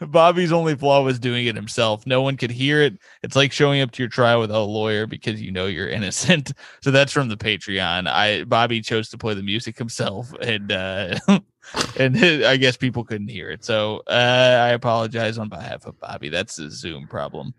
[0.00, 2.06] Bobby's only flaw was doing it himself.
[2.06, 2.98] No one could hear it.
[3.22, 6.52] It's like showing up to your trial without a lawyer because you know you're innocent.
[6.82, 8.08] So that's from the Patreon.
[8.08, 11.18] I Bobby chose to play the music himself, and uh,
[11.98, 13.64] and I guess people couldn't hear it.
[13.64, 16.28] So uh, I apologize on behalf of Bobby.
[16.28, 17.54] That's a Zoom problem.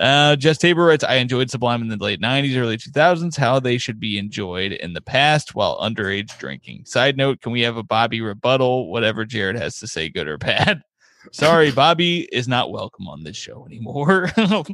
[0.00, 3.76] Uh, Jess Tabor writes, I enjoyed Sublime in the late 90s, early 2000s, how they
[3.76, 6.86] should be enjoyed in the past while underage drinking.
[6.86, 8.90] Side note, can we have a Bobby rebuttal?
[8.90, 10.80] Whatever Jared has to say, good or bad.
[11.32, 14.32] Sorry, Bobby is not welcome on this show anymore.
[14.36, 14.64] uh,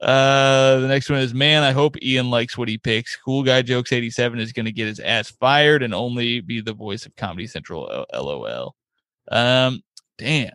[0.00, 3.16] the next one is, man, I hope Ian likes what he picks.
[3.16, 6.72] Cool Guy Jokes 87 is going to get his ass fired and only be the
[6.72, 8.74] voice of Comedy Central, LOL.
[9.30, 9.82] Um,
[10.16, 10.52] damn.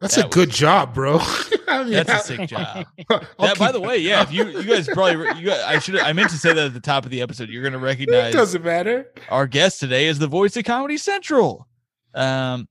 [0.00, 1.18] That's That a good job, bro.
[1.68, 2.86] I mean, That's a sick job.
[3.38, 4.22] That, by the way, yeah.
[4.22, 6.74] If you you guys probably you guys, I should I meant to say that at
[6.74, 7.48] the top of the episode.
[7.48, 8.34] You're going to recognize.
[8.34, 9.12] it doesn't matter.
[9.28, 11.68] our guest today is the voice of Comedy Central.
[12.14, 12.68] Um,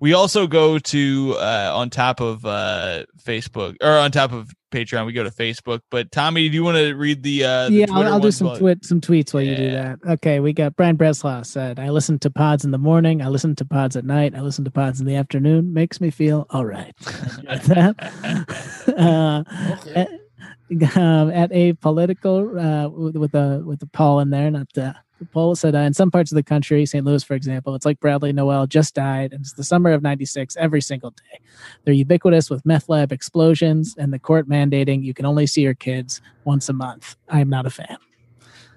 [0.00, 5.06] we also go to uh, on top of uh, Facebook or on top of Patreon.
[5.06, 5.80] We go to Facebook.
[5.90, 7.44] But Tommy, do you want to read the?
[7.44, 9.70] Uh, the yeah, Twitter I'll, I'll do some while- twit some tweets while you do
[9.70, 9.98] that.
[10.08, 13.22] Okay, we got Brian Breslaw said, "I listen to pods in the morning.
[13.22, 14.34] I listen to pods at night.
[14.34, 15.72] I listen to pods in the afternoon.
[15.72, 16.94] Makes me feel all right."
[18.88, 19.44] Uh,
[19.86, 19.94] Okay.
[19.94, 24.66] at, um, at a political uh, with, with a with a Paul in there, not
[24.74, 24.94] the.
[25.32, 27.04] Paul said uh, in some parts of the country, St.
[27.04, 30.56] Louis, for example, it's like Bradley Nowell just died, and it's the summer of '96
[30.56, 31.40] every single day.
[31.84, 35.74] They're ubiquitous with meth lab explosions and the court mandating you can only see your
[35.74, 37.16] kids once a month.
[37.28, 37.96] I am not a fan.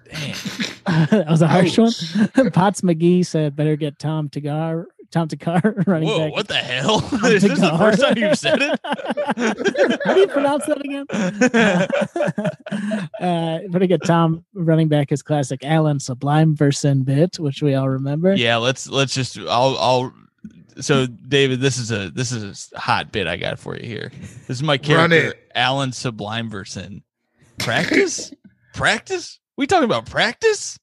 [0.09, 0.35] Damn.
[1.09, 2.15] that was a harsh Ouch.
[2.35, 2.51] one.
[2.51, 4.85] Potts McGee said, "Better get Tom Tagar,
[5.15, 6.25] Tom Thakkar running Whoa!
[6.25, 6.99] back." What the hell?
[6.99, 8.79] Tom is this the first time you've said it?
[10.05, 11.05] How do you pronounce that again?
[13.21, 17.87] uh, better get Tom running back his classic Alan Sublime Versin bit, which we all
[17.89, 18.35] remember.
[18.35, 18.57] yeah.
[18.57, 19.37] Let's let's just.
[19.39, 20.13] I'll I'll.
[20.81, 24.11] So David, this is a this is a hot bit I got for you here.
[24.47, 25.33] This is my Run character.
[25.55, 27.01] Alan Sublime Versin.
[27.57, 28.33] Practice,
[28.73, 29.39] practice.
[29.55, 30.77] We talking about practice?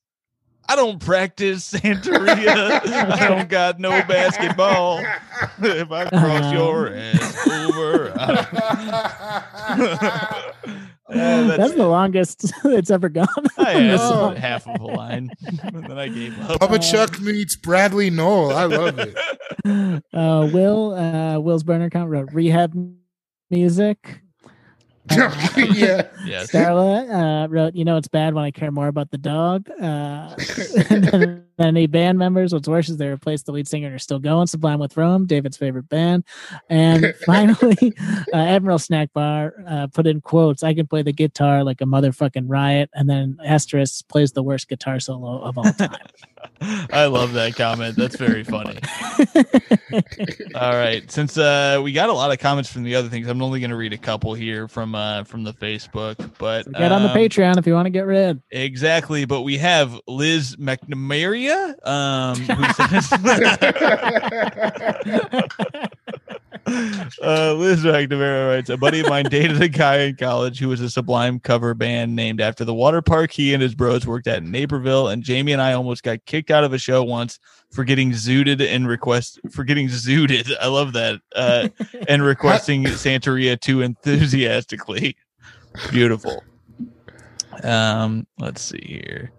[0.68, 2.80] I don't practice Santeria.
[2.86, 4.98] I don't got no basketball.
[5.58, 6.52] if I cross Uh-huh.
[6.52, 10.52] your ass over, I-
[11.10, 13.26] Yeah, that's, that's- the longest it's ever gone.
[13.58, 15.30] I on asked half of a line,
[15.62, 16.60] and then I gave up.
[16.60, 18.52] Bubba Chuck meets Bradley Nowell.
[18.52, 19.14] I love it.
[20.14, 22.72] Uh, Will, uh, Will's burner count wrote rehab
[23.50, 24.21] music.
[25.10, 26.08] yeah.
[26.24, 26.52] Yes.
[26.52, 30.34] Starla uh, wrote, "You know it's bad when I care more about the dog." Uh,
[31.58, 32.52] and any band members.
[32.52, 34.46] What's worse is they replaced the lead singer and are still going.
[34.46, 36.24] Sublime with Rome, David's favorite band.
[36.68, 37.94] And finally,
[38.32, 41.84] uh, Admiral Snack Bar uh, put in quotes, I can play the guitar like a
[41.84, 42.90] motherfucking riot.
[42.94, 45.96] And then Asterisk plays the worst guitar solo of all time.
[46.92, 47.96] I love that comment.
[47.96, 48.78] That's very funny.
[50.54, 51.08] All right.
[51.10, 53.70] Since uh, we got a lot of comments from the other things, I'm only going
[53.70, 56.32] to read a couple here from uh, from the Facebook.
[56.38, 58.40] But Get on the um, Patreon if you want to get rid.
[58.50, 60.56] Exactly, but we have Liz
[61.84, 63.12] Um, who says,
[67.22, 70.80] uh, Liz McNamara writes, a buddy of mine dated a guy in college who was
[70.80, 74.38] a Sublime cover band named after the water park he and his bros worked at
[74.38, 77.38] in Naperville, and Jamie and I almost got kicked out of a show once
[77.72, 80.52] for getting zooted and request for getting zooted.
[80.60, 81.68] I love that, uh,
[82.08, 85.16] and requesting Santeria too enthusiastically.
[85.90, 86.42] Beautiful.
[87.62, 89.32] Um, let's see here.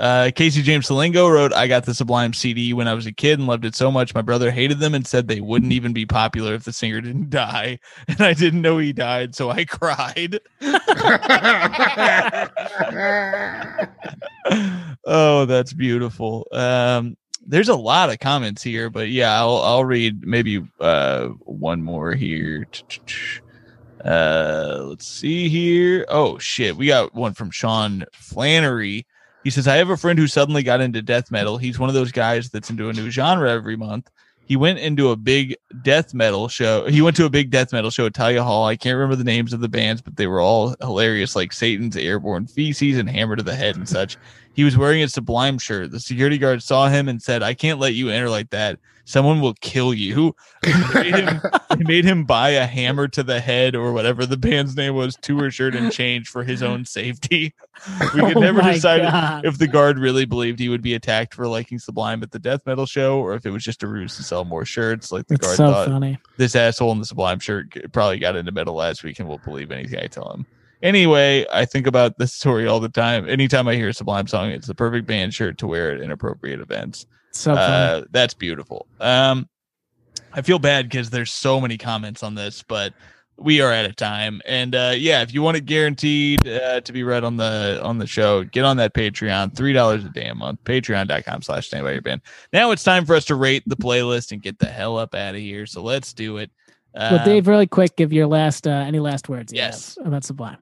[0.00, 3.38] Uh, Casey James Salingo wrote, I got the Sublime CD when I was a kid
[3.38, 4.14] and loved it so much.
[4.14, 7.28] My brother hated them and said they wouldn't even be popular if the singer didn't
[7.28, 7.78] die.
[8.08, 10.40] And I didn't know he died, so I cried.
[15.04, 16.48] oh, that's beautiful.
[16.50, 21.82] Um, there's a lot of comments here, but yeah, I'll I'll read maybe uh one
[21.82, 22.66] more here.
[24.02, 26.06] Uh, let's see here.
[26.08, 29.06] Oh shit, we got one from Sean Flannery.
[29.42, 31.56] He says, I have a friend who suddenly got into death metal.
[31.56, 34.10] He's one of those guys that's into a new genre every month.
[34.44, 36.84] He went into a big death metal show.
[36.86, 38.66] He went to a big death metal show at Thalia Hall.
[38.66, 41.96] I can't remember the names of the bands, but they were all hilarious, like Satan's
[41.96, 44.16] Airborne Feces and Hammer to the Head and such.
[44.54, 45.90] He was wearing a Sublime shirt.
[45.90, 48.78] The security guard saw him and said, I can't let you enter like that.
[49.06, 50.34] Someone will kill you.
[50.62, 51.40] They made him,
[51.70, 55.16] they made him buy a hammer to the head or whatever the band's name was,
[55.22, 57.54] tour shirt and change for his own safety.
[58.14, 59.46] We could Oh never decide God.
[59.46, 62.60] if the guard really believed he would be attacked for liking Sublime at the death
[62.66, 65.10] metal show or if it was just a ruse to sell more shirts.
[65.10, 66.18] Like the It's guard so thought funny.
[66.36, 69.70] this asshole in the Sublime shirt probably got into metal last week and will believe
[69.70, 70.44] anything I tell him.
[70.82, 73.28] Anyway, I think about this story all the time.
[73.28, 76.60] Anytime I hear a Sublime song, it's the perfect band shirt to wear at inappropriate
[76.60, 77.06] events.
[77.32, 77.52] So.
[77.54, 78.86] Uh, that's beautiful.
[78.98, 79.48] Um,
[80.32, 82.94] I feel bad because there's so many comments on this, but
[83.36, 84.40] we are out of time.
[84.46, 87.98] And uh, yeah, if you want it guaranteed uh, to be read on the on
[87.98, 89.54] the show, get on that Patreon.
[89.56, 90.62] Three dollars a day a month.
[90.64, 92.20] Patreon.com slash stand by your band.
[92.52, 95.34] Now it's time for us to rate the playlist and get the hell up out
[95.34, 95.66] of here.
[95.66, 96.50] So let's do it.
[96.94, 99.52] well, Um, Dave, really quick, give your last uh, any last words.
[99.52, 99.96] Yes.
[100.04, 100.58] about Sublime.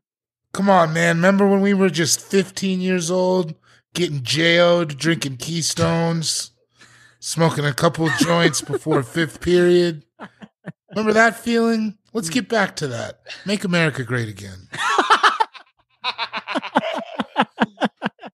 [0.53, 1.17] Come on, man.
[1.17, 3.55] Remember when we were just 15 years old,
[3.95, 6.53] getting JO'd, drinking Keystones,
[7.21, 10.05] smoking a couple joints before fifth period?
[10.91, 11.99] Remember that feeling?
[12.13, 13.21] Let's get back to that.
[13.45, 14.69] Make America great again.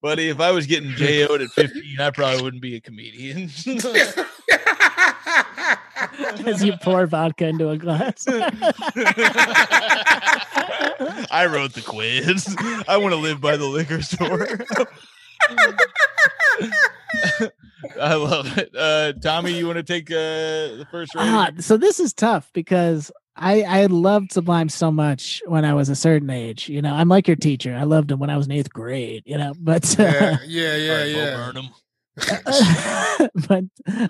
[0.05, 3.45] buddy, if I was getting JO'd at 15, I probably wouldn't be a comedian.
[6.47, 8.27] As you pour vodka into a glass.
[11.31, 12.55] I wrote the quiz.
[12.87, 14.47] I want to live by the liquor store.
[18.01, 18.77] I love it.
[18.77, 21.57] Uh, Tommy, you want to take uh, the first round?
[21.59, 25.89] Ah, so this is tough because I I loved Sublime so much when I was
[25.89, 26.69] a certain age.
[26.69, 27.75] You know, I'm like your teacher.
[27.75, 29.23] I loved him when I was in eighth grade.
[29.27, 31.37] You know, but uh, Yeah, yeah, yeah, All right, Bo yeah.
[31.37, 31.69] Burnham.
[33.49, 33.65] but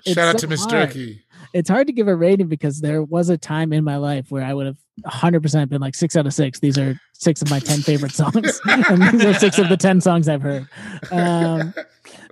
[0.05, 0.89] Shout out so to Miss hard.
[0.89, 1.21] Durkee.
[1.53, 4.43] It's hard to give a rating because there was a time in my life where
[4.43, 6.59] I would have 100% been like six out of six.
[6.59, 8.59] These are six of my 10 favorite songs.
[8.65, 10.67] and these are six of the 10 songs I've heard.
[11.11, 11.73] Um,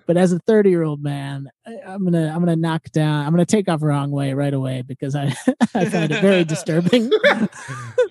[0.05, 3.25] but as a 30 year old man, I, I'm gonna I'm gonna knock down.
[3.25, 5.35] I'm gonna take off wrong way right away because I
[5.75, 7.11] I find it very disturbing.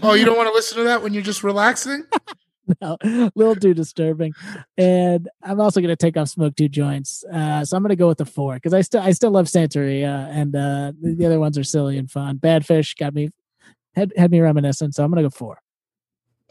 [0.05, 2.05] Oh, you don't want to listen to that when you're just relaxing?
[2.81, 4.33] no, a little too disturbing.
[4.77, 7.23] And I'm also going to take off smoke two joints.
[7.33, 9.47] Uh, so I'm going to go with the four because I still I still love
[9.47, 12.37] Santeria, and uh, the, the other ones are silly and fun.
[12.39, 13.31] Bad Fish got me
[13.95, 15.59] had had me reminiscent, so I'm going to go four.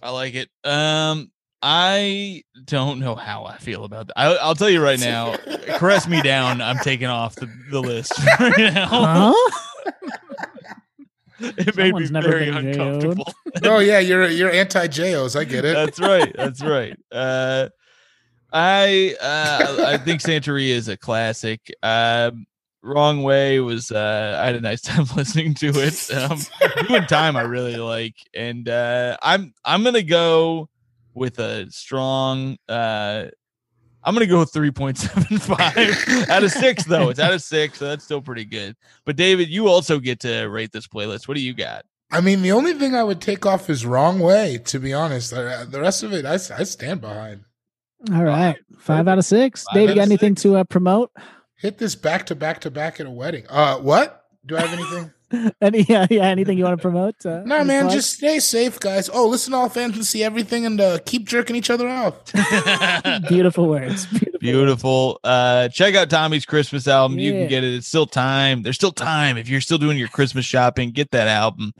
[0.01, 0.49] I like it.
[0.63, 1.31] Um,
[1.63, 4.17] I don't know how I feel about that.
[4.17, 5.35] I, I'll tell you right now.
[5.77, 6.61] caress me down.
[6.61, 8.87] I'm taking off the, the list right now.
[8.87, 9.51] Huh?
[11.43, 13.33] It made Someone's me never very uncomfortable.
[13.63, 15.35] oh yeah, you're you're anti JOs.
[15.35, 15.73] I get it.
[15.73, 16.31] That's right.
[16.35, 16.95] That's right.
[17.11, 17.69] Uh,
[18.53, 21.73] I uh, I think Santeria is a classic.
[21.81, 22.45] Um,
[22.83, 26.13] Wrong Way was uh, I had a nice time listening to it.
[26.13, 26.39] Um,
[26.87, 30.69] Doing Time I really like, and uh, I'm I'm gonna go
[31.13, 32.57] with a strong.
[32.67, 33.25] Uh,
[34.03, 35.77] I'm gonna go three point seven five
[36.29, 37.09] out of six though.
[37.09, 38.75] It's out of six, so that's still pretty good.
[39.05, 41.27] But David, you also get to rate this playlist.
[41.27, 41.85] What do you got?
[42.11, 44.59] I mean, the only thing I would take off is wrong way.
[44.65, 47.43] To be honest, Uh, the rest of it, I, I stand behind.
[48.11, 49.63] All right, five out of six.
[49.65, 51.11] Five Dave, you got of anything to uh, promote?
[51.55, 53.45] Hit this back to back to back at a wedding.
[53.47, 54.25] Uh, what?
[54.45, 55.11] Do I have anything?
[55.61, 56.23] Any, yeah, yeah.
[56.23, 57.25] Anything you want to promote?
[57.25, 57.83] Uh, no, any man.
[57.83, 57.95] plugs?
[57.95, 59.09] Just stay safe, guys.
[59.09, 62.31] Oh, listen to all fans and see everything, and uh, keep jerking each other off.
[63.29, 64.05] beautiful words.
[64.07, 64.39] Beautiful.
[64.39, 65.19] Beautiful.
[65.23, 67.19] Uh, check out Tommy's Christmas album.
[67.19, 67.73] You can get it.
[67.75, 68.63] It's still time.
[68.63, 69.37] There's still time.
[69.37, 71.73] If you're still doing your Christmas shopping, get that album.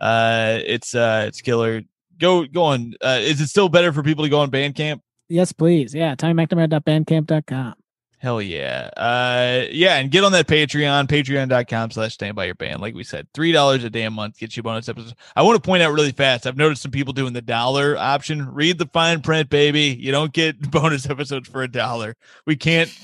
[0.00, 1.82] Uh, it's uh, it's killer.
[2.18, 2.94] Go go on.
[3.00, 5.00] Uh, is it still better for people to go on Bandcamp?
[5.28, 5.94] Yes, please.
[5.94, 7.74] Yeah, TommyMcNamara.bandcamp.com.
[8.22, 8.88] Hell yeah.
[8.96, 12.80] Uh yeah, and get on that Patreon, patreon.com slash stand by your band.
[12.80, 15.16] Like we said, three dollars a damn month gets you bonus episodes.
[15.34, 16.46] I want to point out really fast.
[16.46, 18.54] I've noticed some people doing the dollar option.
[18.54, 19.98] Read the fine print, baby.
[19.98, 22.14] You don't get bonus episodes for a dollar.
[22.46, 22.96] We can't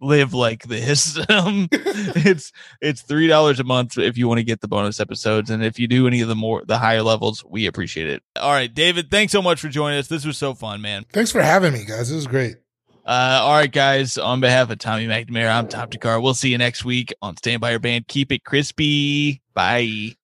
[0.00, 1.20] live like this.
[1.30, 5.50] Um it's it's three dollars a month if you want to get the bonus episodes.
[5.50, 8.24] And if you do any of the more the higher levels, we appreciate it.
[8.34, 10.08] All right, David, thanks so much for joining us.
[10.08, 11.04] This was so fun, man.
[11.12, 12.08] Thanks for having me, guys.
[12.08, 12.56] This was great.
[13.04, 14.16] Uh, all right, guys.
[14.16, 16.22] On behalf of Tommy McNamara, I'm Tom Thakkar.
[16.22, 18.08] We'll see you next week on Stand By Your Band.
[18.08, 19.42] Keep it crispy.
[19.52, 20.16] Bye.